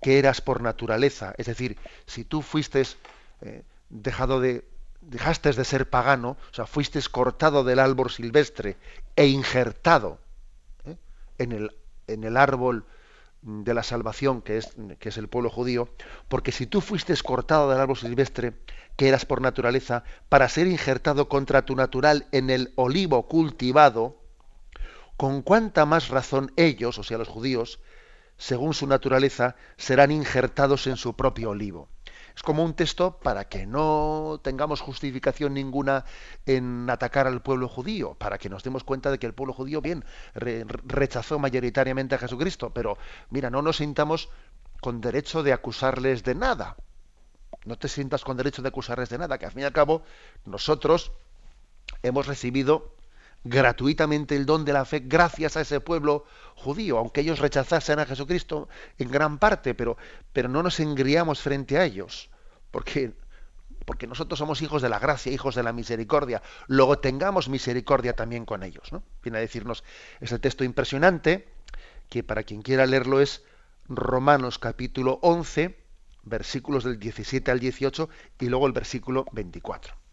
que 0.00 0.18
eras 0.18 0.40
por 0.40 0.60
naturaleza. 0.60 1.34
Es 1.38 1.46
decir, 1.46 1.78
si 2.06 2.24
tú 2.24 2.42
fuiste 2.42 2.82
eh, 3.42 3.62
dejado 3.88 4.40
de, 4.40 4.64
dejaste 5.00 5.52
de 5.52 5.64
ser 5.64 5.88
pagano, 5.88 6.36
o 6.50 6.54
sea, 6.54 6.66
fuiste 6.66 7.00
cortado 7.10 7.64
del 7.64 7.78
árbol 7.78 8.10
silvestre 8.10 8.76
e 9.14 9.26
injertado 9.26 10.18
¿eh? 10.84 10.96
en, 11.38 11.52
el, 11.52 11.76
en 12.06 12.24
el 12.24 12.36
árbol 12.36 12.84
de 13.42 13.74
la 13.74 13.82
salvación, 13.82 14.42
que 14.42 14.58
es, 14.58 14.74
que 14.98 15.08
es 15.08 15.18
el 15.18 15.28
pueblo 15.28 15.50
judío, 15.50 15.88
porque 16.28 16.50
si 16.50 16.66
tú 16.66 16.80
fuiste 16.80 17.14
cortado 17.22 17.70
del 17.70 17.80
árbol 17.80 17.96
silvestre, 17.96 18.54
que 18.96 19.08
eras 19.08 19.24
por 19.24 19.40
naturaleza, 19.40 20.02
para 20.28 20.48
ser 20.48 20.66
injertado 20.66 21.28
contra 21.28 21.64
tu 21.64 21.76
natural 21.76 22.26
en 22.32 22.50
el 22.50 22.72
olivo 22.76 23.28
cultivado, 23.28 24.16
con 25.16 25.42
cuánta 25.42 25.86
más 25.86 26.08
razón 26.08 26.52
ellos, 26.56 26.98
o 26.98 27.02
sea, 27.02 27.18
los 27.18 27.28
judíos, 27.28 27.78
según 28.36 28.74
su 28.74 28.86
naturaleza, 28.86 29.56
serán 29.76 30.10
injertados 30.10 30.86
en 30.86 30.96
su 30.96 31.14
propio 31.14 31.50
olivo. 31.50 31.88
Es 32.36 32.42
como 32.42 32.62
un 32.64 32.74
texto 32.74 33.18
para 33.18 33.48
que 33.48 33.66
no 33.66 34.40
tengamos 34.42 34.82
justificación 34.82 35.54
ninguna 35.54 36.04
en 36.44 36.88
atacar 36.90 37.26
al 37.26 37.40
pueblo 37.40 37.66
judío, 37.66 38.14
para 38.14 38.36
que 38.36 38.50
nos 38.50 38.62
demos 38.62 38.84
cuenta 38.84 39.10
de 39.10 39.18
que 39.18 39.26
el 39.26 39.32
pueblo 39.32 39.54
judío, 39.54 39.80
bien, 39.80 40.04
rechazó 40.34 41.38
mayoritariamente 41.38 42.14
a 42.14 42.18
Jesucristo, 42.18 42.74
pero 42.74 42.98
mira, 43.30 43.48
no 43.48 43.62
nos 43.62 43.78
sintamos 43.78 44.28
con 44.82 45.00
derecho 45.00 45.42
de 45.42 45.54
acusarles 45.54 46.24
de 46.24 46.34
nada. 46.34 46.76
No 47.64 47.76
te 47.78 47.88
sientas 47.88 48.22
con 48.22 48.36
derecho 48.36 48.60
de 48.60 48.68
acusarles 48.68 49.08
de 49.08 49.16
nada, 49.16 49.38
que 49.38 49.46
al 49.46 49.52
fin 49.52 49.62
y 49.62 49.64
al 49.64 49.72
cabo 49.72 50.02
nosotros 50.44 51.12
hemos 52.02 52.26
recibido 52.26 52.95
gratuitamente 53.48 54.36
el 54.36 54.46
don 54.46 54.64
de 54.64 54.72
la 54.72 54.84
fe 54.84 55.00
gracias 55.04 55.56
a 55.56 55.60
ese 55.60 55.80
pueblo 55.80 56.24
judío, 56.54 56.98
aunque 56.98 57.20
ellos 57.20 57.38
rechazasen 57.38 57.98
a 57.98 58.06
Jesucristo 58.06 58.68
en 58.98 59.10
gran 59.10 59.38
parte, 59.38 59.74
pero, 59.74 59.96
pero 60.32 60.48
no 60.48 60.62
nos 60.62 60.80
engriamos 60.80 61.40
frente 61.40 61.78
a 61.78 61.84
ellos, 61.84 62.30
porque, 62.70 63.12
porque 63.84 64.06
nosotros 64.06 64.38
somos 64.38 64.62
hijos 64.62 64.82
de 64.82 64.88
la 64.88 64.98
gracia, 64.98 65.32
hijos 65.32 65.54
de 65.54 65.62
la 65.62 65.72
misericordia, 65.72 66.42
luego 66.66 66.98
tengamos 66.98 67.48
misericordia 67.48 68.14
también 68.14 68.44
con 68.44 68.62
ellos. 68.62 68.92
¿no? 68.92 69.02
Viene 69.22 69.38
a 69.38 69.40
decirnos 69.40 69.84
ese 70.20 70.38
texto 70.38 70.64
impresionante, 70.64 71.48
que 72.08 72.22
para 72.22 72.42
quien 72.42 72.62
quiera 72.62 72.86
leerlo 72.86 73.20
es 73.20 73.42
Romanos 73.88 74.58
capítulo 74.58 75.18
11, 75.22 75.76
versículos 76.22 76.84
del 76.84 76.98
17 76.98 77.50
al 77.50 77.60
18 77.60 78.08
y 78.40 78.46
luego 78.46 78.66
el 78.66 78.72
versículo 78.72 79.24
24. 79.32 80.05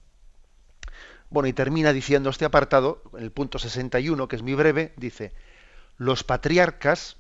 Bueno, 1.34 1.48
y 1.48 1.54
termina 1.54 1.94
diciendo 1.94 2.30
este 2.30 2.46
apartado, 2.46 3.02
el 3.18 3.32
punto 3.32 3.58
61, 3.58 4.28
que 4.28 4.36
es 4.36 4.44
muy 4.44 4.54
breve, 4.54 4.94
dice, 4.98 5.34
los 5.98 6.24
patriarcas, 6.24 7.18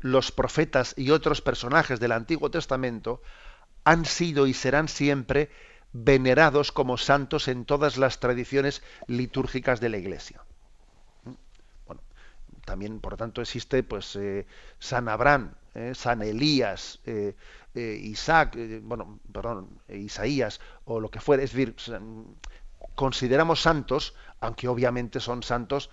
los 0.00 0.32
profetas 0.32 0.94
y 0.96 1.10
otros 1.10 1.42
personajes 1.42 2.00
del 2.00 2.12
Antiguo 2.12 2.50
Testamento 2.50 3.20
han 3.84 4.06
sido 4.06 4.46
y 4.46 4.54
serán 4.54 4.88
siempre 4.88 5.50
venerados 5.92 6.72
como 6.72 6.96
santos 6.96 7.48
en 7.48 7.66
todas 7.66 7.98
las 7.98 8.18
tradiciones 8.18 8.82
litúrgicas 9.08 9.78
de 9.78 9.90
la 9.90 9.98
Iglesia. 9.98 10.40
¿Mm? 11.24 11.32
Bueno, 11.86 12.00
también, 12.64 12.98
por 12.98 13.18
tanto, 13.18 13.42
existe 13.42 13.82
pues 13.82 14.16
eh, 14.16 14.46
San 14.78 15.06
Abraham, 15.06 15.52
eh, 15.74 15.92
San 15.94 16.22
Elías, 16.22 16.98
eh, 17.04 17.34
Isaac, 17.74 18.56
bueno, 18.82 19.20
perdón, 19.30 19.68
Isaías 19.88 20.60
o 20.86 20.98
lo 20.98 21.10
que 21.10 21.20
fuera. 21.20 21.42
Es 21.42 21.52
decir, 21.52 21.76
consideramos 22.94 23.62
santos, 23.62 24.14
aunque 24.40 24.68
obviamente 24.68 25.20
son 25.20 25.42
santos 25.42 25.90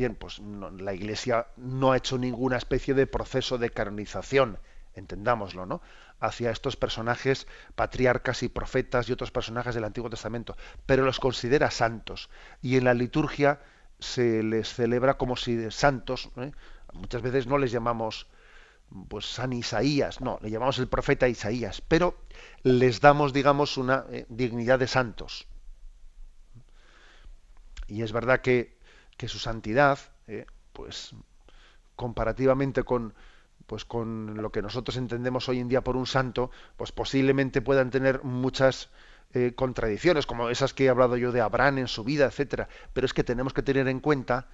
Bien, 0.00 0.14
pues 0.14 0.38
la 0.78 0.94
Iglesia 0.94 1.48
no 1.56 1.92
ha 1.92 1.96
hecho 1.96 2.16
ninguna 2.16 2.56
especie 2.56 2.94
de 2.94 3.06
proceso 3.06 3.58
de 3.58 3.70
canonización, 3.70 4.58
entendámoslo, 4.94 5.66
¿no? 5.66 5.82
Hacia 6.20 6.50
estos 6.50 6.76
personajes 6.76 7.46
patriarcas 7.74 8.42
y 8.42 8.48
profetas 8.48 9.08
y 9.08 9.12
otros 9.12 9.30
personajes 9.30 9.74
del 9.74 9.84
Antiguo 9.84 10.10
Testamento, 10.10 10.56
pero 10.86 11.04
los 11.04 11.18
considera 11.18 11.70
santos. 11.70 12.30
Y 12.62 12.76
en 12.76 12.84
la 12.84 12.94
liturgia 12.94 13.60
se 13.98 14.42
les 14.42 14.72
celebra 14.72 15.18
como 15.18 15.36
si 15.36 15.56
de 15.56 15.70
santos, 15.70 16.30
¿eh? 16.36 16.52
muchas 16.92 17.22
veces 17.22 17.46
no 17.46 17.58
les 17.58 17.72
llamamos 17.72 18.26
pues 19.08 19.26
San 19.26 19.52
Isaías, 19.52 20.20
no, 20.20 20.38
le 20.42 20.50
llamamos 20.50 20.78
el 20.78 20.88
profeta 20.88 21.28
Isaías, 21.28 21.80
pero 21.86 22.16
les 22.62 23.00
damos, 23.00 23.32
digamos, 23.32 23.76
una 23.76 24.04
eh, 24.10 24.26
dignidad 24.28 24.78
de 24.78 24.88
santos. 24.88 25.46
Y 27.90 28.02
es 28.02 28.12
verdad 28.12 28.40
que 28.40 28.80
que 29.20 29.28
su 29.28 29.38
santidad, 29.38 29.98
eh, 30.28 30.46
pues 30.72 31.14
comparativamente 31.94 32.84
con, 32.84 33.12
pues 33.66 33.84
con 33.84 34.40
lo 34.40 34.50
que 34.50 34.62
nosotros 34.62 34.96
entendemos 34.96 35.46
hoy 35.50 35.58
en 35.58 35.68
día 35.68 35.84
por 35.84 35.94
un 35.94 36.06
santo, 36.06 36.50
pues 36.78 36.90
posiblemente 36.90 37.60
puedan 37.60 37.90
tener 37.90 38.24
muchas 38.24 38.88
eh, 39.34 39.52
contradicciones, 39.54 40.24
como 40.24 40.48
esas 40.48 40.72
que 40.72 40.86
he 40.86 40.88
hablado 40.88 41.18
yo 41.18 41.32
de 41.32 41.42
Abraham 41.42 41.80
en 41.80 41.88
su 41.88 42.02
vida, 42.02 42.24
etcétera. 42.24 42.70
Pero 42.94 43.04
es 43.04 43.12
que 43.12 43.22
tenemos 43.22 43.52
que 43.52 43.60
tener 43.60 43.88
en 43.88 44.00
cuenta 44.00 44.48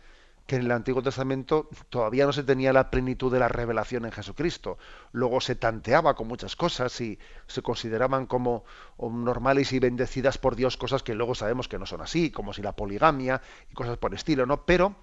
que 0.46 0.56
en 0.56 0.62
el 0.62 0.70
Antiguo 0.70 1.02
Testamento 1.02 1.68
todavía 1.90 2.24
no 2.24 2.32
se 2.32 2.44
tenía 2.44 2.72
la 2.72 2.90
plenitud 2.90 3.32
de 3.32 3.40
la 3.40 3.48
revelación 3.48 4.04
en 4.04 4.12
Jesucristo. 4.12 4.78
Luego 5.10 5.40
se 5.40 5.56
tanteaba 5.56 6.14
con 6.14 6.28
muchas 6.28 6.54
cosas 6.54 7.00
y 7.00 7.18
se 7.48 7.62
consideraban 7.62 8.26
como 8.26 8.64
normales 8.98 9.72
y 9.72 9.80
bendecidas 9.80 10.38
por 10.38 10.54
Dios 10.54 10.76
cosas 10.76 11.02
que 11.02 11.14
luego 11.14 11.34
sabemos 11.34 11.66
que 11.66 11.78
no 11.78 11.86
son 11.86 12.00
así, 12.00 12.30
como 12.30 12.52
si 12.52 12.62
la 12.62 12.76
poligamia 12.76 13.42
y 13.70 13.74
cosas 13.74 13.98
por 13.98 14.12
el 14.12 14.18
estilo, 14.18 14.46
¿no? 14.46 14.64
Pero, 14.64 14.94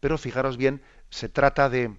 pero 0.00 0.18
fijaros 0.18 0.58
bien, 0.58 0.82
se 1.08 1.30
trata 1.30 1.70
de, 1.70 1.96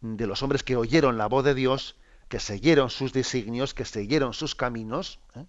de 0.00 0.26
los 0.26 0.42
hombres 0.42 0.64
que 0.64 0.76
oyeron 0.76 1.16
la 1.16 1.26
voz 1.26 1.44
de 1.44 1.54
Dios, 1.54 1.96
que 2.28 2.40
siguieron 2.40 2.90
sus 2.90 3.12
designios, 3.12 3.72
que 3.72 3.84
siguieron 3.84 4.34
sus 4.34 4.56
caminos, 4.56 5.20
¿eh? 5.36 5.44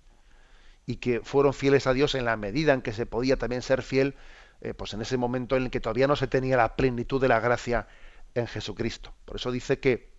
y 0.85 0.97
que 0.97 1.21
fueron 1.21 1.53
fieles 1.53 1.87
a 1.87 1.93
Dios 1.93 2.15
en 2.15 2.25
la 2.25 2.37
medida 2.37 2.73
en 2.73 2.81
que 2.81 2.91
se 2.91 3.05
podía 3.05 3.37
también 3.37 3.61
ser 3.61 3.81
fiel 3.81 4.15
eh, 4.61 4.73
pues 4.73 4.93
en 4.93 5.01
ese 5.01 5.17
momento 5.17 5.57
en 5.57 5.63
el 5.63 5.71
que 5.71 5.79
todavía 5.79 6.07
no 6.07 6.15
se 6.15 6.27
tenía 6.27 6.57
la 6.57 6.75
plenitud 6.75 7.19
de 7.19 7.27
la 7.27 7.39
gracia 7.39 7.87
en 8.35 8.47
Jesucristo. 8.47 9.13
Por 9.25 9.37
eso 9.37 9.51
dice 9.51 9.79
que 9.79 10.11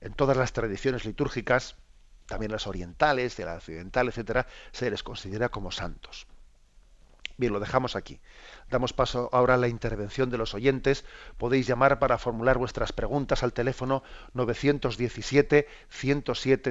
en 0.00 0.12
todas 0.12 0.36
las 0.36 0.52
tradiciones 0.52 1.04
litúrgicas, 1.04 1.76
también 2.26 2.52
las 2.52 2.66
orientales, 2.66 3.36
de 3.36 3.44
la 3.44 3.54
occidental, 3.54 4.08
etcétera, 4.08 4.46
se 4.72 4.90
les 4.90 5.02
considera 5.02 5.48
como 5.48 5.70
santos. 5.70 6.26
Bien, 7.36 7.52
lo 7.52 7.58
dejamos 7.58 7.96
aquí. 7.96 8.20
Damos 8.70 8.92
paso 8.92 9.28
ahora 9.32 9.54
a 9.54 9.56
la 9.56 9.66
intervención 9.66 10.30
de 10.30 10.38
los 10.38 10.54
oyentes. 10.54 11.04
Podéis 11.36 11.66
llamar 11.66 11.98
para 11.98 12.16
formular 12.16 12.58
vuestras 12.58 12.92
preguntas 12.92 13.42
al 13.42 13.52
teléfono 13.52 14.04
917 14.34 15.66
107 15.88 16.70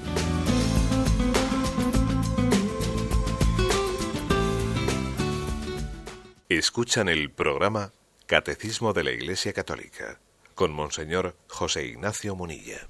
Escuchan 6.61 7.09
el 7.09 7.31
programa 7.31 7.89
Catecismo 8.27 8.93
de 8.93 9.03
la 9.03 9.09
Iglesia 9.09 9.51
Católica 9.51 10.19
con 10.53 10.71
Monseñor 10.71 11.33
José 11.47 11.87
Ignacio 11.87 12.35
Munilla. 12.35 12.87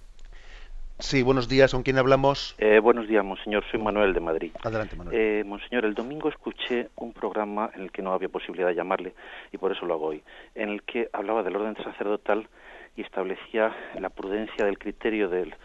Sí, 1.00 1.24
buenos 1.24 1.48
días. 1.48 1.72
¿Con 1.72 1.82
quién 1.82 1.98
hablamos? 1.98 2.54
Eh, 2.58 2.80
buenos 2.80 3.08
días, 3.08 3.24
Monseñor. 3.24 3.64
Soy 3.72 3.80
Manuel 3.82 4.14
de 4.14 4.20
Madrid. 4.20 4.52
Adelante, 4.62 4.98
Manuel. 4.98 5.18
Eh, 5.18 5.44
monseñor, 5.46 5.86
el 5.86 5.94
domingo 5.94 6.28
escuché 6.28 6.90
un 6.98 7.14
programa 7.14 7.72
en 7.74 7.84
el 7.84 7.92
que 7.94 8.02
no 8.02 8.12
había 8.12 8.28
posibilidad 8.28 8.68
de 8.68 8.76
llamarle 8.76 9.14
y 9.54 9.58
por 9.58 9.72
eso 9.72 9.86
lo 9.86 9.94
hago 9.94 10.08
hoy, 10.08 10.22
en 10.54 10.68
el 10.68 10.84
que 10.84 11.08
hablaba 11.14 11.42
del 11.42 11.56
orden 11.56 11.82
sacerdotal 11.82 12.50
y 12.98 13.04
establecía 13.04 13.74
la 13.98 14.10
prudencia 14.10 14.66
del 14.66 14.78
criterio 14.78 15.30
del, 15.30 15.56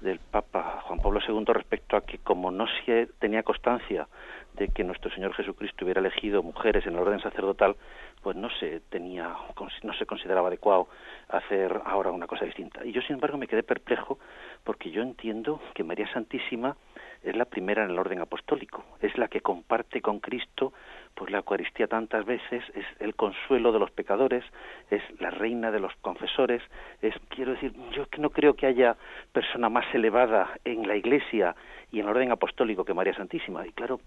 del 0.00 0.18
Papa 0.18 0.80
Juan 0.82 0.98
Pablo 0.98 1.20
II 1.24 1.44
respecto 1.46 1.96
a 1.96 2.00
que 2.00 2.18
como 2.18 2.50
no 2.50 2.66
se 2.84 3.06
tenía 3.20 3.44
constancia 3.44 4.08
de 4.54 4.68
que 4.68 4.84
nuestro 4.84 5.10
Señor 5.10 5.34
Jesucristo 5.34 5.84
hubiera 5.84 6.00
elegido 6.00 6.42
mujeres 6.42 6.86
en 6.86 6.94
el 6.94 6.98
orden 6.98 7.20
sacerdotal, 7.20 7.76
pues 8.22 8.36
no 8.36 8.48
se 8.60 8.80
tenía, 8.90 9.34
no 9.82 9.94
se 9.94 10.06
consideraba 10.06 10.48
adecuado 10.48 10.88
hacer 11.28 11.80
ahora 11.84 12.10
una 12.10 12.26
cosa 12.26 12.44
distinta. 12.44 12.84
Y 12.84 12.92
yo, 12.92 13.00
sin 13.02 13.14
embargo, 13.14 13.38
me 13.38 13.48
quedé 13.48 13.62
perplejo 13.62 14.18
porque 14.64 14.90
yo 14.90 15.02
entiendo 15.02 15.60
que 15.74 15.84
María 15.84 16.10
Santísima 16.12 16.76
es 17.22 17.36
la 17.36 17.44
primera 17.44 17.84
en 17.84 17.90
el 17.90 17.98
orden 17.98 18.20
apostólico, 18.20 18.84
es 19.00 19.16
la 19.16 19.28
que 19.28 19.40
comparte 19.40 20.00
con 20.00 20.18
Cristo 20.18 20.72
pues 21.14 21.30
la 21.30 21.38
Eucaristía 21.38 21.86
tantas 21.86 22.24
veces, 22.24 22.64
es 22.74 22.86
el 22.98 23.14
consuelo 23.14 23.70
de 23.70 23.78
los 23.78 23.90
pecadores, 23.90 24.44
es 24.90 25.02
la 25.20 25.30
reina 25.30 25.70
de 25.70 25.78
los 25.78 25.94
confesores, 26.00 26.62
es 27.00 27.14
quiero 27.28 27.52
decir, 27.52 27.72
yo 27.92 28.06
no 28.18 28.30
creo 28.30 28.54
que 28.54 28.66
haya 28.66 28.96
persona 29.32 29.68
más 29.68 29.84
elevada 29.94 30.50
en 30.64 30.86
la 30.88 30.96
Iglesia 30.96 31.54
y 31.90 32.00
en 32.00 32.06
el 32.06 32.10
orden 32.10 32.32
apostólico 32.32 32.84
que 32.84 32.94
María 32.94 33.14
Santísima. 33.14 33.66
Y 33.66 33.72
claro, 33.72 34.00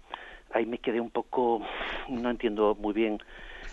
ahí 0.52 0.66
me 0.66 0.78
quedé 0.78 1.00
un 1.00 1.10
poco 1.10 1.62
no 2.08 2.30
entiendo 2.30 2.74
muy 2.74 2.94
bien 2.94 3.22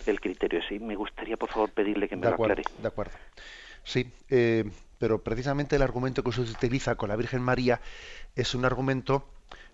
el 0.06 0.20
criterio 0.20 0.60
ese. 0.60 0.78
Me 0.78 0.96
gustaría, 0.96 1.36
por 1.36 1.50
favor, 1.50 1.70
pedirle 1.70 2.08
que 2.08 2.16
me 2.16 2.26
lo 2.26 2.34
aclare. 2.34 2.62
De 2.78 2.88
acuerdo. 2.88 3.12
Sí, 3.82 4.10
eh, 4.28 4.64
pero 4.98 5.22
precisamente 5.22 5.76
el 5.76 5.82
argumento 5.82 6.22
que 6.22 6.30
usted 6.30 6.48
utiliza 6.48 6.94
con 6.96 7.08
la 7.08 7.16
Virgen 7.16 7.42
María 7.42 7.80
es 8.36 8.54
un 8.54 8.64
argumento 8.64 9.28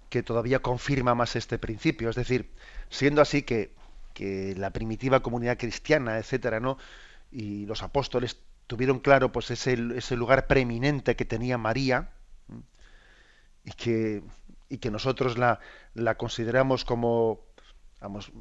que 0.09 0.23
todavía 0.23 0.61
confirma 0.61 1.15
más 1.15 1.37
este 1.37 1.59
principio. 1.59 2.11
Es 2.11 2.17
decir, 2.17 2.51
siendo 2.89 3.23
así 3.23 3.43
que, 3.43 3.71
que 4.15 4.55
la 4.57 4.71
primitiva 4.71 5.21
comunidad 5.21 5.59
cristiana, 5.59 6.19
etcétera, 6.19 6.61
¿no? 6.61 6.79
y 7.33 7.67
los 7.67 7.83
apóstoles 7.83 8.41
tuvieron 8.67 9.01
claro 9.01 9.33
pues 9.33 9.51
ese, 9.51 9.79
ese 9.97 10.17
lugar 10.17 10.47
preeminente 10.47 11.17
que 11.17 11.25
tenía 11.25 11.59
María 11.59 12.11
y 13.65 13.73
que, 13.73 14.23
y 14.71 14.79
que 14.79 14.91
nosotros 14.91 15.37
la, 15.37 15.61
la 15.93 16.15
consideramos 16.15 16.87
como 16.87 17.41
vamos, 18.01 18.33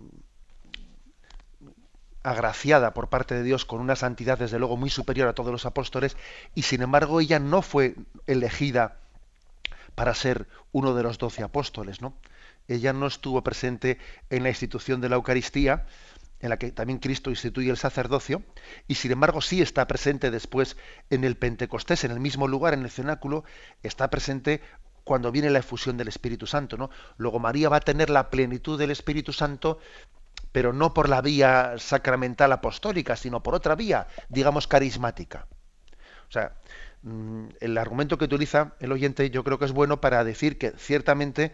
agraciada 2.23 2.93
por 2.93 3.09
parte 3.09 3.35
de 3.35 3.43
Dios 3.43 3.65
con 3.65 3.81
una 3.81 3.95
santidad 3.95 4.37
desde 4.37 4.59
luego 4.59 4.77
muy 4.77 4.89
superior 4.89 5.27
a 5.27 5.33
todos 5.33 5.51
los 5.51 5.65
apóstoles 5.65 6.15
y 6.55 6.61
sin 6.61 6.81
embargo 6.81 7.19
ella 7.19 7.39
no 7.39 7.61
fue 7.61 7.95
elegida 8.27 8.99
para 9.95 10.13
ser 10.13 10.47
uno 10.71 10.93
de 10.93 11.03
los 11.03 11.17
doce 11.17 11.43
apóstoles, 11.43 12.01
¿no? 12.01 12.13
Ella 12.67 12.93
no 12.93 13.07
estuvo 13.07 13.43
presente 13.43 13.97
en 14.29 14.43
la 14.43 14.49
institución 14.49 15.01
de 15.01 15.09
la 15.09 15.15
Eucaristía, 15.15 15.87
en 16.39 16.49
la 16.49 16.57
que 16.57 16.71
también 16.71 16.99
Cristo 16.99 17.31
instituye 17.31 17.69
el 17.69 17.77
sacerdocio, 17.77 18.43
y 18.87 18.95
sin 18.95 19.11
embargo 19.11 19.41
sí 19.41 19.61
está 19.61 19.87
presente 19.87 20.31
después 20.31 20.77
en 21.09 21.23
el 21.23 21.35
Pentecostés, 21.35 22.03
en 22.03 22.11
el 22.11 22.19
mismo 22.19 22.47
lugar, 22.47 22.73
en 22.73 22.83
el 22.83 22.91
cenáculo, 22.91 23.43
está 23.81 24.09
presente 24.09 24.61
cuando 25.09 25.31
viene 25.31 25.49
la 25.49 25.57
efusión 25.57 25.97
del 25.97 26.07
Espíritu 26.07 26.45
Santo, 26.45 26.77
¿no? 26.77 26.91
Luego 27.17 27.39
María 27.39 27.67
va 27.67 27.77
a 27.77 27.79
tener 27.79 28.11
la 28.11 28.29
plenitud 28.29 28.77
del 28.77 28.91
Espíritu 28.91 29.33
Santo 29.33 29.79
pero 30.51 30.71
no 30.71 30.93
por 30.93 31.09
la 31.09 31.21
vía 31.21 31.73
sacramental 31.79 32.51
apostólica, 32.51 33.15
sino 33.15 33.41
por 33.41 33.55
otra 33.55 33.73
vía, 33.73 34.05
digamos, 34.29 34.67
carismática. 34.67 35.47
O 36.27 36.31
sea, 36.31 36.53
mm, 37.01 37.47
el 37.59 37.75
argumento 37.79 38.19
que 38.19 38.25
utiliza 38.25 38.75
el 38.79 38.91
oyente 38.91 39.31
yo 39.31 39.43
creo 39.43 39.57
que 39.57 39.65
es 39.65 39.71
bueno 39.71 39.99
para 39.99 40.23
decir 40.23 40.59
que 40.59 40.73
ciertamente 40.77 41.53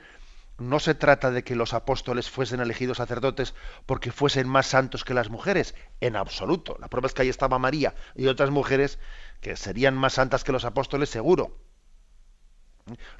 no 0.57 0.81
se 0.81 0.93
trata 0.93 1.31
de 1.31 1.45
que 1.45 1.55
los 1.55 1.73
apóstoles 1.73 2.29
fuesen 2.29 2.59
elegidos 2.59 2.97
sacerdotes 2.97 3.53
porque 3.85 4.11
fuesen 4.11 4.49
más 4.49 4.67
santos 4.67 5.05
que 5.05 5.13
las 5.13 5.29
mujeres, 5.29 5.75
en 6.01 6.17
absoluto. 6.17 6.75
La 6.81 6.89
prueba 6.89 7.07
es 7.07 7.13
que 7.13 7.21
ahí 7.21 7.29
estaba 7.29 7.57
María 7.57 7.95
y 8.15 8.27
otras 8.27 8.49
mujeres 8.49 8.99
que 9.39 9.55
serían 9.55 9.95
más 9.95 10.13
santas 10.13 10.43
que 10.43 10.51
los 10.51 10.65
apóstoles, 10.65 11.09
seguro. 11.09 11.55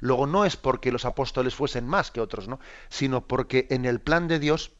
Luego 0.00 0.26
no 0.26 0.44
es 0.44 0.56
porque 0.56 0.92
los 0.92 1.04
apóstoles 1.04 1.54
fuesen 1.54 1.86
más 1.86 2.10
que 2.10 2.20
otros, 2.20 2.46
¿no? 2.48 2.60
sino 2.88 3.26
porque 3.26 3.66
en 3.70 3.84
el 3.84 4.00
plan 4.00 4.28
de 4.28 4.38
Dios 4.38 4.72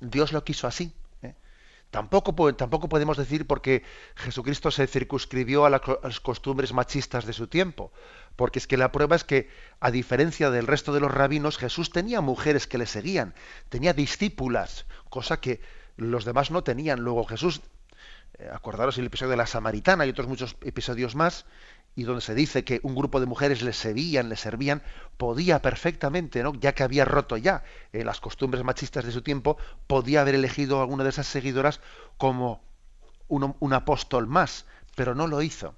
Dios 0.00 0.32
lo 0.32 0.44
quiso 0.44 0.66
así. 0.66 0.92
¿eh? 1.22 1.34
Tampoco, 1.90 2.54
tampoco 2.54 2.88
podemos 2.88 3.16
decir 3.16 3.46
porque 3.46 3.82
Jesucristo 4.14 4.70
se 4.70 4.86
circunscribió 4.86 5.66
a, 5.66 5.70
las 5.70 6.20
costumbres 6.20 6.72
machistas 6.72 7.26
de 7.26 7.32
su 7.32 7.48
tiempo, 7.48 7.92
porque 8.36 8.58
es 8.58 8.66
que 8.66 8.76
la 8.76 8.92
prueba 8.92 9.16
es 9.16 9.24
que, 9.24 9.48
a 9.80 9.90
diferencia 9.90 10.50
del 10.50 10.66
resto 10.66 10.92
de 10.92 11.00
los 11.00 11.12
rabinos, 11.12 11.58
Jesús 11.58 11.90
tenía 11.90 12.20
mujeres 12.20 12.66
que 12.66 12.78
le 12.78 12.86
seguían, 12.86 13.34
tenía 13.68 13.92
discípulas, 13.92 14.86
cosa 15.08 15.40
que 15.40 15.60
los 15.96 16.24
demás 16.24 16.50
no 16.50 16.62
tenían. 16.62 17.00
Luego 17.00 17.24
Jesús, 17.24 17.62
eh, 18.38 18.50
acordaros 18.52 18.98
el 18.98 19.06
episodio 19.06 19.30
de 19.30 19.38
la 19.38 19.46
Samaritana 19.46 20.06
y 20.06 20.10
otros 20.10 20.28
muchos 20.28 20.56
episodios 20.60 21.14
más, 21.14 21.46
y 21.96 22.04
donde 22.04 22.20
se 22.20 22.34
dice 22.34 22.62
que 22.62 22.78
un 22.82 22.94
grupo 22.94 23.20
de 23.20 23.26
mujeres 23.26 23.62
le 23.62 23.72
servían, 23.72 24.28
le 24.28 24.36
servían, 24.36 24.82
podía 25.16 25.62
perfectamente, 25.62 26.42
¿no? 26.42 26.54
ya 26.54 26.74
que 26.74 26.82
había 26.82 27.06
roto 27.06 27.38
ya 27.38 27.64
eh, 27.92 28.04
las 28.04 28.20
costumbres 28.20 28.62
machistas 28.62 29.06
de 29.06 29.12
su 29.12 29.22
tiempo, 29.22 29.56
podía 29.86 30.20
haber 30.20 30.34
elegido 30.34 30.78
a 30.78 30.82
alguna 30.82 31.04
de 31.04 31.10
esas 31.10 31.26
seguidoras 31.26 31.80
como 32.18 32.62
un, 33.28 33.56
un 33.58 33.72
apóstol 33.72 34.26
más, 34.26 34.66
pero 34.94 35.14
no 35.14 35.26
lo 35.26 35.40
hizo. 35.40 35.74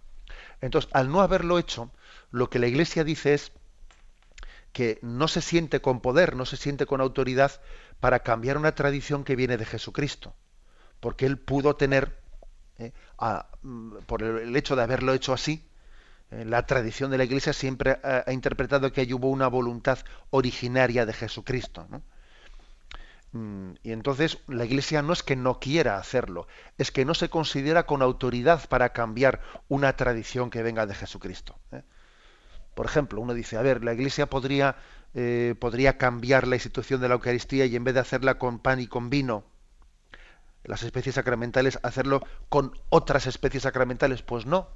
Entonces, 0.60 0.90
al 0.92 1.08
no 1.08 1.20
haberlo 1.20 1.56
hecho, 1.56 1.90
lo 2.32 2.50
que 2.50 2.58
la 2.58 2.66
Iglesia 2.66 3.04
dice 3.04 3.34
es 3.34 3.52
que 4.72 4.98
no 5.02 5.28
se 5.28 5.40
siente 5.40 5.80
con 5.80 6.00
poder, 6.00 6.34
no 6.34 6.46
se 6.46 6.56
siente 6.56 6.84
con 6.84 7.00
autoridad 7.00 7.60
para 8.00 8.20
cambiar 8.20 8.58
una 8.58 8.74
tradición 8.74 9.22
que 9.22 9.36
viene 9.36 9.56
de 9.56 9.64
Jesucristo, 9.64 10.34
porque 10.98 11.26
él 11.26 11.38
pudo 11.38 11.76
tener, 11.76 12.18
eh, 12.78 12.92
mm, 13.62 13.98
por 14.06 14.24
el 14.24 14.56
hecho 14.56 14.74
de 14.74 14.82
haberlo 14.82 15.14
hecho 15.14 15.32
así, 15.32 15.67
la 16.31 16.66
tradición 16.66 17.11
de 17.11 17.18
la 17.18 17.24
Iglesia 17.24 17.53
siempre 17.53 17.99
ha, 18.03 18.31
interpretado 18.33 18.93
que 18.93 19.12
hubo 19.14 19.31
una 19.31 19.49
voluntad 19.49 19.99
originaria 20.31 21.07
de 21.07 21.12
Jesucristo. 21.12 21.87
Mm, 23.33 23.72
y 23.83 23.93
entonces 23.93 24.39
la 24.47 24.64
Iglesia 24.64 25.03
no 25.03 25.12
es 25.12 25.22
que 25.22 25.37
no 25.37 25.59
quiera 25.59 25.99
hacerlo, 25.99 26.47
es 26.76 26.91
que 26.93 27.05
no 27.05 27.14
se 27.14 27.29
considera 27.29 27.85
con 27.85 28.03
autoridad 28.03 28.68
para 28.68 28.93
cambiar 28.93 29.41
una 29.68 29.97
tradición 29.97 30.51
que 30.51 30.62
venga 30.62 30.87
de 30.87 30.95
Jesucristo. 30.95 31.59
¿eh? 31.72 31.83
Por 32.74 32.87
ejemplo, 32.87 33.20
uno 33.20 33.35
dice, 33.35 33.57
a 33.57 33.62
ver, 33.62 33.83
la 33.83 33.93
Iglesia 33.95 34.26
podría, 34.26 34.76
eh, 35.14 35.55
podría 35.59 35.99
cambiar 35.99 36.47
la 36.47 36.57
institución 36.57 37.01
de 37.01 37.09
la 37.09 37.14
Eucaristía 37.14 37.66
y 37.66 37.74
en 37.76 37.85
vez 37.85 37.95
de 37.95 38.01
hacerla 38.01 38.39
con 38.39 38.61
pan 38.61 38.81
y 38.81 38.87
con 38.87 39.11
vino, 39.11 39.45
las 40.64 40.83
especies 40.83 41.14
sacramentales, 41.14 41.79
hacerlo 41.83 42.22
con 42.49 42.79
otras 42.91 43.26
especies 43.26 43.62
sacramentales. 43.62 44.22
Pues 44.22 44.47
no, 44.47 44.68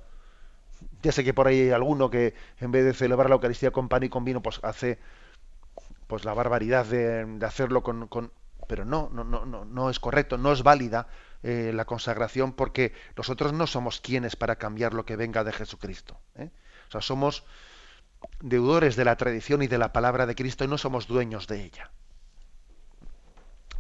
ya 1.02 1.12
sé 1.12 1.24
que 1.24 1.34
por 1.34 1.46
ahí 1.46 1.62
hay 1.62 1.70
alguno 1.70 2.10
que 2.10 2.34
en 2.60 2.72
vez 2.72 2.84
de 2.84 2.94
celebrar 2.94 3.28
la 3.28 3.34
Eucaristía 3.34 3.70
con 3.70 3.88
pan 3.88 4.02
y 4.02 4.08
con 4.08 4.24
vino, 4.24 4.42
pues 4.42 4.60
hace 4.62 4.98
pues 6.06 6.24
la 6.24 6.34
barbaridad 6.34 6.84
de, 6.86 7.38
hacerlo 7.44 7.82
con, 7.82 8.08
pero 8.68 8.84
no, 8.84 9.08
no, 9.12 9.24
no, 9.24 9.44
no, 9.46 9.90
es 9.90 9.98
correcto, 9.98 10.36
no 10.38 10.52
es 10.52 10.62
válida 10.62 11.08
eh, 11.42 11.72
la 11.74 11.84
consagración 11.84 12.52
porque 12.52 12.92
nosotros 13.16 13.52
no 13.52 13.66
somos 13.66 14.00
quienes 14.00 14.36
para 14.36 14.56
cambiar 14.56 14.94
lo 14.94 15.04
que 15.04 15.16
venga 15.16 15.42
de 15.42 15.52
Jesucristo. 15.52 16.20
¿eh? 16.36 16.50
O 16.88 16.90
sea, 16.92 17.00
somos 17.00 17.44
deudores 18.40 18.96
de 18.96 19.04
la 19.04 19.16
tradición 19.16 19.62
y 19.62 19.66
de 19.66 19.78
la 19.78 19.92
palabra 19.92 20.26
de 20.26 20.34
Cristo 20.34 20.64
y 20.64 20.68
no 20.68 20.78
somos 20.78 21.06
dueños 21.06 21.46
de 21.46 21.64
ella. 21.64 21.90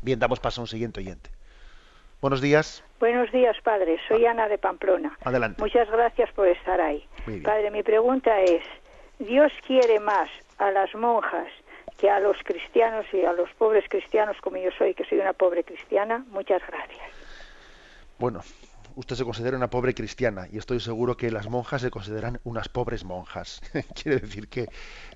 Bien, 0.02 0.18
damos 0.18 0.40
paso 0.40 0.60
a 0.60 0.64
un 0.64 0.68
siguiente 0.68 1.00
oyente. 1.00 1.30
Buenos 2.22 2.40
días. 2.40 2.84
Buenos 3.00 3.32
días, 3.32 3.56
padre. 3.64 3.98
Soy 4.06 4.24
Ana 4.26 4.46
de 4.46 4.56
Pamplona. 4.56 5.18
Adelante. 5.24 5.60
Muchas 5.60 5.90
gracias 5.90 6.30
por 6.30 6.46
estar 6.46 6.80
ahí. 6.80 7.04
Padre, 7.42 7.72
mi 7.72 7.82
pregunta 7.82 8.40
es, 8.42 8.62
¿Dios 9.18 9.50
quiere 9.66 9.98
más 9.98 10.30
a 10.58 10.70
las 10.70 10.94
monjas 10.94 11.48
que 11.98 12.08
a 12.08 12.20
los 12.20 12.36
cristianos 12.44 13.06
y 13.12 13.24
a 13.24 13.32
los 13.32 13.50
pobres 13.54 13.86
cristianos 13.90 14.36
como 14.40 14.56
yo 14.56 14.70
soy, 14.78 14.94
que 14.94 15.04
soy 15.04 15.18
una 15.18 15.32
pobre 15.32 15.64
cristiana? 15.64 16.24
Muchas 16.30 16.62
gracias. 16.64 17.00
Bueno, 18.20 18.42
usted 18.94 19.16
se 19.16 19.24
considera 19.24 19.56
una 19.56 19.68
pobre 19.68 19.92
cristiana 19.92 20.46
y 20.48 20.58
estoy 20.58 20.78
seguro 20.78 21.16
que 21.16 21.32
las 21.32 21.50
monjas 21.50 21.82
se 21.82 21.90
consideran 21.90 22.38
unas 22.44 22.68
pobres 22.68 23.02
monjas. 23.02 23.60
Quiere 24.00 24.20
decir 24.20 24.46
que 24.46 24.68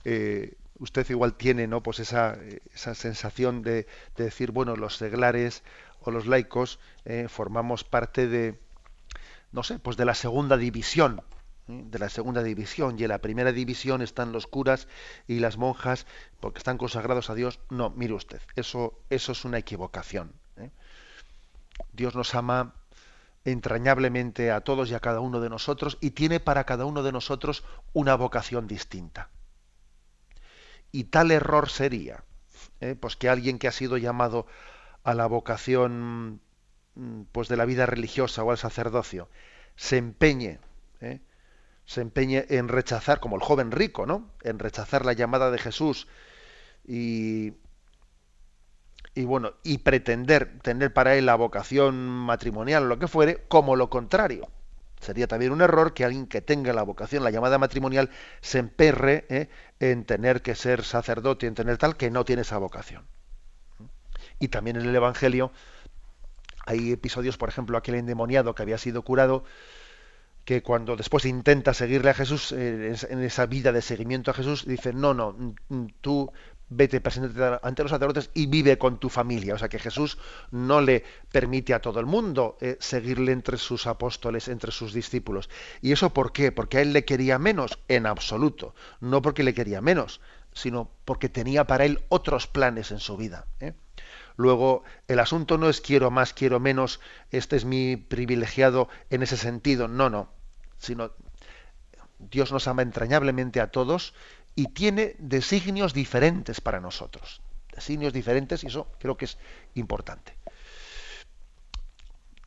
eh, 0.05 0.55
usted 0.81 1.09
igual 1.11 1.35
tiene 1.35 1.69
no 1.69 1.85
pues 1.85 2.01
esa, 2.01 2.37
esa 2.75 2.97
sensación 2.97 3.63
de, 3.63 3.87
de, 4.17 4.25
decir 4.25 4.51
bueno 4.51 4.75
los 4.75 4.97
seglares 4.97 5.63
los 6.15 6.27
laicos 6.27 6.79
eh, 7.05 7.27
formamos 7.29 7.85
parte 7.85 8.27
de, 8.29 8.61
no 9.53 9.63
sé, 9.63 9.79
pues 9.79 9.97
de 9.97 10.05
la 10.05 10.15
segunda 10.15 10.57
división, 10.57 11.23
¿eh? 11.69 11.83
de 11.87 11.99
la 11.99 12.09
segunda 12.09 12.43
división, 12.43 12.99
y 12.99 13.05
en 13.05 13.09
la 13.09 13.21
primera 13.21 13.53
división 13.53 14.03
están 14.03 14.33
los 14.33 14.47
curas 14.47 14.89
y 15.27 15.39
las 15.41 15.57
monjas, 15.57 16.07
porque 16.41 16.59
están 16.59 16.79
consagrados 16.79 17.31
a 17.31 17.35
Dios. 17.35 17.61
No, 17.71 17.91
mire 17.91 18.15
usted, 18.15 18.41
eso, 18.55 18.99
eso 19.11 19.33
es 19.33 19.45
una 19.45 19.59
equivocación. 19.59 20.33
¿eh? 20.57 20.71
Dios 21.93 22.15
nos 22.15 22.35
ama 22.35 22.75
entrañablemente 23.45 24.51
a 24.51 24.61
todos 24.61 24.91
y 24.91 24.95
a 24.95 25.01
cada 25.01 25.21
uno 25.21 25.41
de 25.41 25.51
nosotros 25.51 25.99
y 26.01 26.11
tiene 26.11 26.41
para 26.41 26.65
cada 26.65 26.85
uno 26.85 27.03
de 27.03 27.13
nosotros 27.13 27.65
una 27.93 28.17
vocación 28.17 28.67
distinta. 28.67 29.31
Y 30.91 31.05
tal 31.05 31.31
error 31.31 31.69
sería, 31.69 32.25
pues 33.01 33.17
que 33.17 33.29
alguien 33.29 33.59
que 33.59 33.69
ha 33.69 33.73
sido 33.73 33.99
llamado 33.99 34.47
a 35.07 35.15
la 35.15 35.27
vocación 35.27 36.41
mm, 36.95 37.23
pues 37.33 37.49
de 37.49 37.57
la 37.57 37.65
vida 37.65 37.87
religiosa 37.87 38.43
o 38.45 38.51
al 38.51 38.59
sacerdocio 38.59 39.29
se 39.77 39.97
empeñe 39.97 40.59
¿eh? 41.01 41.21
se 41.85 42.01
empeñe 42.01 42.47
en 42.51 42.69
rechazar 42.69 43.21
como 43.21 43.37
el 43.37 43.43
joven 43.43 43.71
rico 43.71 44.07
no 44.07 44.31
en 44.43 44.59
rechazar 44.59 45.07
la 45.07 45.13
llamada 45.15 45.51
de 45.51 45.59
Jesús 45.59 46.09
y, 46.87 47.55
y 49.17 49.25
bueno, 49.25 49.55
y 49.63 49.79
pretender 49.79 50.59
tener 50.61 50.93
para 50.93 51.17
él 51.17 51.27
la 51.27 51.35
vocación 51.37 51.97
matrimonial 51.97 52.85
o 52.85 52.87
lo 52.87 52.99
que 52.99 53.09
fuere, 53.09 53.45
como 53.49 53.75
lo 53.75 53.89
contrario. 53.89 54.49
Sería 55.01 55.27
también 55.27 55.53
un 55.53 55.63
error 55.63 55.95
que 55.95 56.05
alguien 56.05 56.27
que 56.27 56.43
tenga 56.43 56.73
la 56.75 56.83
vocación, 56.83 57.25
la 57.25 57.31
llamada 57.31 57.59
matrimonial, 57.59 58.11
se 58.43 58.59
emperre 58.59 59.27
¿eh? 59.31 59.49
en 59.81 60.05
tener 60.05 60.43
que 60.43 60.55
ser 60.55 60.85
sacerdote, 60.85 61.47
en 61.47 61.55
tener 61.55 61.79
tal 61.79 61.97
que 61.97 62.11
no 62.11 62.25
tiene 62.25 62.43
esa 62.43 62.59
vocación. 62.59 63.07
Y 64.39 64.49
también 64.49 64.77
en 64.77 64.87
el 64.87 64.95
Evangelio 64.95 65.53
hay 66.67 66.93
episodios, 66.93 67.37
por 67.37 67.49
ejemplo, 67.49 67.79
aquel 67.79 67.95
endemoniado 67.95 68.55
que 68.55 68.63
había 68.63 68.79
sido 68.79 69.03
curado, 69.03 69.45
que 70.45 70.63
cuando 70.63 70.97
después 70.97 71.25
intenta 71.25 71.75
seguirle 71.75 72.11
a 72.11 72.15
Jesús, 72.15 72.53
eh, 72.53 72.95
en 73.09 73.23
esa 73.23 73.47
vida 73.47 73.73
de 73.73 73.83
seguimiento 73.83 74.31
a 74.31 74.35
Jesús, 74.35 74.67
dice, 74.67 74.93
no, 74.93 75.15
no, 75.15 75.55
tú 76.01 76.31
vete, 76.69 77.01
preséntate 77.01 77.59
ante 77.63 77.83
los 77.83 77.91
sacerdotes 77.91 78.31
y 78.35 78.47
vive 78.47 78.79
con 78.79 78.99
tu 78.99 79.09
familia. 79.09 79.55
O 79.55 79.59
sea 79.59 79.69
que 79.69 79.79
Jesús 79.79 80.19
no 80.51 80.81
le 80.81 81.05
permite 81.31 81.75
a 81.75 81.81
todo 81.81 82.01
el 82.01 82.07
mundo 82.07 82.57
eh, 82.61 82.77
seguirle 82.81 83.33
entre 83.33 83.57
sus 83.57 83.87
apóstoles, 83.87 84.49
entre 84.49 84.73
sus 84.73 84.93
discípulos. 84.93 85.49
¿Y 85.81 85.93
eso 85.93 86.11
por 86.11 86.33
qué? 86.33 86.53
Porque 86.53 86.79
a 86.79 86.83
él 86.83 86.93
le 86.93 87.05
quería 87.05 87.39
menos, 87.39 87.79
en 87.89 88.07
absoluto. 88.07 88.75
No 89.01 89.23
porque 89.23 89.43
le 89.43 89.55
quería 89.55 89.81
menos, 89.81 90.21
sino 90.53 90.91
porque 91.05 91.29
tenía 91.29 91.67
para 91.67 91.85
él 91.85 92.01
otros 92.09 92.47
planes 92.47 92.91
en 92.91 92.99
su 92.99 93.17
vida. 93.17 93.47
¿eh? 93.61 93.75
Luego, 94.37 94.85
el 95.09 95.19
asunto 95.19 95.59
no 95.59 95.69
es 95.69 95.81
quiero 95.81 96.11
más, 96.11 96.33
quiero 96.35 96.61
menos, 96.61 97.01
este 97.31 97.57
es 97.57 97.65
mi 97.65 97.97
privilegiado 97.97 98.89
en 99.11 99.23
ese 99.23 99.37
sentido. 99.37 99.89
No, 99.89 100.11
no. 100.11 100.29
Sino 100.79 101.13
Dios 102.19 102.53
nos 102.53 102.69
ama 102.69 102.83
entrañablemente 102.83 103.61
a 103.61 103.71
todos 103.71 104.15
y 104.55 104.73
tiene 104.73 105.17
designios 105.19 105.95
diferentes 105.95 106.61
para 106.61 106.81
nosotros. 106.81 107.41
Designios 107.75 108.13
diferentes 108.13 108.65
y 108.65 108.69
eso 108.69 108.89
creo 108.99 109.17
que 109.17 109.27
es 109.27 109.39
importante. 109.75 110.35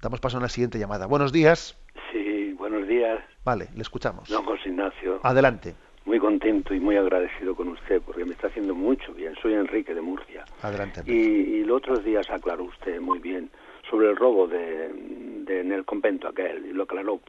Damos 0.01 0.19
paso 0.19 0.37
a 0.37 0.41
la 0.41 0.49
siguiente 0.49 0.79
llamada. 0.79 1.07
Buenos 1.07 1.31
días. 1.31 1.77
Sí, 2.11 2.53
buenos 2.53 2.87
días. 2.87 3.19
Vale, 3.43 3.69
le 3.75 3.81
escuchamos. 3.81 4.29
Don 4.29 4.45
José 4.45 4.69
Ignacio. 4.69 5.19
Adelante. 5.23 5.75
Muy 6.10 6.18
contento 6.18 6.74
y 6.74 6.80
muy 6.80 6.95
agradecido 6.95 7.53
con 7.53 7.68
usted 7.68 8.01
porque 8.03 8.26
me 8.26 8.32
está 8.32 8.47
haciendo 8.47 8.74
mucho 8.74 9.14
bien. 9.14 9.36
Soy 9.43 9.53
Enrique 9.53 9.93
de 9.93 10.01
Murcia. 10.01 10.43
Adelante. 10.64 11.03
Y, 11.05 11.14
y 11.14 11.64
los 11.64 11.78
otros 11.78 12.03
días 12.03 12.28
aclaró 12.32 12.64
usted 12.64 12.99
muy 12.99 13.20
bien 13.20 13.51
sobre 13.88 14.10
el 14.10 14.16
robo 14.16 14.47
de, 14.47 14.86
en 14.88 15.72
el 15.72 15.86
convento 15.86 16.28
aquel 16.28 16.66
y 16.66 16.74
lo 16.74 16.86
aclaró. 16.86 17.20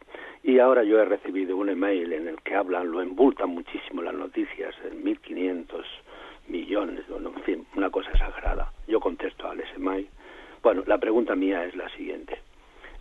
Y 0.42 0.60
ahora 0.60 0.82
yo 0.82 0.98
he 0.98 1.04
recibido 1.04 1.58
un 1.58 1.68
email 1.68 2.10
en 2.10 2.26
el 2.26 2.40
que 2.40 2.54
hablan, 2.54 2.90
lo 2.90 3.02
embultan 3.02 3.50
muchísimo 3.50 4.00
las 4.00 4.14
noticias, 4.14 4.74
en 4.90 5.04
1.500 5.04 5.84
millones, 6.48 7.04
en 7.10 7.42
fin, 7.42 7.66
una 7.76 7.90
cosa 7.90 8.10
exagerada. 8.12 8.72
Yo 8.88 8.98
contesto 8.98 9.46
al 9.46 9.60
ese 9.60 9.74
email. 9.76 10.08
Bueno, 10.62 10.84
la 10.86 10.96
pregunta 10.96 11.36
mía 11.36 11.66
es 11.66 11.76
la 11.76 11.90
siguiente. 11.90 12.38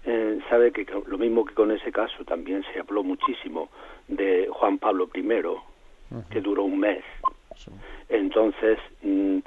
Eh, 0.06 0.40
sabe 0.50 0.74
que 0.74 0.86
lo 1.08 1.18
mismo 1.18 1.46
que 1.46 1.54
con 1.54 1.72
ese 1.72 1.92
caso 1.92 2.26
también 2.26 2.66
se 2.74 2.80
habló 2.80 3.02
muchísimo 3.02 3.70
de 4.10 4.50
Juan 4.52 4.78
Pablo 4.78 5.10
I, 5.14 5.22
que 6.30 6.42
duró 6.42 6.64
un 6.64 6.80
mes. 6.80 7.04
Entonces 8.08 8.80
mm, 9.04 9.40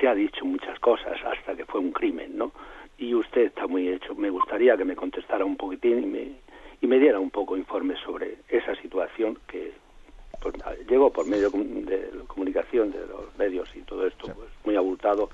se 0.00 0.08
ha 0.08 0.14
dicho 0.14 0.44
muchas 0.44 0.78
cosas 0.80 1.18
hasta 1.24 1.54
que 1.54 1.64
fue 1.64 1.80
un 1.80 1.92
crimen, 1.92 2.36
¿no? 2.36 2.52
y 2.98 3.14
usted 3.14 3.42
está 3.42 3.66
muy 3.66 3.88
hecho. 3.88 4.14
Me 4.14 4.30
gustaría 4.30 4.76
que 4.76 4.84
me 4.84 4.96
contestara 4.96 5.44
un 5.44 5.56
poquitín 5.56 6.02
y 6.02 6.06
me, 6.06 6.28
y 6.80 6.86
me 6.86 6.98
diera 6.98 7.18
un 7.18 7.30
poco 7.30 7.56
informe 7.56 7.96
sobre 8.04 8.36
esa 8.48 8.74
situación 8.76 9.38
que 9.46 9.72
pues, 10.40 10.54
llegó 10.88 11.10
por 11.10 11.26
medio 11.26 11.50
de 11.50 12.10
la 12.12 12.24
comunicación, 12.24 12.92
de 12.92 13.06
los 13.06 13.36
medios 13.38 13.68
y 13.74 13.80
todo 13.82 14.06
esto, 14.06 14.26
pues 14.34 14.48
muy 14.64 14.76
abultado 14.76 15.30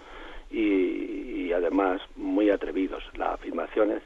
y, 0.51 1.53
además 1.53 2.01
muy 2.15 2.49
atrevidos 2.49 3.03
las 3.17 3.35
afirmaciones, 3.35 4.03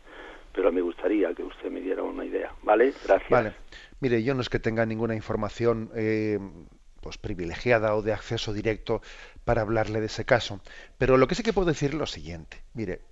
pero 0.55 0.73
me 0.73 0.81
gustaría 0.81 1.35
que 1.35 1.43
usted 1.43 1.71
me 1.71 1.81
diera 1.81 2.03
una 2.03 2.25
idea. 2.25 2.55
¿Vale? 2.63 2.95
Gracias. 3.05 3.31
Vale. 3.31 3.55
Mire, 4.01 4.23
yo 4.23 4.35
no 4.35 4.41
es 4.41 4.49
que 4.49 4.61
tenga 4.61 4.87
ninguna 4.87 5.15
información 5.15 5.91
eh, 5.95 6.39
pues 7.01 7.19
privilegiada 7.19 7.95
o 7.95 8.03
de 8.03 8.13
acceso 8.13 8.53
directo 8.53 9.03
para 9.45 9.63
hablarle 9.63 10.01
de 10.01 10.07
ese 10.07 10.25
caso, 10.25 10.61
pero 10.97 11.17
lo 11.17 11.27
que 11.27 11.35
sí 11.35 11.43
que 11.43 11.53
puedo 11.53 11.69
decir 11.69 11.91
es 11.91 11.97
lo 11.97 12.07
siguiente. 12.07 12.63
Mire, 12.73 13.03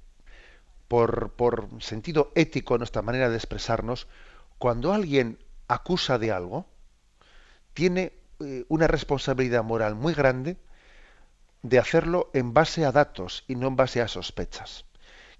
por, 0.89 1.69
sentido 1.81 2.33
ético, 2.35 2.79
nuestra 2.79 3.03
manera 3.03 3.29
de 3.29 3.37
expresarnos, 3.37 4.09
cuando 4.59 4.93
alguien 4.93 5.39
acusa 5.67 6.19
de 6.19 6.33
algo, 6.33 6.67
tiene 7.75 8.13
eh, 8.41 8.65
una 8.69 8.87
responsabilidad 8.87 9.65
moral 9.65 9.95
muy 9.95 10.15
grande 10.15 10.59
de 11.63 11.79
hacerlo 11.79 12.31
en 12.35 12.53
base 12.53 12.85
a 12.85 12.93
datos 12.93 13.45
y 13.49 13.57
no 13.57 13.69
en 13.69 13.77
base 13.77 14.03
a 14.03 14.09
sospechas. 14.09 14.85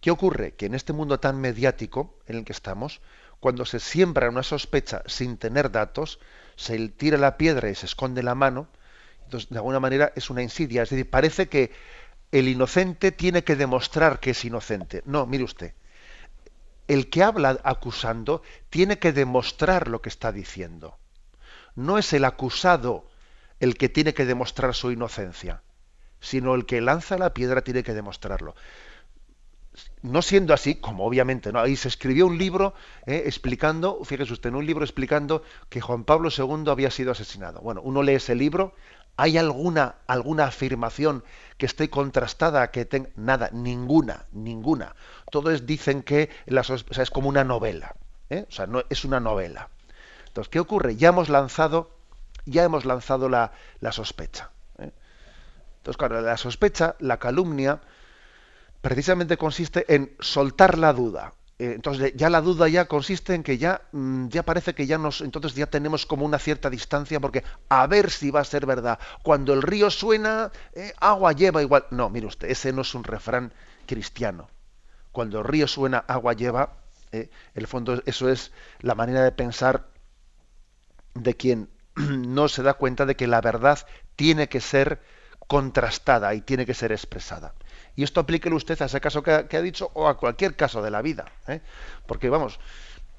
¿Qué 0.03 0.11
ocurre? 0.11 0.55
Que 0.55 0.67
en 0.67 0.75
este 0.75 0.93
mundo 0.93 1.21
tan 1.21 1.41
mediático 1.41 2.19
en 2.27 2.37
el 2.39 2.45
que 2.45 2.53
estamos, 2.53 3.01
cuando 3.39 3.65
se 3.65 3.79
siembra 3.79 4.29
una 4.29 4.43
sospecha 4.43 5.05
sin 5.07 5.37
tener 5.37 5.71
datos, 5.71 6.19
se 6.57 6.89
tira 6.89 7.19
la 7.19 7.37
piedra 7.39 7.71
y 7.71 7.77
se 7.77 7.87
esconde 7.87 8.25
la 8.25 8.35
mano, 8.35 8.67
entonces 9.25 9.49
de 9.49 9.59
alguna 9.59 9.79
manera 9.79 10.13
es 10.17 10.29
una 10.29 10.43
insidia. 10.43 10.83
Es 10.83 10.91
decir, 10.91 11.09
parece 11.09 11.49
que 11.49 11.71
el 12.33 12.49
inocente 12.49 13.13
tiene 13.13 13.45
que 13.45 13.55
demostrar 13.55 14.19
que 14.19 14.31
es 14.31 14.45
inocente. 14.45 15.03
No, 15.07 15.25
mire 15.25 15.45
usted, 15.45 15.73
el 16.89 17.09
que 17.09 17.23
habla 17.23 17.61
acusando 17.63 18.43
tiene 18.71 18.99
que 18.99 19.13
demostrar 19.13 19.87
lo 19.87 20.03
que 20.03 20.09
está 20.09 20.33
diciendo. 20.33 20.99
No 21.77 21.97
es 21.97 22.13
el 22.13 22.25
acusado 22.25 23.09
el 23.61 23.77
que 23.77 23.89
tiene 23.89 24.15
que 24.15 24.25
demostrar 24.25 24.75
su 24.75 24.91
inocencia, 24.91 25.63
sino 26.19 26.57
el 26.57 26.67
que 26.67 26.81
lanza 26.81 27.17
la 27.19 27.33
piedra 27.33 27.63
tiene 27.63 27.85
que 27.85 27.95
demostrarlo. 27.95 28.57
No 30.03 30.21
siendo 30.21 30.53
así, 30.53 30.75
como 30.75 31.07
obviamente 31.07 31.53
no, 31.53 31.61
ahí 31.61 31.77
se 31.77 31.89
escribió 31.89 32.27
un 32.27 32.37
libro 32.37 32.75
eh, 33.07 33.23
explicando, 33.27 34.01
fíjese 34.05 34.33
usted, 34.33 34.51
en 34.51 34.57
un 34.57 34.67
libro 34.67 34.85
explicando 34.85 35.43
que 35.71 35.81
Juan 35.81 36.05
Pablo 36.05 36.29
II 36.37 36.71
había 36.71 36.91
sido 36.91 37.13
asesinado. 37.13 37.61
Bueno, 37.61 37.81
uno 37.83 38.03
lee 38.03 38.15
ese 38.15 38.35
libro 38.35 38.75
¿Hay 39.17 39.37
alguna, 39.37 39.97
alguna 40.07 40.47
afirmación 40.47 41.23
que 41.59 41.67
esté 41.67 41.91
contrastada, 41.91 42.71
que 42.71 42.85
tenga 42.85 43.11
nada, 43.15 43.51
ninguna, 43.53 44.25
ninguna. 44.33 44.95
Todo 45.31 45.51
es, 45.51 45.67
dicen 45.67 46.03
que 46.03 46.31
es 46.47 47.11
como 47.11 47.29
una 47.29 47.45
novela, 47.45 47.95
¿eh? 48.31 48.47
o 48.49 48.53
sea, 48.53 48.67
no, 48.67 48.83
es 48.89 49.05
una 49.05 49.21
novela. 49.21 49.69
Entonces, 50.29 50.51
¿qué 50.51 50.61
ocurre? 50.61 50.97
Ya 50.97 51.11
hemos 51.11 51.29
lanzado, 51.29 51.91
ya 52.47 52.65
hemos 52.65 52.87
lanzado 52.87 53.29
la, 53.29 53.53
la 53.81 53.93
sospecha. 53.93 54.51
¿eh? 54.79 54.91
Entonces, 55.79 55.99
claro, 55.99 56.23
la 56.23 56.39
sospecha, 56.39 56.97
la 56.99 57.19
calumnia, 57.19 57.83
precisamente 58.83 59.39
consiste 59.39 59.87
en 59.95 60.15
soltar 60.21 60.77
la 60.77 60.93
duda. 60.93 61.33
Eh, 61.59 61.73
entonces 61.75 62.13
ya 62.17 62.29
la 62.29 62.41
duda 62.41 62.69
ya 62.69 62.87
consiste 62.87 63.35
en 63.35 63.45
que 63.45 63.57
ya, 63.57 63.83
mm, 63.93 64.29
ya 64.29 64.43
parece 64.43 64.75
que 64.75 64.87
ya 64.87 64.99
nos, 64.99 65.21
entonces 65.21 65.55
ya 65.55 65.67
tenemos 65.67 66.07
como 66.07 66.27
una 66.27 66.39
cierta 66.39 66.69
distancia 66.69 67.21
porque 67.21 67.45
a 67.69 67.87
ver 67.87 68.11
si 68.11 68.31
va 68.31 68.41
a 68.41 68.45
ser 68.45 68.67
verdad. 68.67 68.99
Cuando 69.23 69.55
el 69.55 69.63
río 69.63 69.89
suena, 69.91 70.51
eh, 70.75 70.93
agua 71.01 71.33
lleva 71.33 71.63
igual. 71.63 71.87
No, 71.91 72.11
mire 72.11 72.27
usted, 72.27 72.51
ese 72.51 72.73
no 72.73 72.83
es 72.83 72.95
un 72.95 73.05
refrán 73.05 73.55
cristiano. 73.87 74.49
Cuando 75.13 75.39
el 75.39 75.45
río 75.45 75.69
suena, 75.69 75.99
agua 75.99 76.33
lleva. 76.33 76.77
Eh, 77.13 77.31
el 77.55 77.67
fondo, 77.67 78.03
eso 78.07 78.29
es 78.29 78.53
la 78.81 78.95
manera 78.95 79.23
de 79.23 79.33
pensar 79.33 79.89
de 81.15 81.35
quien 81.37 81.69
no 81.95 82.49
se 82.49 82.63
da 82.63 82.75
cuenta 82.75 83.07
de 83.07 83.15
que 83.15 83.29
la 83.29 83.41
verdad 83.41 83.79
tiene 84.17 84.49
que 84.49 84.61
ser 84.61 85.01
contrastada 85.47 86.35
y 86.35 86.41
tiene 86.41 86.67
que 86.67 86.75
ser 86.75 86.93
expresada. 86.93 87.55
Y 87.95 88.05
esto 88.05 88.21
aplíquelo 88.21 88.57
usted 88.57 88.81
a 88.81 88.87
ese 88.87 89.01
caso 89.01 89.23
que 89.23 89.33
ha, 89.33 89.63
dicho 89.63 89.91
o 89.95 90.09
a 90.09 90.17
cualquier 90.17 90.57
caso 90.57 90.83
de 90.83 90.91
la 90.91 91.03
vida. 91.03 91.27
¿eh? 91.47 91.61
Porque 92.07 92.31
vamos, 92.31 92.59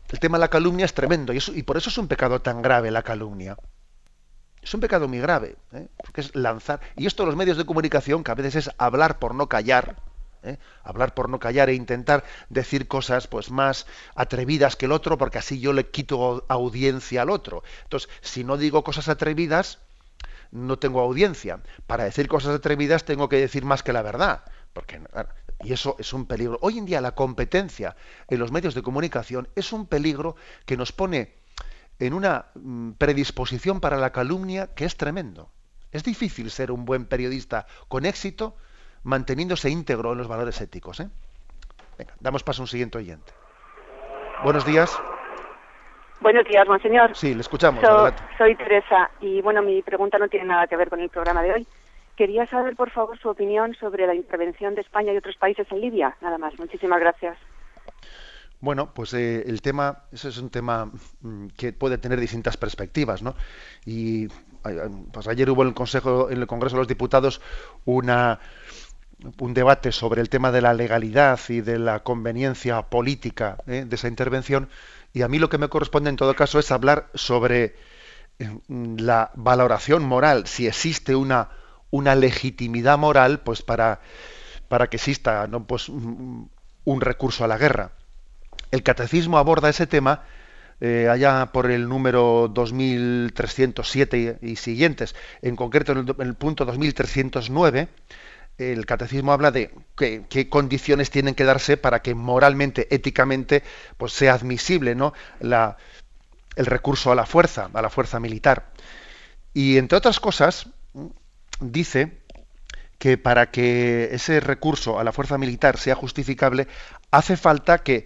el 0.10 0.20
tema 0.20 0.38
de 0.38 0.42
la 0.42 0.50
calumnia 0.50 0.86
es 0.86 0.94
tremendo 0.94 1.34
y, 1.34 1.64
por 1.64 1.78
eso 1.78 1.90
es 1.90 1.98
un 1.98 2.08
pecado 2.08 2.42
tan 2.42 2.62
grave 2.62 2.92
la 2.92 3.04
calumnia. 3.04 3.58
Es 4.62 4.74
un 4.74 4.80
pecado 4.80 5.08
muy 5.08 5.20
grave, 5.20 5.58
¿eh? 5.74 5.88
porque 5.98 6.22
es 6.22 6.36
lanzar. 6.36 6.80
Y 6.96 7.06
esto 7.06 7.26
los 7.26 7.36
medios 7.36 7.58
de 7.58 7.66
comunicación, 7.66 8.24
que 8.24 8.32
a 8.32 8.36
veces 8.36 8.68
es 8.68 8.76
hablar 8.78 9.20
por 9.20 9.36
no 9.36 9.50
callar, 9.50 9.98
¿eh? 10.44 10.58
hablar 10.84 11.14
por 11.14 11.30
no 11.30 11.40
callar 11.40 11.70
e 11.70 11.74
intentar 11.74 12.24
decir 12.50 12.88
cosas 12.88 13.28
pues 13.28 13.52
más 13.52 13.86
atrevidas 14.16 14.76
que 14.76 14.86
el 14.86 14.92
otro, 14.92 15.18
porque 15.18 15.38
así 15.38 15.60
yo 15.60 15.74
le 15.74 15.90
quito 15.90 16.46
audiencia 16.48 17.24
al 17.24 17.30
otro. 17.30 17.64
Entonces, 17.84 18.10
si 18.22 18.44
no 18.44 18.58
digo 18.58 18.84
cosas 18.84 19.10
atrevidas, 19.10 19.80
no 20.52 20.78
tengo 20.78 21.02
audiencia. 21.02 21.60
Para 21.88 22.04
decir 22.04 22.28
cosas 22.28 22.56
atrevidas 22.56 23.04
tengo 23.04 23.28
que 23.28 23.38
decir 23.38 23.66
más 23.66 23.84
que 23.84 23.94
la 23.94 24.04
verdad. 24.04 24.44
Porque, 24.74 25.00
y 25.64 25.72
eso 25.72 25.96
es 26.00 26.14
un 26.14 26.26
peligro. 26.26 26.58
Hoy 26.62 26.78
en 26.80 26.86
día 26.86 27.00
la 27.00 27.14
competencia 27.14 27.96
en 28.28 28.40
los 28.40 28.52
medios 28.52 28.74
de 28.74 28.82
comunicación 28.82 29.48
es 29.56 29.72
un 29.72 29.88
peligro 29.88 30.36
que 30.66 30.78
nos 30.78 30.92
pone 30.92 31.36
en 32.00 32.14
una 32.14 32.48
mm, 32.56 32.94
predisposición 32.94 33.80
para 33.80 33.98
la 33.98 34.12
calumnia 34.12 34.74
que 34.76 34.86
es 34.86 34.98
tremendo. 34.98 35.50
Es 35.92 36.04
difícil 36.04 36.50
ser 36.50 36.72
un 36.72 36.86
buen 36.86 37.06
periodista 37.06 37.68
con 37.88 38.06
éxito 38.06 38.58
manteniéndose 39.04 39.70
íntegro 39.70 40.14
en 40.14 40.18
los 40.18 40.28
valores 40.28 40.60
éticos. 40.60 41.00
¿eh? 41.00 41.10
Venga, 41.98 42.14
damos 42.20 42.44
paso 42.44 42.62
a 42.62 42.64
un 42.64 42.68
siguiente 42.68 42.98
oyente. 42.98 43.32
Buenos 44.44 44.66
días. 44.66 45.00
Buenos 46.20 46.46
días, 46.46 46.68
monseñor. 46.68 47.16
Sí, 47.16 47.36
le 47.36 47.42
escuchamos. 47.42 47.84
soy 48.38 48.56
Teresa 48.56 49.12
y 49.20 49.42
bueno, 49.42 49.62
mi 49.62 49.82
pregunta 49.84 50.18
no 50.18 50.28
tiene 50.30 50.48
nada 50.48 50.68
que 50.68 50.76
ver 50.78 50.90
con 50.90 51.00
el 51.00 51.10
programa 51.10 51.44
de 51.44 51.54
hoy 51.54 51.68
Quería 52.16 52.46
saber, 52.48 52.76
por 52.76 52.92
favor, 52.92 53.18
su 53.20 53.30
opinión 53.30 53.76
sobre 53.80 54.06
la 54.06 54.14
intervención 54.14 54.76
de 54.76 54.82
España 54.82 55.14
y 55.14 55.18
otros 55.18 55.36
países 55.38 55.68
en 55.72 55.82
Libia. 55.82 56.16
Nada 56.22 56.38
más. 56.38 56.58
Muchísimas 56.60 57.00
gracias. 57.00 57.38
Bueno, 58.60 58.94
pues 58.94 59.14
eh, 59.14 59.44
el 59.46 59.62
tema, 59.62 60.04
eso 60.12 60.30
es 60.30 60.38
un 60.38 60.50
tema 60.50 60.90
mm, 61.22 61.48
que 61.58 61.74
puede 61.74 61.98
tener 61.98 62.20
distintas 62.20 62.56
perspectivas, 62.56 63.22
¿no? 63.22 63.36
Y 63.86 64.28
pues 65.12 65.28
ayer 65.28 65.50
hubo 65.50 65.64
en 65.64 65.70
el 65.70 65.74
Consejo, 65.74 66.30
en 66.30 66.40
el 66.40 66.48
Congreso 66.48 66.78
de 66.78 66.82
los 66.82 66.88
Diputados, 66.88 67.42
una 67.84 68.40
un 69.40 69.54
debate 69.54 69.92
sobre 69.92 70.22
el 70.22 70.30
tema 70.30 70.52
de 70.52 70.62
la 70.62 70.74
legalidad 70.74 71.40
y 71.50 71.62
de 71.62 71.80
la 71.80 72.04
conveniencia 72.04 72.82
política 72.84 73.58
¿eh? 73.68 73.86
de 73.88 73.96
esa 73.96 74.08
intervención 74.08 74.70
y 75.14 75.22
a 75.22 75.28
mí 75.28 75.40
lo 75.40 75.50
que 75.50 75.58
me 75.58 75.70
corresponde 75.70 76.10
en 76.10 76.16
todo 76.16 76.36
caso 76.36 76.60
es 76.60 76.72
hablar 76.72 77.10
sobre 77.14 77.76
eh, 78.40 78.60
la 78.68 79.32
valoración 79.36 80.04
moral, 80.04 80.48
si 80.48 80.68
existe 80.68 81.16
una, 81.16 81.50
una 81.94 82.16
legitimidad 82.16 82.98
moral 82.98 83.42
pues 83.42 83.62
para, 83.62 84.02
para 84.68 84.88
que 84.88 84.98
exista 84.98 85.46
¿no? 85.46 85.68
pues, 85.68 85.90
un 85.90 86.50
recurso 87.02 87.44
a 87.44 87.48
la 87.48 87.60
guerra. 87.60 87.92
El 88.72 88.82
catecismo 88.82 89.38
aborda 89.38 89.70
ese 89.70 89.86
tema 89.86 90.24
eh, 90.82 91.08
allá 91.08 91.52
por 91.54 91.70
el 91.70 91.88
número 91.88 92.50
2307 92.52 94.40
y, 94.42 94.56
siguientes, 94.56 95.14
en 95.44 95.56
concreto 95.56 95.92
en 95.92 96.08
el, 96.20 96.34
punto 96.34 96.66
2309, 96.66 97.90
el 98.58 98.86
catecismo 98.88 99.32
habla 99.32 99.52
de 99.52 99.70
qué 99.96 100.50
condiciones 100.50 101.12
tienen 101.12 101.36
que 101.36 101.44
darse 101.44 101.78
para 101.78 102.02
que 102.02 102.16
moralmente, 102.16 102.88
éticamente, 102.90 103.62
pues 103.98 104.14
sea 104.14 104.34
admisible 104.34 104.96
¿no? 104.96 105.14
La, 105.40 105.78
el 106.56 106.66
recurso 106.66 107.12
a 107.12 107.16
la 107.16 107.28
fuerza, 107.28 107.70
a 107.72 107.82
la 107.84 107.92
fuerza 107.92 108.20
militar. 108.20 108.72
Y 109.54 109.78
entre 109.78 110.00
otras 110.00 110.20
cosas, 110.20 110.68
dice 111.60 112.24
que 112.98 113.18
para 113.18 113.52
que 113.52 114.10
ese 114.12 114.40
recurso 114.40 115.00
a 115.00 115.04
la 115.04 115.12
fuerza 115.12 115.38
militar 115.38 115.78
sea 115.78 115.96
justificable, 115.96 116.68
hace 117.12 117.36
falta 117.38 117.80
que 117.80 118.06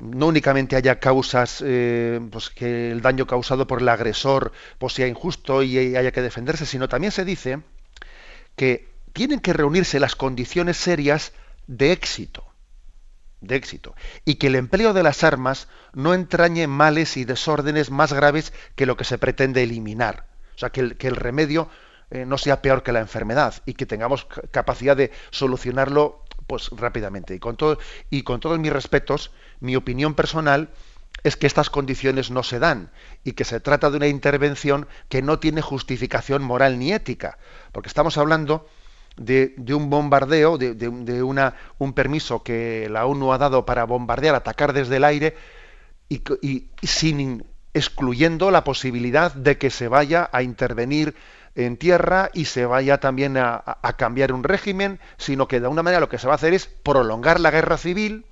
no 0.00 0.26
únicamente 0.26 0.76
haya 0.76 0.98
causas, 1.00 1.62
eh, 1.64 2.20
pues 2.30 2.50
que 2.50 2.90
el 2.90 3.00
daño 3.00 3.26
causado 3.26 3.66
por 3.66 3.80
el 3.80 3.88
agresor 3.88 4.52
pues 4.78 4.92
sea 4.92 5.06
injusto 5.06 5.62
y 5.62 5.96
haya 5.96 6.12
que 6.12 6.20
defenderse, 6.20 6.66
sino 6.66 6.88
también 6.88 7.12
se 7.12 7.24
dice 7.24 7.60
que 8.56 8.88
tienen 9.12 9.40
que 9.40 9.52
reunirse 9.52 10.00
las 10.00 10.16
condiciones 10.16 10.76
serias 10.76 11.32
de 11.66 11.92
éxito, 11.92 12.44
de 13.40 13.56
éxito, 13.56 13.94
y 14.24 14.34
que 14.34 14.48
el 14.48 14.56
empleo 14.56 14.92
de 14.92 15.02
las 15.02 15.24
armas 15.24 15.68
no 15.92 16.14
entrañe 16.14 16.66
males 16.66 17.16
y 17.16 17.24
desórdenes 17.24 17.90
más 17.90 18.12
graves 18.12 18.52
que 18.74 18.86
lo 18.86 18.96
que 18.96 19.04
se 19.04 19.18
pretende 19.18 19.62
eliminar. 19.62 20.26
O 20.56 20.58
sea, 20.58 20.70
que 20.70 20.80
el, 20.80 20.96
que 20.96 21.08
el 21.08 21.16
remedio 21.16 21.68
eh, 22.14 22.24
no 22.24 22.38
sea 22.38 22.62
peor 22.62 22.84
que 22.84 22.92
la 22.92 23.00
enfermedad 23.00 23.54
y 23.66 23.74
que 23.74 23.86
tengamos 23.86 24.24
capacidad 24.52 24.96
de 24.96 25.10
solucionarlo 25.30 26.22
pues 26.46 26.70
rápidamente. 26.70 27.34
Y 27.34 27.40
con, 27.40 27.56
todo, 27.56 27.76
y 28.08 28.22
con 28.22 28.38
todos 28.38 28.56
mis 28.60 28.72
respetos, 28.72 29.32
mi 29.58 29.74
opinión 29.74 30.14
personal 30.14 30.70
es 31.24 31.36
que 31.36 31.48
estas 31.48 31.70
condiciones 31.70 32.30
no 32.30 32.44
se 32.44 32.60
dan 32.60 32.92
y 33.24 33.32
que 33.32 33.44
se 33.44 33.58
trata 33.58 33.90
de 33.90 33.96
una 33.96 34.06
intervención 34.06 34.86
que 35.08 35.22
no 35.22 35.40
tiene 35.40 35.60
justificación 35.60 36.44
moral 36.44 36.78
ni 36.78 36.92
ética, 36.92 37.36
porque 37.72 37.88
estamos 37.88 38.16
hablando 38.16 38.68
de, 39.16 39.56
un 39.74 39.90
bombardeo, 39.90 40.56
de, 40.56 41.22
una, 41.24 41.56
un 41.78 41.94
permiso 41.94 42.44
que 42.44 42.88
la 42.90 43.06
ONU 43.06 43.32
ha 43.32 43.38
dado 43.38 43.66
para 43.66 43.84
bombardear, 43.86 44.36
atacar 44.36 44.72
desde 44.72 44.98
el 44.98 45.04
aire 45.04 45.36
y, 46.08 46.22
y 46.42 46.86
sin 46.86 47.44
excluyendo 47.72 48.52
la 48.52 48.62
posibilidad 48.62 49.34
de 49.34 49.58
que 49.58 49.70
se 49.70 49.88
vaya 49.88 50.30
a 50.32 50.42
intervenir 50.44 51.16
en 51.54 51.76
tierra 51.76 52.30
y 52.32 52.46
se 52.46 52.66
vaya 52.66 52.98
también 52.98 53.36
a, 53.36 53.62
cambiar 53.96 54.32
un 54.32 54.44
régimen, 54.44 55.00
sino 55.16 55.46
que 55.46 55.60
de 55.60 55.66
alguna 55.66 55.82
manera 55.82 56.00
lo 56.00 56.08
que 56.08 56.18
se 56.18 56.26
va 56.26 56.32
a 56.32 56.36
hacer 56.36 56.52
es 56.54 56.66
prolongar 56.66 57.40
la 57.40 57.50
guerra 57.50 57.76
civil, 57.76 58.26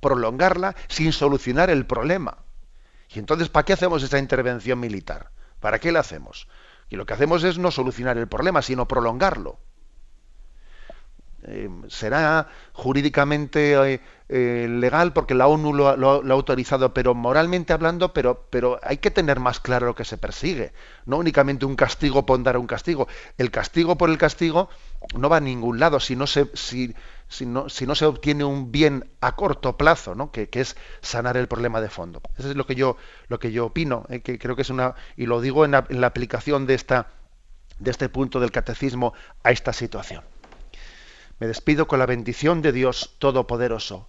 prolongarla 0.00 0.74
sin 0.88 1.12
solucionar 1.12 1.70
el 1.70 1.86
problema. 1.86 2.38
Y 3.10 3.18
entonces, 3.20 3.48
¿para 3.48 3.64
qué 3.64 3.72
hacemos 3.72 4.02
esa 4.02 4.18
intervención 4.18 4.80
militar? 4.80 5.30
¿Para 5.60 5.78
qué 5.78 5.92
la 5.92 6.00
hacemos? 6.00 6.48
Y 6.88 6.96
lo 6.96 7.06
que 7.06 7.14
hacemos 7.14 7.44
es 7.44 7.58
no 7.58 7.70
solucionar 7.70 8.18
el 8.18 8.28
problema, 8.28 8.60
sino 8.62 8.88
prolongarlo. 8.88 9.58
Eh, 11.46 11.68
será 11.88 12.48
jurídicamente 12.72 13.94
eh, 13.94 14.00
eh, 14.30 14.66
legal 14.70 15.12
porque 15.12 15.34
la 15.34 15.46
ONU 15.46 15.74
lo, 15.74 15.88
ha 15.88 16.32
autorizado, 16.32 16.94
pero 16.94 17.14
moralmente 17.14 17.74
hablando, 17.74 18.14
pero, 18.14 18.46
pero 18.48 18.80
hay 18.82 18.96
que 18.96 19.10
tener 19.10 19.38
más 19.38 19.60
claro 19.60 19.86
lo 19.86 19.94
que 19.94 20.06
se 20.06 20.16
persigue. 20.16 20.72
No 21.04 21.18
únicamente 21.18 21.66
un 21.66 21.76
castigo 21.76 22.24
por 22.24 22.42
dar 22.42 22.56
un 22.56 22.66
castigo. 22.66 23.06
El 23.36 23.50
castigo 23.50 23.96
por 23.96 24.08
el 24.08 24.16
castigo 24.16 24.70
no 25.18 25.28
va 25.28 25.36
a 25.36 25.40
ningún 25.40 25.78
lado 25.78 26.00
si 26.00 26.16
no 26.16 26.26
se, 26.26 26.50
si, 26.54 26.94
si 27.28 27.44
no, 27.44 27.68
si 27.68 27.86
no 27.86 27.94
se 27.94 28.06
obtiene 28.06 28.44
un 28.44 28.72
bien 28.72 29.10
a 29.20 29.36
corto 29.36 29.76
plazo, 29.76 30.14
¿no? 30.14 30.32
que, 30.32 30.48
que, 30.48 30.62
es 30.62 30.76
sanar 31.02 31.36
el 31.36 31.46
problema 31.46 31.82
de 31.82 31.90
fondo. 31.90 32.22
Eso 32.38 32.48
es 32.48 32.56
lo 32.56 32.66
que 32.66 32.76
yo, 32.76 32.96
lo 33.28 33.38
que 33.38 33.52
yo 33.52 33.66
opino, 33.66 34.06
que 34.22 34.38
creo 34.38 34.56
que 34.56 34.62
es 34.62 34.70
una, 34.70 34.94
y 35.16 35.26
lo 35.26 35.42
digo 35.42 35.66
en 35.66 35.72
la, 35.72 35.84
en 35.90 36.00
la 36.00 36.06
aplicación 36.06 36.66
de, 36.66 36.74
esta, 36.74 37.08
de 37.78 37.90
este 37.90 38.08
punto 38.08 38.40
del 38.40 38.52
catecismo 38.52 39.12
a 39.42 39.50
esta 39.50 39.74
situación. 39.74 40.24
Me 41.40 41.46
despido 41.46 41.86
con 41.86 41.98
la 41.98 42.06
bendición 42.06 42.62
de 42.62 42.72
Dios 42.72 43.16
Todopoderoso, 43.18 44.08